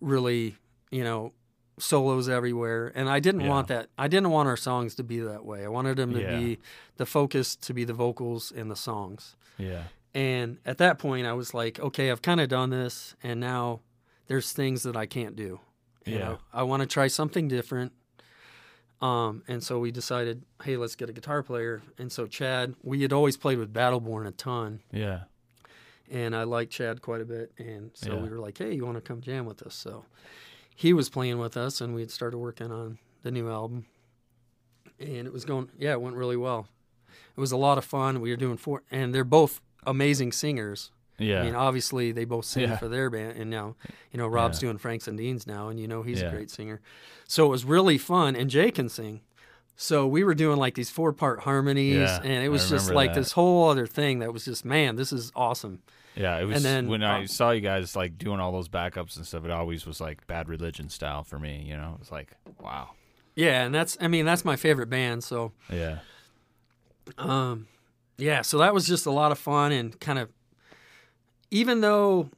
really, 0.00 0.56
you 0.90 1.04
know, 1.04 1.32
solos 1.78 2.28
everywhere. 2.28 2.92
And 2.94 3.08
I 3.08 3.20
didn't 3.20 3.42
Yeah. 3.42 3.48
want 3.48 3.68
that. 3.68 3.88
I 3.98 4.08
didn't 4.08 4.30
want 4.30 4.48
our 4.48 4.56
songs 4.56 4.94
to 4.96 5.02
be 5.04 5.18
that 5.20 5.44
way. 5.44 5.64
I 5.64 5.68
wanted 5.68 5.96
them 5.96 6.12
to 6.14 6.20
Yeah. 6.20 6.38
be 6.38 6.58
the 6.96 7.06
focus 7.06 7.56
to 7.56 7.74
be 7.74 7.84
the 7.84 7.92
vocals 7.94 8.52
and 8.52 8.70
the 8.70 8.76
songs. 8.76 9.34
Yeah. 9.58 9.84
And 10.14 10.58
at 10.64 10.78
that 10.78 10.98
point, 10.98 11.26
I 11.26 11.32
was 11.34 11.54
like, 11.54 11.78
okay, 11.78 12.10
I've 12.10 12.22
kind 12.22 12.40
of 12.40 12.48
done 12.48 12.70
this, 12.70 13.14
and 13.22 13.38
now 13.38 13.80
there's 14.26 14.52
things 14.52 14.82
that 14.82 14.96
I 14.96 15.06
can't 15.06 15.36
do. 15.36 15.60
You 16.04 16.14
Yeah. 16.14 16.18
know, 16.18 16.38
I 16.52 16.62
want 16.64 16.80
to 16.80 16.86
try 16.86 17.06
something 17.06 17.46
different. 17.46 17.92
Um, 19.00 19.42
and 19.48 19.62
so 19.62 19.78
we 19.78 19.90
decided, 19.90 20.42
hey, 20.62 20.76
let's 20.76 20.94
get 20.96 21.08
a 21.08 21.12
guitar 21.12 21.42
player. 21.42 21.80
And 21.96 22.10
so 22.12 22.26
Chad, 22.26 22.74
we 22.82 23.02
had 23.02 23.12
always 23.12 23.36
played 23.36 23.58
with 23.58 23.72
Battleborn 23.72 24.26
a 24.26 24.30
ton, 24.32 24.80
Yeah. 24.92 25.24
and 26.10 26.34
I 26.36 26.42
liked 26.42 26.72
Chad 26.72 27.00
quite 27.00 27.20
a 27.20 27.24
bit. 27.24 27.52
And 27.56 27.92
so 27.94 28.14
Yeah. 28.14 28.20
we 28.22 28.28
were 28.28 28.38
like, 28.38 28.58
hey, 28.58 28.74
you 28.74 28.84
want 28.84 28.96
to 28.96 29.00
come 29.00 29.20
jam 29.20 29.46
with 29.46 29.62
us? 29.62 29.74
So 29.74 30.04
he 30.74 30.92
was 30.92 31.08
playing 31.08 31.38
with 31.38 31.56
us, 31.56 31.80
and 31.80 31.94
we 31.94 32.00
had 32.02 32.10
started 32.10 32.38
working 32.38 32.70
on 32.72 32.98
the 33.22 33.30
new 33.30 33.48
album. 33.48 33.86
And 34.98 35.26
it 35.26 35.32
was 35.32 35.44
going, 35.46 35.70
yeah, 35.78 35.92
it 35.92 36.00
went 36.02 36.16
really 36.16 36.36
well. 36.36 36.66
It 37.36 37.40
was 37.40 37.52
a 37.52 37.56
lot 37.56 37.78
of 37.78 37.84
fun. 37.84 38.20
We 38.20 38.30
were 38.30 38.36
doing 38.36 38.56
four, 38.58 38.82
and 38.90 39.14
they're 39.14 39.24
both 39.24 39.62
amazing 39.86 40.32
singers. 40.32 40.90
Yeah. 41.18 41.40
I 41.40 41.44
mean, 41.44 41.54
obviously 41.54 42.12
they 42.12 42.24
both 42.24 42.46
sing 42.46 42.62
Yeah. 42.70 42.76
for 42.78 42.88
their 42.88 43.10
band, 43.10 43.36
and 43.38 43.50
now, 43.50 43.76
you 44.10 44.18
know, 44.18 44.26
Rob's 44.26 44.58
Yeah. 44.58 44.68
doing 44.68 44.78
Franks 44.78 45.06
and 45.06 45.18
Deans 45.18 45.46
now, 45.46 45.68
and 45.68 45.78
you 45.78 45.86
know 45.86 46.02
he's 46.02 46.20
Yeah. 46.22 46.28
a 46.28 46.30
great 46.30 46.50
singer. 46.50 46.80
So 47.28 47.44
it 47.46 47.50
was 47.50 47.64
really 47.64 47.98
fun, 47.98 48.34
and 48.36 48.48
Jay 48.48 48.70
can 48.70 48.88
sing. 48.88 49.20
So 49.76 50.06
we 50.06 50.24
were 50.24 50.34
doing 50.34 50.58
like 50.58 50.74
these 50.74 50.90
four 50.90 51.12
part 51.12 51.40
harmonies, 51.40 52.08
and 52.10 52.44
it 52.44 52.48
was 52.50 52.68
just 52.70 52.90
like 52.90 53.12
that. 53.14 53.20
this 53.20 53.32
whole 53.32 53.68
other 53.70 53.86
thing 53.86 54.18
that 54.20 54.32
was 54.32 54.44
just, 54.46 54.64
man, 54.64 54.96
this 54.96 55.12
is 55.12 55.30
awesome. 55.36 55.82
Yeah, 56.16 56.38
it 56.38 56.44
was 56.44 56.56
And 56.56 56.64
then, 56.64 56.88
when 56.88 57.02
I 57.02 57.20
um, 57.20 57.26
saw 57.28 57.50
you 57.50 57.60
guys 57.60 57.94
like 57.94 58.18
doing 58.18 58.40
all 58.40 58.50
those 58.52 58.68
backups 58.68 59.16
and 59.16 59.26
stuff. 59.26 59.44
It 59.44 59.50
always 59.50 59.86
was 59.86 60.00
like 60.00 60.26
Bad 60.26 60.48
Religion 60.48 60.88
style 60.88 61.22
for 61.22 61.38
me. 61.38 61.64
You 61.66 61.76
know, 61.76 61.92
it 61.94 62.00
was 62.00 62.10
like, 62.10 62.32
wow. 62.60 62.90
Yeah, 63.36 63.64
and 63.64 63.74
that's, 63.74 63.96
I 64.00 64.08
mean, 64.08 64.24
that's 64.26 64.44
my 64.44 64.56
favorite 64.56 64.90
band. 64.90 65.22
So, 65.22 65.52
Yeah, 65.72 66.00
um, 67.18 67.68
yeah, 68.20 68.42
so 68.42 68.58
that 68.58 68.72
was 68.74 68.86
just 68.86 69.06
a 69.06 69.10
lot 69.10 69.32
of 69.32 69.38
fun, 69.38 69.72
and 69.72 69.98
kind 70.00 70.18
of, 70.18 70.28
even 71.50 71.80
though 71.80 72.28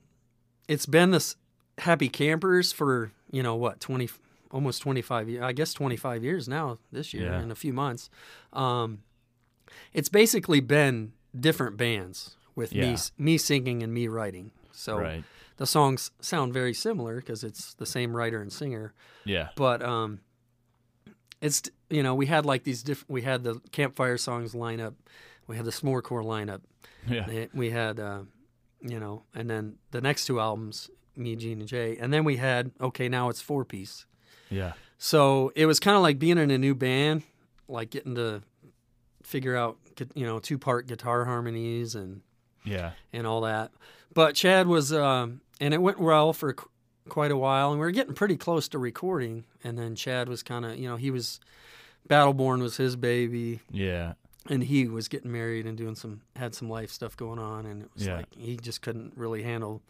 it's 0.68 0.86
been 0.86 1.10
this 1.10 1.36
Happy 1.78 2.08
Campers 2.08 2.72
for 2.72 3.10
you 3.30 3.42
know 3.42 3.56
what 3.56 3.80
twenty, 3.80 4.08
almost 4.50 4.82
twenty 4.82 5.02
five 5.02 5.28
years, 5.28 5.42
I 5.42 5.52
guess 5.52 5.72
twenty 5.72 5.96
five 5.96 6.22
years 6.22 6.48
now 6.48 6.78
this 6.92 7.12
year 7.14 7.24
Yeah. 7.32 7.42
in 7.42 7.50
a 7.50 7.54
few 7.54 7.72
months. 7.72 8.10
Um, 8.52 9.02
it's 9.92 10.08
basically 10.08 10.60
been 10.60 11.12
different 11.38 11.76
bands 11.76 12.36
with 12.54 12.72
me 12.74 12.80
Yeah. 12.80 12.92
s- 12.92 13.12
me 13.18 13.38
singing 13.38 13.82
and 13.82 13.92
me 13.92 14.06
writing. 14.08 14.50
So 14.70 14.98
right. 14.98 15.24
the 15.56 15.66
songs 15.66 16.10
sound 16.20 16.52
very 16.52 16.74
similar 16.74 17.16
because 17.16 17.42
it's 17.42 17.72
the 17.74 17.86
same 17.86 18.14
writer 18.14 18.40
and 18.42 18.52
singer 18.52 18.92
Yeah, 19.24 19.48
but 19.56 19.82
um 19.82 20.20
it's 21.40 21.62
you 21.90 22.02
know 22.02 22.14
we 22.14 22.26
had 22.26 22.44
like 22.46 22.64
these 22.64 22.82
different 22.82 23.10
we 23.10 23.22
had 23.22 23.44
the 23.44 23.60
campfire 23.72 24.16
songs 24.16 24.52
lineup 24.54 24.94
we 25.52 25.56
had 25.56 25.66
the 25.66 25.70
s'morecore 25.70 26.24
lineup. 26.24 26.62
Yeah, 27.06 27.46
we 27.52 27.68
had 27.70 28.00
uh 28.00 28.20
you 28.80 28.98
know 28.98 29.24
and 29.34 29.50
then 29.50 29.76
the 29.90 30.00
next 30.00 30.24
two 30.24 30.40
albums 30.40 30.88
me 31.14 31.36
gene 31.36 31.60
and 31.60 31.68
jay 31.68 31.98
and 32.00 32.10
then 32.10 32.24
we 32.24 32.38
had 32.38 32.70
okay 32.80 33.08
now 33.08 33.28
it's 33.28 33.42
four 33.42 33.64
piece. 33.66 34.06
Yeah, 34.48 34.72
so 34.96 35.52
it 35.54 35.66
was 35.66 35.78
kind 35.78 35.94
of 35.96 36.02
like 36.02 36.18
being 36.18 36.38
in 36.38 36.50
a 36.50 36.56
new 36.56 36.74
band 36.74 37.22
like 37.68 37.90
getting 37.90 38.14
to 38.14 38.42
figure 39.22 39.54
out 39.56 39.76
you 40.14 40.24
know 40.24 40.38
two 40.38 40.56
part 40.56 40.86
guitar 40.86 41.26
harmonies 41.26 41.94
and 41.94 42.22
yeah, 42.64 42.92
and 43.12 43.26
all 43.26 43.42
that. 43.42 43.72
But 44.14 44.34
Chad 44.34 44.66
was, 44.66 44.92
um, 44.92 45.40
and 45.60 45.74
it 45.74 45.82
went 45.82 45.98
well 45.98 46.32
for 46.32 46.52
qu- 46.54 46.68
quite 47.08 47.30
a 47.30 47.36
while, 47.36 47.72
and 47.72 47.80
we 47.80 47.86
were 47.86 47.90
getting 47.90 48.14
pretty 48.14 48.36
close 48.36 48.68
to 48.68 48.78
recording. 48.78 49.44
And 49.64 49.78
then 49.78 49.96
Chad 49.96 50.28
was 50.28 50.42
kind 50.42 50.64
of, 50.64 50.76
you 50.78 50.88
know, 50.88 50.96
he 50.96 51.10
was 51.10 51.40
Battleborn 52.08 52.60
was 52.60 52.76
his 52.76 52.94
baby, 52.94 53.60
yeah, 53.70 54.12
and 54.48 54.62
he 54.64 54.86
was 54.88 55.08
getting 55.08 55.30
married 55.32 55.66
and 55.66 55.76
doing 55.76 55.94
some 55.94 56.22
had 56.36 56.54
some 56.54 56.68
life 56.68 56.90
stuff 56.90 57.16
going 57.16 57.38
on, 57.38 57.66
and 57.66 57.82
it 57.82 57.90
was 57.94 58.06
Yeah. 58.06 58.16
like 58.16 58.34
he 58.34 58.56
just 58.56 58.82
couldn't 58.82 59.12
really 59.16 59.42
handle 59.42 59.82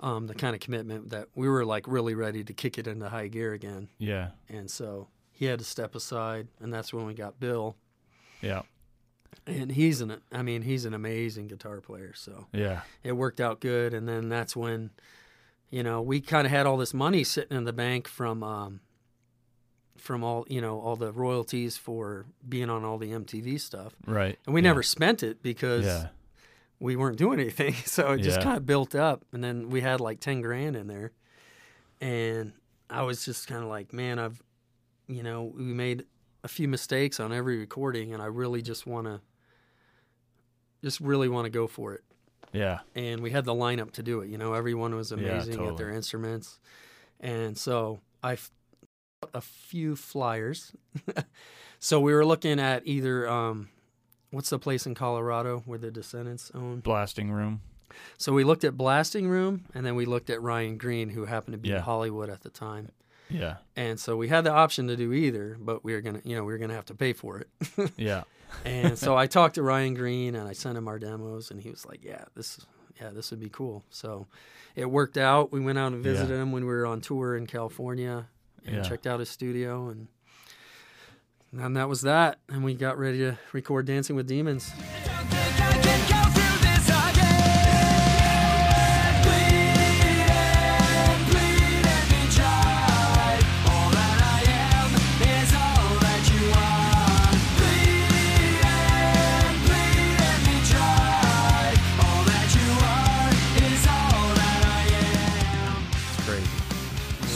um, 0.00 0.26
the 0.28 0.34
kind 0.34 0.54
of 0.54 0.60
commitment 0.60 1.10
that 1.10 1.28
we 1.34 1.48
were 1.48 1.64
like 1.64 1.86
really 1.88 2.14
ready 2.14 2.44
to 2.44 2.52
kick 2.52 2.78
it 2.78 2.86
into 2.86 3.08
high 3.08 3.28
gear 3.28 3.52
again, 3.52 3.88
yeah, 3.98 4.28
and 4.48 4.70
so 4.70 5.08
he 5.32 5.44
had 5.46 5.58
to 5.58 5.64
step 5.64 5.94
aside, 5.94 6.48
and 6.60 6.72
that's 6.72 6.92
when 6.92 7.04
we 7.06 7.14
got 7.14 7.38
Bill. 7.40 7.76
yeah, 8.40 8.62
And 9.46 9.72
he's 9.72 10.00
an, 10.00 10.20
I 10.32 10.42
mean, 10.42 10.62
he's 10.62 10.84
an 10.84 10.94
amazing 10.94 11.48
guitar 11.48 11.80
player. 11.80 12.12
So 12.14 12.46
yeah, 12.52 12.80
it 13.02 13.12
worked 13.12 13.40
out 13.40 13.60
good 13.60 13.92
and 13.94 14.08
then 14.08 14.28
that's 14.28 14.54
when 14.56 14.90
you 15.70 15.82
know 15.82 16.00
we 16.00 16.20
kind 16.20 16.46
of 16.46 16.50
had 16.52 16.64
all 16.66 16.76
this 16.76 16.94
money 16.94 17.24
sitting 17.24 17.56
in 17.56 17.64
the 17.64 17.72
bank 17.72 18.06
from 18.08 18.42
um 18.42 18.80
from 20.08 20.24
all 20.24 20.46
you 20.48 20.58
know 20.58 20.80
all 20.80 20.96
the 20.96 21.12
royalties 21.12 21.76
for 21.76 22.24
being 22.48 22.70
on 22.70 22.82
all 22.82 22.96
the 22.96 23.10
MTV 23.10 23.60
stuff. 23.60 23.92
Right. 24.06 24.38
and 24.46 24.54
we 24.54 24.62
yeah. 24.62 24.68
never 24.70 24.82
spent 24.82 25.22
it 25.22 25.42
because 25.42 25.84
Yeah, 25.84 26.08
we 26.80 26.96
weren't 26.96 27.18
doing 27.18 27.38
anything. 27.38 27.74
So 27.84 28.12
it 28.12 28.22
just 28.22 28.38
Yeah. 28.38 28.42
kind 28.44 28.56
of 28.56 28.64
built 28.64 28.94
up. 28.94 29.26
And 29.32 29.44
then 29.44 29.68
we 29.68 29.82
had 29.82 30.00
like 30.00 30.18
10 30.18 30.40
grand 30.40 30.76
in 30.76 30.86
there. 30.86 31.12
And 32.00 32.54
I 32.88 33.02
was 33.02 33.22
just 33.26 33.46
kind 33.48 33.62
of 33.62 33.68
like 33.68 33.92
man 33.92 34.18
I've 34.18 34.42
you 35.08 35.22
know 35.22 35.52
we 35.54 35.62
made 35.62 36.06
a 36.42 36.48
few 36.48 36.68
mistakes 36.68 37.20
on 37.20 37.30
every 37.30 37.58
recording 37.58 38.14
and 38.14 38.22
I 38.22 38.26
really 38.26 38.62
just 38.62 38.86
want 38.86 39.06
to 39.08 39.20
just 40.82 41.00
really 41.00 41.28
want 41.28 41.44
to 41.44 41.50
go 41.50 41.66
for 41.66 41.92
it. 41.92 42.02
Yeah, 42.52 42.78
and 42.94 43.20
we 43.20 43.30
had 43.30 43.44
the 43.44 43.52
lineup 43.54 43.90
to 43.92 44.02
do 44.02 44.22
it. 44.22 44.30
You 44.30 44.38
know, 44.38 44.54
everyone 44.54 44.94
was 44.94 45.12
amazing 45.12 45.66
at 45.66 45.76
their 45.76 45.90
instruments, 45.90 46.58
and 47.20 47.58
so 47.58 48.00
I 48.22 48.38
a 49.34 49.40
few 49.40 49.96
flyers. 49.96 50.72
so 51.78 52.00
we 52.00 52.12
were 52.12 52.24
looking 52.24 52.60
at 52.60 52.86
either 52.86 53.28
um, 53.28 53.68
what's 54.30 54.50
the 54.50 54.58
place 54.58 54.86
in 54.86 54.94
Colorado 54.94 55.62
where 55.66 55.78
the 55.78 55.90
Descendents 55.90 56.50
own. 56.54 56.80
blasting 56.80 57.30
room. 57.30 57.60
So 58.16 58.32
we 58.32 58.44
looked 58.44 58.64
at 58.64 58.76
Blasting 58.76 59.28
Room, 59.28 59.64
and 59.74 59.84
then 59.84 59.96
we 59.96 60.04
looked 60.04 60.28
at 60.30 60.42
Ryan 60.42 60.76
Greene, 60.76 61.08
who 61.08 61.24
happened 61.24 61.54
to 61.54 61.58
be 61.58 61.70
Yeah. 61.70 61.76
in 61.76 61.82
Hollywood 61.82 62.28
at 62.28 62.42
the 62.42 62.50
time. 62.50 62.90
Yeah, 63.30 63.56
And 63.76 63.98
so 64.00 64.16
we 64.16 64.28
had 64.28 64.44
the 64.44 64.52
option 64.52 64.86
to 64.88 64.96
do 64.96 65.12
either, 65.12 65.56
but 65.60 65.84
we 65.84 65.92
were 65.94 66.00
gonna, 66.00 66.20
you 66.24 66.34
know, 66.36 66.44
we 66.44 66.52
were 66.52 66.58
gonna 66.58 66.74
have 66.74 66.86
to 66.86 66.94
pay 66.94 67.12
for 67.12 67.38
it. 67.40 67.90
yeah, 67.96 68.22
And 68.64 68.98
so 68.98 69.16
I 69.16 69.26
talked 69.36 69.56
to 69.56 69.62
Ryan 69.62 69.92
Greene 69.94 70.34
and 70.34 70.48
I 70.48 70.52
sent 70.52 70.78
him 70.78 70.86
our 70.88 70.98
demos 70.98 71.50
and 71.50 71.60
he 71.60 71.68
was 71.70 71.84
like, 71.84 72.02
"Yeah, 72.04 72.24
this 72.34 72.64
yeah, 73.00 73.10
this 73.10 73.30
would 73.30 73.40
be 73.40 73.50
cool." 73.50 73.84
So 73.90 74.28
it 74.76 74.90
worked 74.90 75.18
out. 75.18 75.52
We 75.52 75.60
went 75.60 75.76
out 75.78 75.92
and 75.92 76.02
visited 76.02 76.34
Yeah. 76.34 76.40
him 76.42 76.52
when 76.52 76.62
we 76.64 76.72
were 76.72 76.86
on 76.86 77.02
tour 77.02 77.36
in 77.36 77.46
California 77.46 78.28
and 78.66 78.76
Yeah. 78.76 78.82
checked 78.82 79.06
out 79.06 79.20
his 79.20 79.28
studio 79.28 79.88
and 79.88 80.08
and 81.52 81.76
that 81.76 81.88
was 81.88 82.02
that. 82.02 82.38
And 82.50 82.62
we 82.62 82.74
got 82.74 82.98
ready 82.98 83.18
to 83.18 83.38
record 83.52 83.86
Dancing 83.86 84.14
with 84.16 84.26
Demons. 84.26 84.70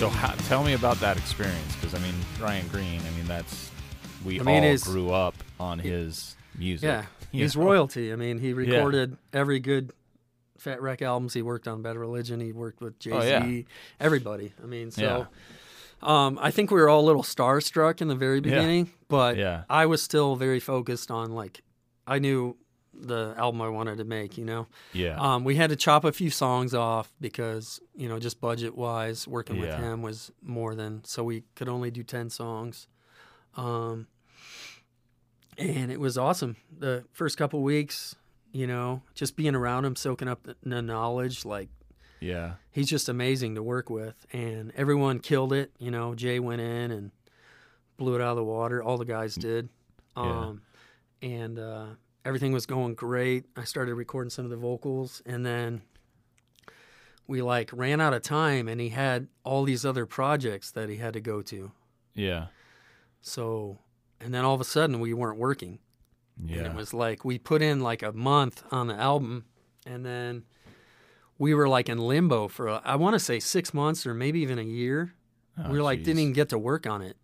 So 0.03 0.11
tell 0.49 0.65
me 0.65 0.73
about 0.73 0.99
that 0.99 1.17
experience, 1.17 1.77
because 1.77 1.95
I 1.95 2.01
mean, 2.01 2.15
Ryan 2.41 2.67
Greene. 2.67 3.01
I 3.07 3.11
mean, 3.17 3.25
that's 3.29 3.71
we 4.25 4.41
I 4.41 4.43
mean, 4.43 4.65
all 4.65 4.77
grew 4.79 5.13
up 5.13 5.37
on 5.61 5.79
his 5.79 6.35
music. 6.59 6.89
Yeah, 6.89 7.05
he's 7.31 7.57
know? 7.57 7.63
royalty. 7.63 8.13
I 8.13 8.17
mean, 8.17 8.41
he 8.41 8.53
recorded 8.53 9.17
every 9.33 9.61
good 9.61 9.93
Fat 10.59 10.83
Wreck 10.83 11.03
albums. 11.03 11.35
He 11.35 11.43
worked 11.43 11.69
on 11.69 11.83
Bad 11.83 11.97
Religion. 11.97 12.41
He 12.41 12.51
worked 12.51 12.81
with 12.81 12.99
Jay 12.99 13.13
Z. 13.13 13.17
Oh, 13.17 13.23
yeah. 13.23 13.63
Everybody. 14.01 14.53
I 14.61 14.67
mean, 14.67 14.91
so 14.91 15.29
um, 16.03 16.37
I 16.43 16.51
think 16.51 16.73
we 16.73 16.81
were 16.81 16.89
all 16.89 17.03
a 17.03 17.07
little 17.07 17.23
starstruck 17.23 18.01
in 18.01 18.09
the 18.09 18.17
very 18.17 18.41
beginning, 18.41 18.91
but 19.07 19.37
Yeah. 19.37 19.63
I 19.71 19.87
was 19.87 20.03
still 20.03 20.35
very 20.35 20.59
focused 20.59 21.13
on 21.13 21.31
like 21.31 21.63
I 22.09 22.19
knew 22.19 22.57
the 22.95 23.35
album 23.37 23.61
I 23.63 23.69
wanted 23.69 23.99
to 23.99 24.05
make. 24.05 24.37
You 24.39 24.45
know, 24.45 24.67
Yeah. 24.93 25.17
um, 25.19 25.45
we 25.45 25.57
had 25.57 25.71
to 25.71 25.77
chop 25.77 26.05
a 26.05 26.13
few 26.13 26.31
songs 26.31 26.75
off 26.75 27.13
because 27.21 27.81
you 27.95 28.09
know 28.09 28.19
just 28.19 28.41
budget 28.41 28.77
wise, 28.77 29.27
working 29.27 29.59
with 29.59 29.75
him 29.75 30.03
was 30.03 30.31
more 30.43 30.75
than 30.75 31.03
so 31.05 31.25
we 31.25 31.45
could 31.55 31.69
only 31.69 31.91
do 31.91 32.03
ten 32.03 32.31
songs. 32.31 32.87
Um, 33.57 34.07
and 35.59 35.91
it 35.93 36.01
was 36.01 36.17
awesome. 36.17 36.57
The 36.77 37.05
first 37.13 37.37
couple 37.37 37.63
weeks, 37.63 38.17
you 38.53 38.67
know, 38.67 39.03
just 39.15 39.37
being 39.37 39.55
around 39.55 39.85
him, 39.85 39.97
soaking 39.97 40.29
up 40.29 40.47
the, 40.63 40.83
knowledge, 40.83 41.45
like 41.45 41.69
yeah. 42.21 42.55
he's 42.71 42.89
just 42.89 43.09
amazing 43.09 43.55
to 43.57 43.63
work 43.63 43.91
with, 43.91 44.27
and 44.33 44.73
everyone 44.77 45.19
killed 45.21 45.53
it. 45.53 45.73
You 45.79 45.91
know, 45.91 46.15
Jay 46.15 46.41
went 46.41 46.61
in 46.63 46.91
and 46.91 47.11
blew 47.99 48.15
it 48.15 48.21
out 48.23 48.31
of 48.31 48.37
the 48.37 48.45
water. 48.45 48.83
All 48.83 48.97
the 48.97 49.05
guys 49.05 49.35
did, 49.35 49.69
Yeah. 50.17 50.23
um, 50.23 50.63
and 51.21 51.59
uh, 51.59 51.87
everything 52.25 52.53
was 52.53 52.67
going 52.67 52.95
great. 52.95 53.45
I 53.57 53.65
started 53.65 53.95
recording 53.95 54.31
some 54.31 54.45
of 54.45 54.51
the 54.51 54.57
vocals, 54.57 55.23
and 55.27 55.45
then 55.45 55.83
we 57.27 57.43
like 57.43 57.71
ran 57.73 58.01
out 58.01 58.15
of 58.15 58.23
time, 58.23 58.69
and 58.69 58.81
he 58.81 58.91
had 58.91 59.29
all 59.45 59.65
these 59.65 59.85
other 59.85 60.07
projects 60.07 60.71
that 60.73 60.89
he 60.89 60.97
had 60.97 61.13
to 61.15 61.21
go 61.21 61.43
to. 61.43 61.73
Yeah. 62.15 62.47
So, 63.21 63.79
and 64.21 64.35
then 64.35 64.45
all 64.45 64.55
of 64.55 64.61
a 64.61 64.65
sudden 64.65 65.01
we 65.01 65.15
weren't 65.15 65.39
working. 65.39 65.79
Yeah. 66.45 66.59
And 66.59 66.67
it 66.69 66.75
was 66.75 66.93
like 66.93 67.25
we 67.25 67.39
put 67.39 67.63
in 67.63 67.81
like 67.81 68.03
a 68.03 68.13
month 68.13 68.65
on 68.73 68.87
the 68.89 68.95
album 68.95 69.45
and 69.87 70.05
then 70.05 70.45
we 71.39 71.55
were 71.55 71.69
like 71.69 71.89
in 71.89 71.99
limbo 71.99 72.49
for 72.49 72.69
uh, 72.69 72.81
I 72.85 72.97
want 72.97 73.15
to 73.15 73.19
say 73.21 73.39
6 73.39 73.75
months 73.75 74.07
or 74.07 74.15
maybe 74.15 74.41
even 74.41 74.59
a 74.59 74.63
year. 74.63 75.15
Oh, 75.59 75.71
we 75.71 75.77
were 75.77 75.85
like 75.85 76.03
didn't 76.03 76.21
even 76.21 76.33
get 76.33 76.49
to 76.49 76.59
work 76.59 76.87
on 76.87 77.03
it. 77.03 77.17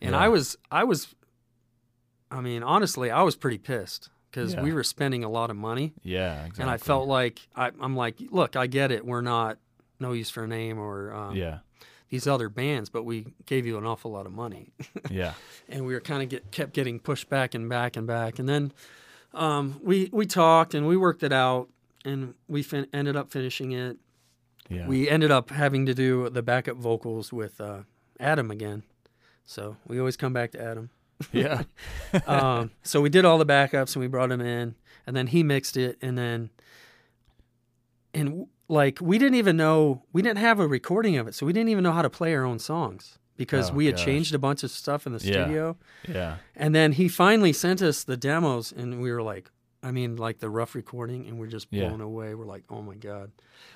And 0.00 0.12
Yeah. 0.12 0.18
I 0.20 0.28
was 0.28 0.56
I 0.70 0.84
was 0.84 1.14
I 2.30 2.40
mean, 2.40 2.62
honestly, 2.62 3.10
I 3.10 3.22
was 3.22 3.36
pretty 3.36 3.58
pissed 3.58 4.08
cuz 4.32 4.54
Yeah. 4.54 4.62
we 4.62 4.72
were 4.72 4.84
spending 4.84 5.24
a 5.24 5.28
lot 5.28 5.50
of 5.50 5.56
money 5.56 5.94
Yeah. 6.02 6.40
Exactly. 6.46 6.62
and 6.62 6.70
I 6.70 6.76
felt 6.76 7.08
like 7.08 7.48
I, 7.56 7.70
I'm 7.80 7.96
like, 7.96 8.16
look, 8.30 8.56
I 8.56 8.66
get 8.66 8.90
it. 8.92 9.04
We're 9.06 9.20
not 9.22 9.58
no 10.00 10.12
use 10.12 10.30
for 10.30 10.44
a 10.44 10.48
name 10.48 10.78
or 10.78 11.12
um, 11.12 11.34
Yeah. 11.36 11.58
these 12.10 12.26
other 12.26 12.48
bands, 12.48 12.88
but 12.90 13.04
we 13.04 13.26
gave 13.46 13.66
you 13.66 13.76
an 13.78 13.84
awful 13.86 14.10
lot 14.10 14.26
of 14.26 14.32
money. 14.32 14.70
Yeah. 15.10 15.34
and 15.68 15.86
we 15.86 15.92
were 15.94 16.00
kind 16.00 16.22
of 16.22 16.28
get 16.28 16.50
kept 16.50 16.72
getting 16.72 16.98
pushed 17.00 17.28
back 17.28 17.54
and 17.54 17.68
back 17.68 17.96
and 17.96 18.06
back. 18.06 18.38
And 18.38 18.48
then 18.48 18.72
um, 19.34 19.80
we 19.82 20.08
we 20.12 20.24
talked 20.26 20.74
and 20.74 20.86
we 20.86 20.96
worked 20.96 21.22
it 21.22 21.32
out, 21.32 21.68
and 22.04 22.34
we 22.48 22.62
fin- 22.62 22.86
ended 22.92 23.14
up 23.16 23.30
finishing 23.30 23.72
it. 23.72 23.98
Yeah. 24.70 24.86
We 24.86 25.08
ended 25.08 25.30
up 25.30 25.50
having 25.50 25.86
to 25.86 25.94
do 25.94 26.28
the 26.30 26.42
backup 26.42 26.76
vocals 26.76 27.32
with 27.32 27.60
uh, 27.60 27.82
Adam 28.20 28.50
again, 28.50 28.82
so 29.44 29.76
we 29.86 29.98
always 29.98 30.16
come 30.16 30.32
back 30.32 30.50
to 30.52 30.60
Adam. 30.62 30.90
Yeah. 31.32 31.62
um, 32.26 32.70
so 32.82 33.00
we 33.00 33.08
did 33.08 33.24
all 33.24 33.38
the 33.38 33.46
backups 33.46 33.94
and 33.94 34.00
we 34.02 34.06
brought 34.08 34.30
him 34.30 34.40
in, 34.40 34.74
and 35.06 35.16
then 35.16 35.26
he 35.28 35.42
mixed 35.42 35.76
it, 35.76 35.98
and 36.02 36.16
then 36.18 36.50
and 38.14 38.46
like 38.68 38.98
we 39.00 39.18
didn't 39.18 39.34
even 39.36 39.56
know 39.56 40.02
we 40.12 40.22
didn't 40.22 40.38
have 40.38 40.60
a 40.60 40.66
recording 40.66 41.16
of 41.16 41.28
it, 41.28 41.34
so 41.34 41.46
we 41.46 41.52
didn't 41.52 41.68
even 41.70 41.84
know 41.84 41.92
how 41.92 42.02
to 42.02 42.10
play 42.10 42.34
our 42.34 42.44
own 42.44 42.58
songs 42.58 43.18
because 43.36 43.70
Oh, 43.70 43.74
we 43.74 43.86
had 43.86 43.96
gosh. 43.96 44.04
changed 44.04 44.34
a 44.34 44.38
bunch 44.38 44.62
of 44.64 44.70
stuff 44.70 45.06
in 45.06 45.12
the 45.12 45.18
Yeah. 45.24 45.32
studio. 45.44 45.76
Yeah. 46.08 46.36
And 46.56 46.74
then 46.74 46.92
he 46.92 47.08
finally 47.08 47.52
sent 47.52 47.82
us 47.82 48.02
the 48.04 48.16
demos, 48.16 48.72
and 48.72 49.00
we 49.00 49.12
were 49.12 49.22
like, 49.22 49.50
I 49.82 49.92
mean, 49.92 50.16
like 50.16 50.40
the 50.40 50.50
rough 50.50 50.74
recording, 50.74 51.26
and 51.28 51.38
we're 51.38 51.46
just 51.46 51.68
Yeah. 51.70 51.86
blown 51.88 52.00
away. 52.00 52.34
We're 52.34 52.46
like, 52.46 52.64
oh 52.68 52.82
my 52.82 52.96
god! 52.96 53.30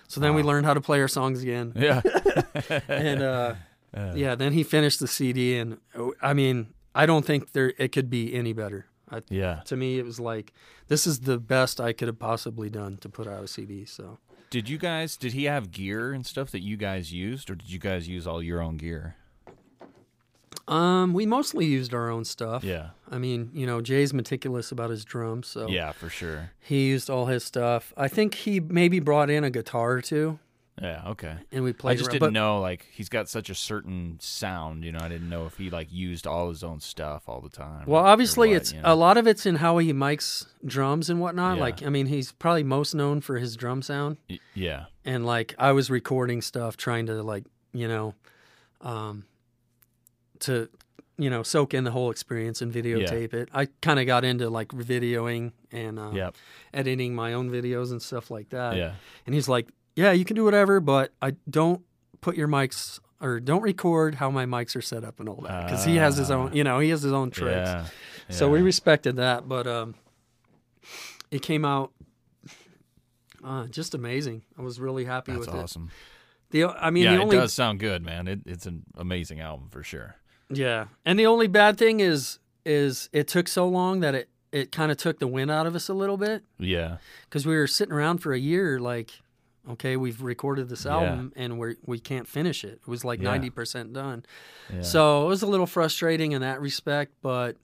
So 0.08 0.20
then 0.20 0.34
we 0.34 0.42
learned 0.42 0.66
how 0.66 0.74
to 0.74 0.80
play 0.80 1.00
our 1.00 1.08
songs 1.08 1.42
again, 1.42 1.72
Yeah. 1.76 2.02
and 2.88 3.22
uh, 3.22 3.54
Uh, 3.94 4.14
yeah, 4.16 4.34
then 4.34 4.54
he 4.54 4.62
finished 4.62 5.00
the 5.00 5.06
CD, 5.06 5.58
and 5.58 5.76
oh, 5.94 6.14
I 6.22 6.32
mean, 6.32 6.72
I 6.94 7.06
don't 7.06 7.24
think 7.24 7.52
there 7.52 7.72
it 7.78 7.92
could 7.92 8.10
be 8.10 8.34
any 8.34 8.52
better. 8.52 8.86
I, 9.10 9.20
yeah. 9.28 9.60
to 9.66 9.76
me, 9.76 9.98
it 9.98 10.04
was 10.04 10.18
like 10.18 10.52
this 10.88 11.06
is 11.06 11.20
the 11.20 11.38
best 11.38 11.80
I 11.80 11.92
could 11.92 12.08
have 12.08 12.18
possibly 12.18 12.70
done 12.70 12.96
to 12.98 13.08
put 13.08 13.26
out 13.26 13.44
a 13.44 13.48
CD. 13.48 13.84
So 13.84 14.18
Did 14.50 14.68
you 14.68 14.78
guys? 14.78 15.16
Did 15.16 15.32
he 15.32 15.44
have 15.44 15.70
gear 15.70 16.12
and 16.12 16.24
stuff 16.26 16.50
that 16.52 16.60
you 16.62 16.76
guys 16.76 17.12
used, 17.12 17.50
or 17.50 17.54
did 17.54 17.70
you 17.70 17.78
guys 17.78 18.08
use 18.08 18.26
all 18.26 18.42
your 18.42 18.60
own 18.62 18.76
gear? 18.78 19.16
um, 20.68 21.12
we 21.12 21.26
mostly 21.26 21.66
used 21.66 21.92
our 21.92 22.08
own 22.08 22.24
stuff. 22.24 22.62
Yeah. 22.62 22.90
I 23.10 23.18
mean, 23.18 23.50
you 23.52 23.66
know, 23.66 23.80
Jay's 23.80 24.14
meticulous 24.14 24.70
about 24.70 24.90
his 24.90 25.04
drums, 25.04 25.48
so 25.48 25.68
Yeah, 25.68 25.92
for 25.92 26.08
sure. 26.08 26.52
he 26.60 26.86
used 26.88 27.10
all 27.10 27.26
his 27.26 27.44
stuff. 27.44 27.92
I 27.96 28.08
think 28.08 28.34
he 28.34 28.60
maybe 28.60 29.00
brought 29.00 29.28
in 29.28 29.44
a 29.44 29.50
guitar 29.50 29.92
or 29.92 30.00
two. 30.00 30.38
Yeah. 30.80 31.02
Okay. 31.08 31.36
and 31.52 31.62
we 31.64 31.72
played. 31.74 31.92
I 31.92 31.94
just 31.96 32.08
around. 32.08 32.12
didn't 32.14 32.20
but, 32.28 32.32
know 32.32 32.60
like 32.60 32.86
he's 32.92 33.08
got 33.10 33.28
such 33.28 33.50
a 33.50 33.54
certain 33.54 34.16
sound, 34.20 34.84
you 34.84 34.90
know. 34.92 35.00
I 35.00 35.08
didn't 35.08 35.28
know 35.28 35.44
if 35.46 35.56
he 35.58 35.68
like 35.68 35.92
used 35.92 36.26
all 36.26 36.48
his 36.48 36.64
own 36.64 36.80
stuff 36.80 37.24
all 37.28 37.40
the 37.42 37.50
time. 37.50 37.84
Well, 37.86 38.02
or 38.02 38.06
obviously, 38.06 38.48
what, 38.48 38.56
it's 38.56 38.72
you 38.72 38.80
a 38.82 38.94
lot 38.96 39.18
of 39.18 39.26
it's 39.26 39.44
in 39.44 39.56
how 39.56 39.78
he 39.78 39.92
mics 39.92 40.46
drums 40.64 41.10
and 41.10 41.20
whatnot. 41.20 41.56
Yeah. 41.56 41.62
Like, 41.62 41.82
I 41.82 41.90
mean, 41.90 42.06
he's 42.06 42.32
probably 42.32 42.62
most 42.64 42.94
known 42.94 43.20
for 43.20 43.38
his 43.38 43.54
drum 43.54 43.82
sound. 43.82 44.16
Y- 44.30 44.38
yeah, 44.54 44.84
And 45.04 45.26
like, 45.26 45.54
I 45.58 45.72
was 45.72 45.90
recording 45.90 46.40
stuff, 46.40 46.76
trying 46.78 47.04
to 47.06 47.22
like, 47.22 47.44
you 47.74 47.86
know, 47.86 48.14
um, 48.80 49.26
to 50.40 50.68
you 51.18 51.28
know 51.28 51.42
soak 51.42 51.74
in 51.74 51.84
the 51.84 51.90
whole 51.90 52.10
experience 52.10 52.62
and 52.62 52.72
videotape 52.72 53.34
it. 53.34 53.48
I 53.52 53.66
kind 53.82 54.00
of 54.00 54.06
got 54.06 54.24
into 54.24 54.48
like 54.48 54.68
videoing 54.68 55.52
and 55.70 55.98
uh, 55.98 56.10
Yep. 56.14 56.34
editing 56.72 57.14
my 57.14 57.34
own 57.34 57.50
videos 57.50 57.90
and 57.90 58.00
stuff 58.00 58.30
like 58.30 58.48
that. 58.50 58.76
yeah, 58.76 58.94
And 59.26 59.34
he's 59.34 59.48
like, 59.48 59.68
"Yeah, 59.96 60.12
you 60.12 60.24
can 60.24 60.36
do 60.36 60.44
whatever, 60.44 60.80
but 60.80 61.12
I 61.20 61.32
don't 61.48 61.82
put 62.20 62.36
your 62.36 62.48
mics." 62.48 63.00
Or 63.20 63.38
don't 63.38 63.62
record 63.62 64.16
how 64.16 64.30
my 64.32 64.46
mics 64.46 64.74
are 64.74 64.80
set 64.82 65.04
up 65.04 65.20
and 65.20 65.28
all 65.28 65.42
that 65.46 65.66
because 65.66 65.84
he 65.84 65.94
has 65.94 66.16
his 66.16 66.28
own, 66.32 66.48
Ah. 66.48 66.54
you 66.54 66.64
know, 66.64 66.80
he 66.80 66.88
has 66.90 67.02
his 67.02 67.12
own 67.12 67.30
tricks. 67.30 67.68
yeah. 67.70 67.84
So 68.30 68.50
we 68.50 68.60
respected 68.62 69.14
that, 69.14 69.48
but 69.48 69.68
um, 69.68 69.94
it 71.30 71.40
came 71.40 71.64
out 71.64 71.92
uh, 73.44 73.66
just 73.68 73.94
amazing. 73.94 74.42
I 74.58 74.62
was 74.62 74.80
really 74.80 75.04
happy 75.04 75.32
That's 75.32 75.46
with 75.46 75.54
awesome. 75.54 75.90
it. 76.50 76.50
The 76.50 76.64
I 76.66 76.90
mean, 76.90 77.04
yeah, 77.04 77.16
the 77.16 77.22
only 77.22 77.36
it 77.36 77.40
does 77.40 77.52
sound 77.52 77.78
good, 77.80 78.02
man. 78.04 78.28
It, 78.28 78.40
it's 78.44 78.66
an 78.66 78.82
amazing 78.96 79.40
album 79.40 79.68
for 79.70 79.82
sure. 79.82 80.16
yeah, 80.50 80.86
and 81.04 81.18
the 81.18 81.26
only 81.26 81.46
bad 81.46 81.78
thing 81.78 82.00
is 82.00 82.40
is 82.64 83.08
it 83.12 83.26
took 83.28 83.48
so 83.48 83.68
long 83.68 84.00
that 84.00 84.14
it 84.14 84.28
it 84.52 84.70
kind 84.72 84.90
of 84.92 84.98
took 84.98 85.18
the 85.18 85.26
wind 85.26 85.50
out 85.50 85.66
of 85.66 85.74
us 85.74 85.88
a 85.88 85.94
little 85.94 86.16
bit 86.18 86.44
Yeah, 86.58 86.98
because 87.24 87.46
we 87.46 87.56
were 87.56 87.66
sitting 87.66 87.94
around 87.94 88.18
for 88.18 88.32
a 88.32 88.38
year 88.38 88.78
like. 88.80 89.21
Okay, 89.70 89.96
we've 89.96 90.20
recorded 90.20 90.68
this 90.68 90.84
Yeah. 90.84 90.92
album 90.94 91.32
and 91.36 91.58
we 91.58 91.76
we 91.86 91.98
can't 92.00 92.26
finish 92.26 92.64
it. 92.64 92.80
It 92.82 92.88
was 92.88 93.04
like 93.04 93.20
Yeah. 93.20 93.30
ninety 93.30 93.50
percent 93.50 93.92
done. 93.92 94.24
yeah. 94.72 94.82
So 94.82 95.24
it 95.24 95.28
was 95.28 95.42
a 95.42 95.46
little 95.46 95.66
frustrating 95.66 96.32
in 96.32 96.40
that 96.42 96.60
respect, 96.60 97.12
but 97.22 97.56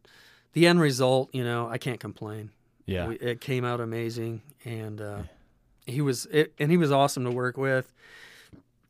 the 0.53 0.67
end 0.67 0.81
result, 0.81 1.29
you 1.33 1.43
know, 1.45 1.69
I 1.69 1.79
can't 1.79 2.01
complain. 2.01 2.51
yeah, 2.87 3.09
We, 3.09 3.17
it 3.17 3.41
came 3.41 3.65
out 3.65 3.81
amazing, 3.81 4.41
and 4.65 5.01
uh, 5.01 5.23
he 5.87 6.01
was 6.01 6.27
it, 6.27 6.55
and 6.59 6.71
he 6.71 6.77
was 6.77 6.91
awesome 6.93 7.25
to 7.25 7.31
work 7.31 7.57
with. 7.57 7.93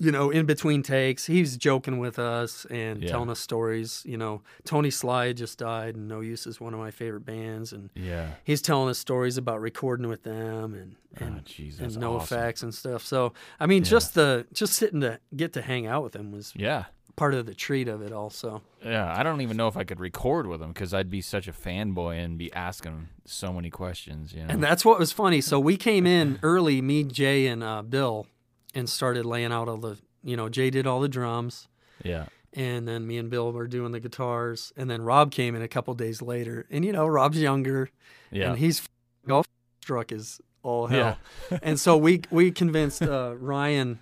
You 0.00 0.12
know, 0.12 0.30
in 0.30 0.46
between 0.46 0.84
takes, 0.84 1.26
he 1.26 1.40
was 1.40 1.56
joking 1.56 1.98
with 1.98 2.20
us 2.20 2.64
and 2.70 3.02
Yeah. 3.02 3.10
telling 3.10 3.30
us 3.30 3.40
stories. 3.40 4.02
You 4.06 4.16
know, 4.16 4.42
Tony 4.64 4.90
Sly 4.90 5.32
just 5.32 5.58
died, 5.58 5.96
and 5.96 6.06
No 6.06 6.20
Use 6.20 6.46
is 6.46 6.60
one 6.60 6.72
of 6.72 6.78
my 6.78 6.92
favorite 6.92 7.26
bands, 7.26 7.72
and 7.72 7.90
yeah. 7.96 8.34
he's 8.44 8.62
telling 8.62 8.88
us 8.90 8.98
stories 8.98 9.36
about 9.36 9.60
recording 9.60 10.06
with 10.08 10.22
them 10.22 10.74
and 10.74 10.94
and, 11.16 11.38
oh, 11.40 11.42
jeez, 11.50 11.80
and 11.80 11.96
no 11.98 12.14
awesome. 12.16 12.38
effects 12.38 12.62
and 12.62 12.72
stuff. 12.72 13.02
So 13.04 13.32
I 13.58 13.66
mean, 13.66 13.82
Yeah. 13.82 13.88
just 13.90 14.14
the 14.14 14.46
just 14.52 14.74
sitting 14.74 15.00
to 15.00 15.18
get 15.34 15.52
to 15.54 15.62
hang 15.62 15.86
out 15.86 16.04
with 16.04 16.14
him 16.14 16.30
was 16.30 16.52
Yeah, 16.54 16.84
part 17.16 17.34
of 17.34 17.46
the 17.46 17.54
treat 17.54 17.88
of 17.88 18.00
it. 18.00 18.12
Also, 18.12 18.62
yeah. 18.84 19.12
I 19.18 19.24
don't 19.24 19.40
even 19.40 19.56
know 19.56 19.66
if 19.66 19.76
I 19.76 19.82
could 19.82 19.98
record 19.98 20.46
with 20.46 20.62
him 20.62 20.68
because 20.72 20.94
I'd 20.94 21.10
be 21.10 21.22
such 21.22 21.48
a 21.48 21.52
fanboy 21.52 22.22
and 22.24 22.38
be 22.38 22.52
asking 22.52 22.92
him 22.92 23.08
so 23.24 23.52
many 23.52 23.68
questions. 23.70 24.32
You 24.32 24.42
know. 24.44 24.46
And 24.50 24.62
that's 24.62 24.84
what 24.84 25.00
was 25.00 25.10
funny. 25.10 25.40
So 25.40 25.58
we 25.58 25.76
came 25.76 26.06
in 26.06 26.38
early, 26.44 26.80
me, 26.80 27.02
Jay, 27.02 27.48
and 27.48 27.64
uh, 27.64 27.82
Bill, 27.82 28.28
and 28.74 28.88
started 28.88 29.24
laying 29.24 29.52
out 29.52 29.68
all 29.68 29.76
the, 29.76 29.98
you 30.22 30.36
know, 30.36 30.48
Jay 30.48 30.70
did 30.70 30.86
all 30.86 31.00
the 31.00 31.08
drums, 31.08 31.68
yeah, 32.02 32.26
and 32.52 32.86
then 32.86 33.06
me 33.06 33.18
and 33.18 33.30
Bill 33.30 33.52
were 33.52 33.66
doing 33.66 33.92
the 33.92 34.00
guitars, 34.00 34.72
and 34.76 34.90
then 34.90 35.02
Rob 35.02 35.30
came 35.30 35.54
in 35.54 35.62
a 35.62 35.68
couple 35.68 35.94
days 35.94 36.22
later, 36.22 36.66
and 36.70 36.84
you 36.84 36.92
know, 36.92 37.06
Rob's 37.06 37.40
younger, 37.40 37.90
yeah, 38.30 38.50
and 38.50 38.58
he's 38.58 38.86
golf 39.26 39.46
struck 39.82 40.12
is 40.12 40.40
all 40.62 40.90
yeah, 40.90 41.16
hell, 41.48 41.58
and 41.62 41.78
so 41.80 41.96
we 41.96 42.22
we 42.30 42.50
convinced 42.50 43.02
uh, 43.02 43.34
Ryan 43.38 44.00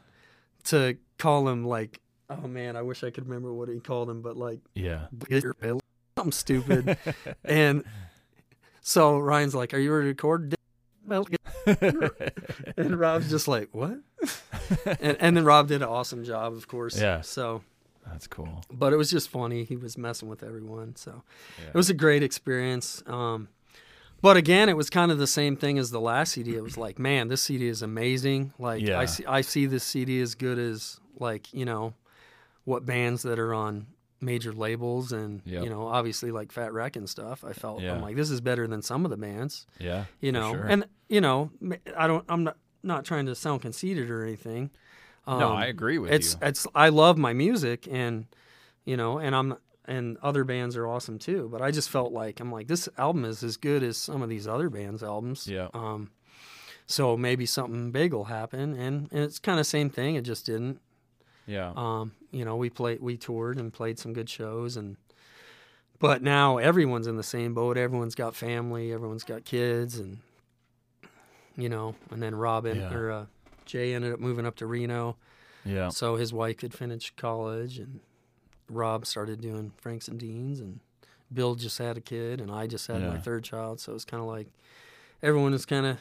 to 0.65 0.97
call 1.19 1.49
him 1.49 1.65
like, 1.65 2.01
oh 2.29 2.49
man, 2.49 2.77
I 2.77 2.83
wish 2.83 3.05
I 3.05 3.11
could 3.11 3.27
remember 3.29 3.53
what 3.53 3.69
he 3.69 3.79
called 3.79 4.11
him, 4.11 4.23
but 4.23 4.37
like 4.37 4.61
yeah, 4.75 5.07
something 6.17 6.33
stupid, 6.33 6.99
and 7.45 7.85
so 8.81 9.19
Ryan's 9.19 9.55
like, 9.55 9.75
"Are 9.75 9.79
you 9.79 9.93
ready 9.93 10.05
to 10.05 10.09
record?" 10.09 10.56
Well, 11.07 11.27
and 12.77 12.99
Rob's 12.99 13.31
just 13.31 13.49
like, 13.49 13.69
"What?" 13.73 13.99
and, 15.01 15.17
and 15.21 15.37
then 15.37 15.45
Rob 15.45 15.69
did 15.69 15.83
an 15.83 15.89
awesome 15.89 16.25
job, 16.25 16.53
of 16.55 16.69
course. 16.69 17.01
Yeah. 17.01 17.21
So 17.21 17.63
That's 18.07 18.27
cool. 18.27 18.63
but 18.73 18.93
it 18.93 18.97
was 18.97 19.11
just 19.11 19.29
funny. 19.29 19.65
He 19.65 19.77
was 19.77 19.97
messing 19.99 20.29
with 20.29 20.43
everyone, 20.43 20.97
so 20.97 21.23
Yeah. 21.61 21.69
it 21.69 21.75
was 21.75 21.91
a 21.91 21.95
great 21.95 22.23
experience. 22.23 23.03
Um, 23.07 23.49
but 24.23 24.37
again, 24.37 24.69
it 24.69 24.77
was 24.77 24.91
kind 24.91 25.11
of 25.13 25.19
the 25.19 25.27
same 25.27 25.57
thing 25.57 25.79
as 25.79 25.91
the 25.91 26.01
last 26.01 26.33
CD. 26.33 26.57
It 26.57 26.63
was 26.63 26.77
like, 26.79 26.99
man, 26.99 27.29
this 27.29 27.43
CD 27.43 27.69
is 27.69 27.83
amazing. 27.83 28.53
Like 28.59 28.83
Yeah. 28.83 28.99
I 28.99 29.05
see, 29.05 29.25
I 29.27 29.41
see 29.43 29.67
this 29.67 29.85
CD 29.85 30.21
as 30.21 30.35
good 30.35 30.59
as 30.59 30.99
like 31.19 31.53
you 31.55 31.65
know 31.65 31.95
what 32.65 32.85
bands 32.85 33.23
that 33.23 33.39
are 33.39 33.55
on 33.55 33.87
major 34.21 34.53
labels 34.53 35.13
and 35.13 35.43
Yep. 35.45 35.65
you 35.65 35.71
know 35.71 35.87
obviously 35.89 36.31
like 36.31 36.51
Fat 36.53 36.73
Wreck 36.73 36.97
and 36.97 37.09
stuff. 37.09 37.45
I 37.45 37.53
felt 37.53 37.81
Yeah. 37.83 37.93
I'm 37.95 38.03
like 38.03 38.17
this 38.17 38.31
is 38.31 38.41
better 38.41 38.67
than 38.67 38.83
some 38.83 39.05
of 39.05 39.11
the 39.11 39.17
bands 39.17 39.67
Yeah. 39.79 40.05
you 40.21 40.33
know 40.33 40.53
sure. 40.53 40.65
and 40.65 40.87
you 41.09 41.21
know 41.21 41.51
I 41.97 42.07
don't 42.07 42.25
i'm 42.29 42.43
not 42.45 42.57
not 42.83 43.05
trying 43.05 43.27
to 43.27 43.35
sound 43.35 43.63
conceited 43.63 44.11
or 44.11 44.25
anything 44.25 44.71
um, 45.27 45.41
No, 45.41 45.53
I 45.53 45.67
agree 45.67 45.99
with 45.99 46.11
it's 46.13 46.33
you. 46.35 46.39
it's 46.49 46.67
i 46.75 46.89
love 46.89 47.19
my 47.19 47.33
music 47.33 47.87
and 47.91 48.27
you 48.85 48.97
know 48.97 49.19
and 49.19 49.35
i'm 49.37 49.57
and 49.85 50.17
other 50.23 50.45
bands 50.45 50.77
are 50.77 50.87
awesome 50.87 51.19
too 51.19 51.49
but 51.53 51.61
i 51.61 51.71
just 51.71 51.91
felt 51.91 52.13
like 52.13 52.41
i'm 52.41 52.51
like 52.53 52.69
this 52.69 52.89
album 52.97 53.25
is 53.25 53.43
as 53.43 53.57
good 53.57 53.83
as 53.83 53.97
some 53.97 54.23
of 54.23 54.29
these 54.29 54.47
other 54.49 54.71
bands 54.71 55.03
albums 55.03 55.47
Yeah. 55.47 55.69
um 55.75 56.11
so 56.87 57.17
maybe 57.17 57.45
something 57.47 57.91
big 57.91 58.13
will 58.15 58.25
happen 58.25 58.75
and, 58.75 59.09
and 59.13 59.21
it's 59.25 59.39
kind 59.41 59.59
of 59.61 59.67
same 59.67 59.91
thing 59.91 60.15
it 60.15 60.23
just 60.23 60.47
didn't 60.47 60.81
yeah. 61.49 61.73
um, 61.77 62.13
you 62.37 62.45
know, 62.45 62.57
we 62.57 62.69
played, 62.71 63.01
we 63.01 63.17
toured 63.17 63.59
and 63.59 63.73
played 63.73 63.99
some 63.99 64.13
good 64.13 64.29
shows, 64.29 64.77
and 64.77 64.97
but 65.99 66.23
now 66.23 66.59
everyone's 66.59 67.07
in 67.07 67.17
the 67.17 67.23
same 67.23 67.55
boat. 67.55 67.77
Everyone's 67.79 68.15
got 68.15 68.35
family, 68.35 68.93
everyone's 68.93 69.25
got 69.25 69.45
kids, 69.45 69.99
and 69.99 70.19
you 71.57 71.69
know, 71.69 71.95
and 72.11 72.23
then 72.23 72.35
Robin 72.35 72.77
Yeah. 72.79 72.93
or 72.95 73.11
uh, 73.11 73.27
Jay 73.65 73.95
ended 73.95 74.13
up 74.13 74.21
moving 74.21 74.45
up 74.47 74.57
to 74.57 74.67
Reno, 74.67 75.17
yeah. 75.65 75.89
so 75.89 76.17
his 76.17 76.33
wife 76.33 76.59
could 76.59 76.75
finish 76.75 77.13
college, 77.17 77.79
and 77.79 78.01
Rob 78.69 79.07
started 79.07 79.41
doing 79.41 79.73
Franks 79.79 80.09
and 80.09 80.19
Deans, 80.21 80.61
and 80.61 80.81
Bill 81.33 81.55
just 81.55 81.79
had 81.79 81.97
a 81.97 82.01
kid, 82.01 82.41
and 82.41 82.51
I 82.51 82.67
just 82.67 82.87
had 82.87 83.01
my 83.03 83.19
third 83.19 83.43
child, 83.45 83.81
so 83.81 83.95
it's 83.95 84.05
kind 84.05 84.21
of 84.23 84.29
like 84.29 84.49
everyone 85.23 85.55
is 85.55 85.65
kind 85.67 85.87
of 85.87 85.97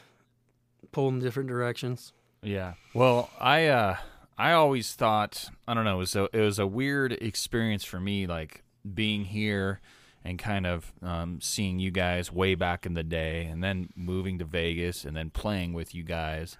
pulling 0.92 1.18
different 1.20 1.48
directions. 1.48 2.12
Yeah. 2.42 2.74
Well, 2.94 3.30
I 3.40 3.66
uh 3.66 3.96
I 4.38 4.52
always 4.52 4.92
thought 4.94 5.48
I 5.66 5.74
don't 5.74 5.84
know, 5.84 5.96
it 5.96 5.98
was 5.98 6.16
a 6.16 6.28
it 6.32 6.40
was 6.40 6.58
a 6.58 6.66
weird 6.66 7.12
experience 7.12 7.84
for 7.84 8.00
me 8.00 8.26
like 8.26 8.62
being 8.94 9.24
here 9.24 9.80
and 10.24 10.38
kind 10.38 10.66
of 10.66 10.92
um, 11.02 11.40
seeing 11.40 11.78
you 11.78 11.90
guys 11.90 12.32
way 12.32 12.54
back 12.54 12.84
in 12.84 12.94
the 12.94 13.04
day 13.04 13.44
and 13.44 13.62
then 13.62 13.88
moving 13.94 14.38
to 14.40 14.44
Vegas 14.44 15.04
and 15.04 15.16
then 15.16 15.30
playing 15.30 15.72
with 15.72 15.94
you 15.94 16.02
guys 16.02 16.56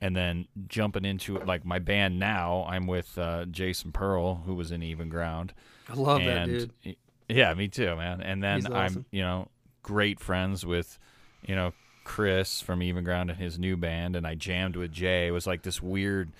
and 0.00 0.16
then 0.16 0.46
jumping 0.68 1.04
into 1.04 1.38
like 1.40 1.64
my 1.64 1.78
band 1.78 2.18
now 2.18 2.66
I'm 2.68 2.86
with 2.86 3.18
uh, 3.18 3.44
Jason 3.46 3.92
Pearl 3.92 4.42
who 4.46 4.54
was 4.54 4.70
in 4.70 4.82
Even 4.82 5.08
Ground 5.08 5.52
I 5.88 5.94
love 5.94 6.24
that 6.24 6.46
dude. 6.46 6.96
yeah, 7.28 7.52
me 7.54 7.68
too, 7.68 7.96
man. 7.96 8.20
And 8.20 8.42
then 8.42 8.56
He's 8.58 8.70
I'm, 8.70 9.04
you 9.10 9.22
know, 9.22 9.48
great 9.82 10.20
friends 10.20 10.64
with, 10.64 10.98
you 11.46 11.54
know, 11.54 11.72
Chris 12.04 12.60
from 12.60 12.82
Even 12.82 13.04
Ground 13.04 13.30
and 13.30 13.38
his 13.38 13.58
new 13.58 13.76
band, 13.76 14.16
and 14.16 14.26
I 14.26 14.34
jammed 14.34 14.76
with 14.76 14.92
Jay. 14.92 15.26
It 15.26 15.32
was 15.32 15.46
like 15.46 15.62
this 15.62 15.82
weird, 15.82 16.30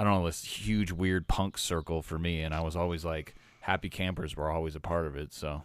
I 0.00 0.04
don't 0.04 0.14
know, 0.14 0.26
this 0.26 0.42
huge 0.44 0.92
weird 0.92 1.28
punk 1.28 1.58
circle 1.58 2.00
for 2.00 2.18
me, 2.18 2.40
and 2.40 2.54
I 2.54 2.62
was 2.62 2.74
always 2.74 3.04
like, 3.04 3.34
Happy 3.60 3.90
Campers 3.90 4.34
were 4.34 4.50
always 4.50 4.74
a 4.74 4.80
part 4.80 5.06
of 5.06 5.14
it. 5.16 5.34
So 5.34 5.62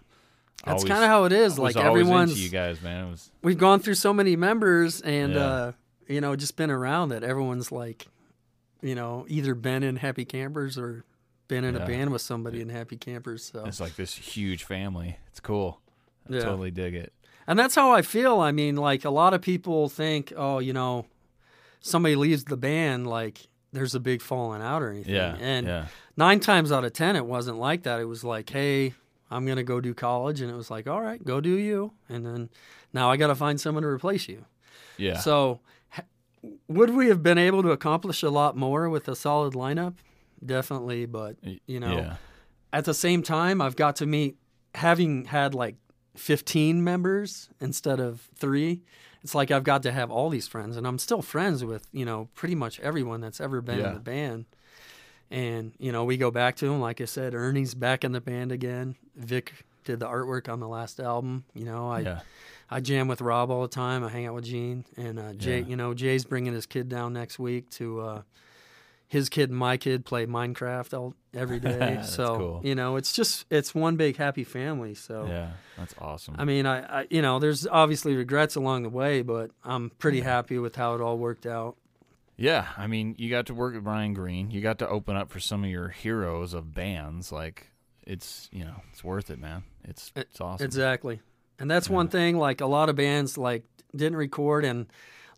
That's 0.65 0.83
kind 0.83 1.03
of 1.03 1.09
how 1.09 1.23
it 1.23 1.31
is. 1.31 1.57
Like 1.57 1.77
everyone's 1.77 2.43
you 2.43 2.49
guys, 2.49 2.81
man. 2.81 3.07
It 3.07 3.11
was 3.11 3.31
we've 3.41 3.57
gone 3.57 3.79
through 3.79 3.93
so 3.95 4.13
many 4.13 4.35
members 4.35 4.99
and 5.01 5.33
Yeah. 5.33 5.39
uh 5.45 5.71
you 6.07 6.19
know 6.21 6.35
just 6.35 6.55
been 6.57 6.69
around 6.69 7.09
that 7.09 7.23
everyone's 7.23 7.71
like 7.71 8.07
you 8.81 8.93
know 8.95 9.25
either 9.29 9.55
been 9.55 9.81
in 9.83 9.95
happy 9.95 10.25
campers 10.25 10.77
or 10.77 11.03
been 11.47 11.63
in 11.63 11.75
Yeah. 11.75 11.83
a 11.83 11.87
band 11.87 12.11
with 12.11 12.21
somebody 12.21 12.59
in 12.61 12.69
happy 12.69 12.97
campers 12.97 13.49
so 13.53 13.63
it's 13.65 13.79
like 13.79 13.95
this 13.95 14.13
huge 14.15 14.63
family. 14.65 15.17
It's 15.31 15.39
cool. 15.39 15.79
I 16.29 16.33
Yeah. 16.35 16.41
totally 16.41 16.71
dig 16.71 16.93
it. 16.95 17.13
and 17.47 17.57
that's 17.57 17.75
how 17.75 17.91
i 17.91 18.01
feel 18.01 18.39
i 18.39 18.51
mean 18.51 18.75
like 18.75 19.05
a 19.05 19.09
lot 19.11 19.33
of 19.33 19.41
people 19.41 19.87
think 19.87 20.33
oh 20.35 20.59
you 20.59 20.73
know 20.73 21.05
somebody 21.79 22.15
leaves 22.15 22.43
the 22.45 22.57
band 22.57 23.05
like 23.07 23.47
there's 23.75 23.95
a 23.95 23.99
big 23.99 24.21
falling 24.21 24.61
out 24.61 24.81
or 24.81 24.89
anything 24.89 25.13
Yeah, 25.13 25.35
and 25.39 25.67
yeah, 25.67 25.87
nine 26.17 26.39
times 26.39 26.71
out 26.71 26.83
of 26.85 26.93
ten 26.93 27.15
it 27.15 27.25
wasn't 27.25 27.57
like 27.59 27.83
that 27.83 27.99
it 27.99 28.05
was 28.05 28.23
like 28.23 28.49
hey 28.49 28.93
i'm 29.29 29.45
gonna 29.45 29.63
go 29.63 29.81
do 29.81 29.93
college 29.93 30.41
and 30.41 30.49
it 30.49 30.55
was 30.55 30.69
like 30.71 30.87
all 30.87 31.01
right 31.01 31.23
go 31.23 31.41
do 31.41 31.57
you 31.57 31.93
and 32.09 32.25
then 32.25 32.49
now 32.93 33.09
i 33.11 33.17
gotta 33.17 33.35
find 33.35 33.59
someone 33.59 33.83
to 33.83 33.89
replace 33.89 34.27
you 34.27 34.45
yeah. 34.97 35.17
So, 35.17 35.59
would 36.67 36.91
we 36.91 37.07
have 37.07 37.21
been 37.23 37.37
able 37.37 37.63
to 37.63 37.71
accomplish 37.71 38.23
a 38.23 38.29
lot 38.29 38.55
more 38.55 38.89
with 38.89 39.07
a 39.07 39.15
solid 39.15 39.53
lineup? 39.53 39.95
Definitely, 40.45 41.05
but 41.05 41.37
you 41.65 41.79
know, 41.79 41.97
yeah, 41.97 42.15
at 42.71 42.85
the 42.85 42.93
same 42.93 43.23
time, 43.23 43.61
I've 43.61 43.75
got 43.75 43.97
to 43.97 44.05
meet 44.05 44.37
having 44.75 45.25
had 45.25 45.53
like 45.53 45.75
15 46.15 46.83
members 46.83 47.49
instead 47.59 47.99
of 47.99 48.29
three. 48.35 48.83
It's 49.25 49.33
like 49.33 49.49
I've 49.49 49.63
got 49.63 49.81
to 49.81 49.91
have 49.91 50.11
all 50.11 50.29
these 50.29 50.47
friends, 50.47 50.77
and 50.77 50.85
I'm 50.85 50.99
still 50.99 51.23
friends 51.23 51.65
with 51.65 51.87
you 51.91 52.05
know 52.05 52.29
pretty 52.35 52.53
much 52.53 52.79
everyone 52.81 53.21
that's 53.21 53.41
ever 53.41 53.59
been 53.59 53.79
Yeah. 53.79 53.87
in 53.87 53.93
the 53.95 53.99
band. 53.99 54.45
And 55.31 55.71
you 55.79 55.91
know, 55.91 56.03
we 56.05 56.15
go 56.15 56.29
back 56.29 56.55
to 56.57 56.67
them. 56.67 56.79
Like 56.79 57.01
I 57.01 57.05
said, 57.05 57.33
Ernie's 57.33 57.73
back 57.73 58.03
in 58.03 58.11
the 58.11 58.21
band 58.21 58.51
again. 58.51 58.95
Vic 59.15 59.65
did 59.83 59.99
the 59.99 60.05
artwork 60.05 60.47
on 60.47 60.59
the 60.59 60.67
last 60.67 60.99
album. 60.99 61.43
You 61.55 61.65
know, 61.65 61.89
I 61.89 61.99
yeah, 62.01 62.19
I 62.69 62.79
jam 62.81 63.07
with 63.07 63.19
Rob 63.19 63.49
all 63.49 63.63
the 63.63 63.67
time. 63.67 64.03
I 64.03 64.09
hang 64.09 64.27
out 64.27 64.35
with 64.35 64.45
Gene 64.45 64.85
and 64.95 65.17
uh, 65.17 65.33
Jay. 65.33 65.61
Yeah. 65.61 65.65
You 65.65 65.75
know, 65.75 65.95
Jay's 65.95 66.23
bringing 66.23 66.53
his 66.53 66.67
kid 66.67 66.87
down 66.87 67.13
next 67.13 67.39
week 67.39 67.67
to 67.71 68.01
uh, 68.01 68.21
his 69.07 69.29
kid 69.29 69.49
and 69.49 69.57
my 69.57 69.77
kid 69.77 70.05
play 70.05 70.25
Minecraft 70.25 70.97
all 70.97 71.13
every 71.33 71.59
day. 71.61 72.01
So 72.03 72.37
cool. 72.37 72.61
you 72.63 72.75
know, 72.75 72.95
it's 72.95 73.13
just 73.13 73.45
it's 73.49 73.73
one 73.75 73.95
big 73.95 74.17
happy 74.17 74.43
family. 74.43 74.93
So 74.93 75.25
yeah. 75.27 75.51
That's 75.77 75.93
awesome. 75.99 76.35
I 76.37 76.45
mean, 76.45 76.65
I, 76.65 77.01
I 77.01 77.07
you 77.09 77.21
know, 77.21 77.39
there's 77.39 77.67
obviously 77.67 78.15
regrets 78.15 78.55
along 78.55 78.83
the 78.83 78.89
way, 78.89 79.21
but 79.21 79.51
I'm 79.63 79.89
pretty 79.91 80.21
happy 80.21 80.57
with 80.57 80.75
how 80.75 80.95
it 80.95 81.01
all 81.01 81.17
worked 81.17 81.45
out. 81.45 81.77
Yeah, 82.37 82.67
I 82.77 82.87
mean, 82.87 83.15
you 83.17 83.29
got 83.29 83.45
to 83.45 83.53
work 83.53 83.75
with 83.75 83.85
Brian 83.85 84.13
Green. 84.13 84.51
You 84.51 84.59
got 84.59 84.79
to 84.79 84.89
open 84.89 85.15
up 85.15 85.31
for 85.31 85.39
some 85.39 85.63
of 85.63 85.69
your 85.69 85.89
heroes 85.89 86.53
of 86.53 86.73
bands. 86.73 87.31
Like, 87.31 87.71
it's 88.05 88.49
you 88.51 88.65
know, 88.65 88.81
it's 88.91 89.03
worth 89.03 89.29
it, 89.29 89.39
man. 89.39 89.63
It's 89.83 90.11
it's 90.15 90.41
awesome. 90.41 90.65
Exactly. 90.65 91.21
And 91.59 91.71
that's 91.71 91.89
one 91.89 92.09
thing 92.09 92.37
like 92.37 92.59
a 92.59 92.65
lot 92.65 92.89
of 92.89 92.97
bands 92.97 93.37
like 93.37 93.63
didn't 93.95 94.17
record 94.17 94.65
and 94.65 94.87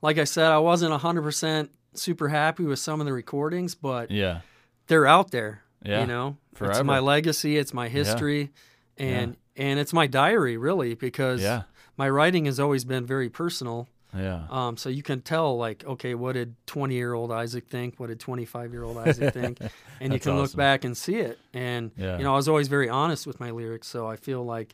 like 0.01 0.17
I 0.17 0.23
said 0.23 0.51
I 0.51 0.57
wasn't 0.57 0.99
100% 0.99 1.69
super 1.99 2.29
happy 2.29 2.63
with 2.63 2.79
some 2.79 2.99
of 2.99 3.05
the 3.07 3.13
recordings, 3.13 3.75
but 3.75 4.11
yeah, 4.11 4.41
they're 4.87 5.07
out 5.07 5.31
there. 5.31 5.63
Yeah, 5.83 6.01
You 6.01 6.07
know, 6.07 6.37
it's 6.59 6.83
my 6.83 6.99
legacy, 6.99 7.57
it's 7.57 7.73
my 7.73 7.87
history, 7.87 8.51
and 8.97 9.37
and 9.55 9.79
it's 9.79 9.93
my 9.93 10.07
diary 10.07 10.57
really 10.57 10.95
because 10.95 11.41
yeah, 11.41 11.63
my 11.97 12.09
writing 12.09 12.45
has 12.45 12.59
always 12.59 12.83
been 12.85 13.05
very 13.05 13.29
personal. 13.29 13.87
yeah, 14.15 14.47
Um, 14.49 14.77
so 14.77 14.89
you 14.89 15.03
can 15.03 15.21
tell 15.21 15.57
like, 15.57 15.85
okay, 15.85 16.15
what 16.15 16.33
did 16.33 16.55
20 16.65 16.95
year 16.95 17.13
old 17.13 17.31
Isaac 17.31 17.67
think? 17.67 17.99
What 17.99 18.07
did 18.07 18.19
25 18.19 18.71
year 18.71 18.83
old 18.83 18.97
Isaac 18.97 19.33
think? 19.39 19.59
And 19.99 20.13
you 20.13 20.19
can 20.19 20.35
look 20.37 20.55
back 20.55 20.83
and 20.83 20.95
see 20.97 21.15
it. 21.17 21.37
And 21.53 21.91
Yeah. 21.95 22.17
you 22.17 22.23
know, 22.23 22.33
I 22.33 22.35
was 22.37 22.47
always 22.47 22.67
very 22.67 22.89
honest 22.89 23.27
with 23.27 23.39
my 23.39 23.51
lyrics, 23.51 23.87
so 23.87 24.07
I 24.07 24.15
feel 24.15 24.43
like 24.43 24.73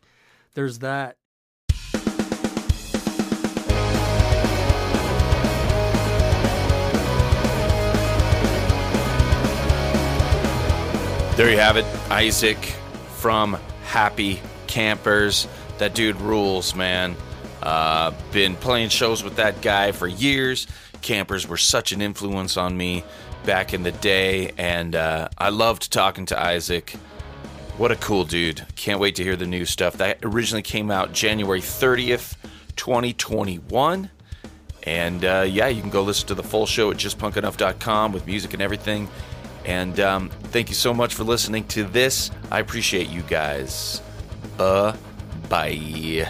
there's 0.54 0.80
that. 0.80 1.18
There 11.36 11.50
you 11.50 11.58
have 11.58 11.78
it, 11.78 11.86
Isaac 12.12 12.58
from 13.16 13.58
Happy 13.86 14.40
Campers. 14.68 15.48
That 15.80 15.96
dude 15.96 16.22
rules, 16.22 16.76
man. 16.76 17.16
Uh, 17.64 18.12
been 18.32 18.56
playing 18.56 18.90
shows 18.90 19.24
with 19.24 19.38
that 19.38 19.60
guy 19.64 19.94
for 19.94 20.06
years. 20.06 20.68
Campers 21.02 21.48
were 21.48 21.58
such 21.58 21.92
an 21.92 22.04
influence 22.04 22.56
on 22.56 22.78
me 22.78 23.04
back 23.46 23.74
in 23.74 23.82
the 23.82 23.92
day, 23.92 24.52
and 24.60 24.96
uh, 24.96 25.30
I 25.36 25.50
loved 25.50 25.92
talking 25.92 26.28
to 26.28 26.40
Isaac. 26.40 26.92
What 27.78 27.92
a 27.92 27.96
cool 27.96 28.26
dude. 28.26 28.64
Can't 28.76 29.00
wait 29.00 29.16
to 29.16 29.24
hear 29.24 29.36
the 29.36 29.48
new 29.48 29.66
stuff. 29.66 29.98
That 29.98 30.20
originally 30.22 30.62
came 30.62 30.92
out 30.92 31.14
January 31.14 31.62
30th, 31.62 32.36
2021. 32.76 34.12
And 34.84 35.26
uh, 35.26 35.46
yeah, 35.50 35.68
you 35.68 35.82
can 35.82 35.90
go 35.90 36.04
listen 36.04 36.28
to 36.28 36.36
the 36.36 36.44
full 36.44 36.68
show 36.68 36.92
at 36.92 36.98
justpunkenough.com 36.98 38.12
with 38.12 38.28
music 38.28 38.54
and 38.54 38.62
everything. 38.62 39.10
And 39.66 40.00
um, 40.00 40.30
thank 40.30 40.70
you 40.70 40.76
so 40.76 40.94
much 40.94 41.14
for 41.14 41.24
listening 41.24 41.66
to 41.70 41.84
this. 41.84 42.32
I 42.52 42.60
appreciate 42.60 43.10
you 43.10 43.22
guys. 43.24 44.02
Uh, 44.60 44.96
bye. 45.50 46.28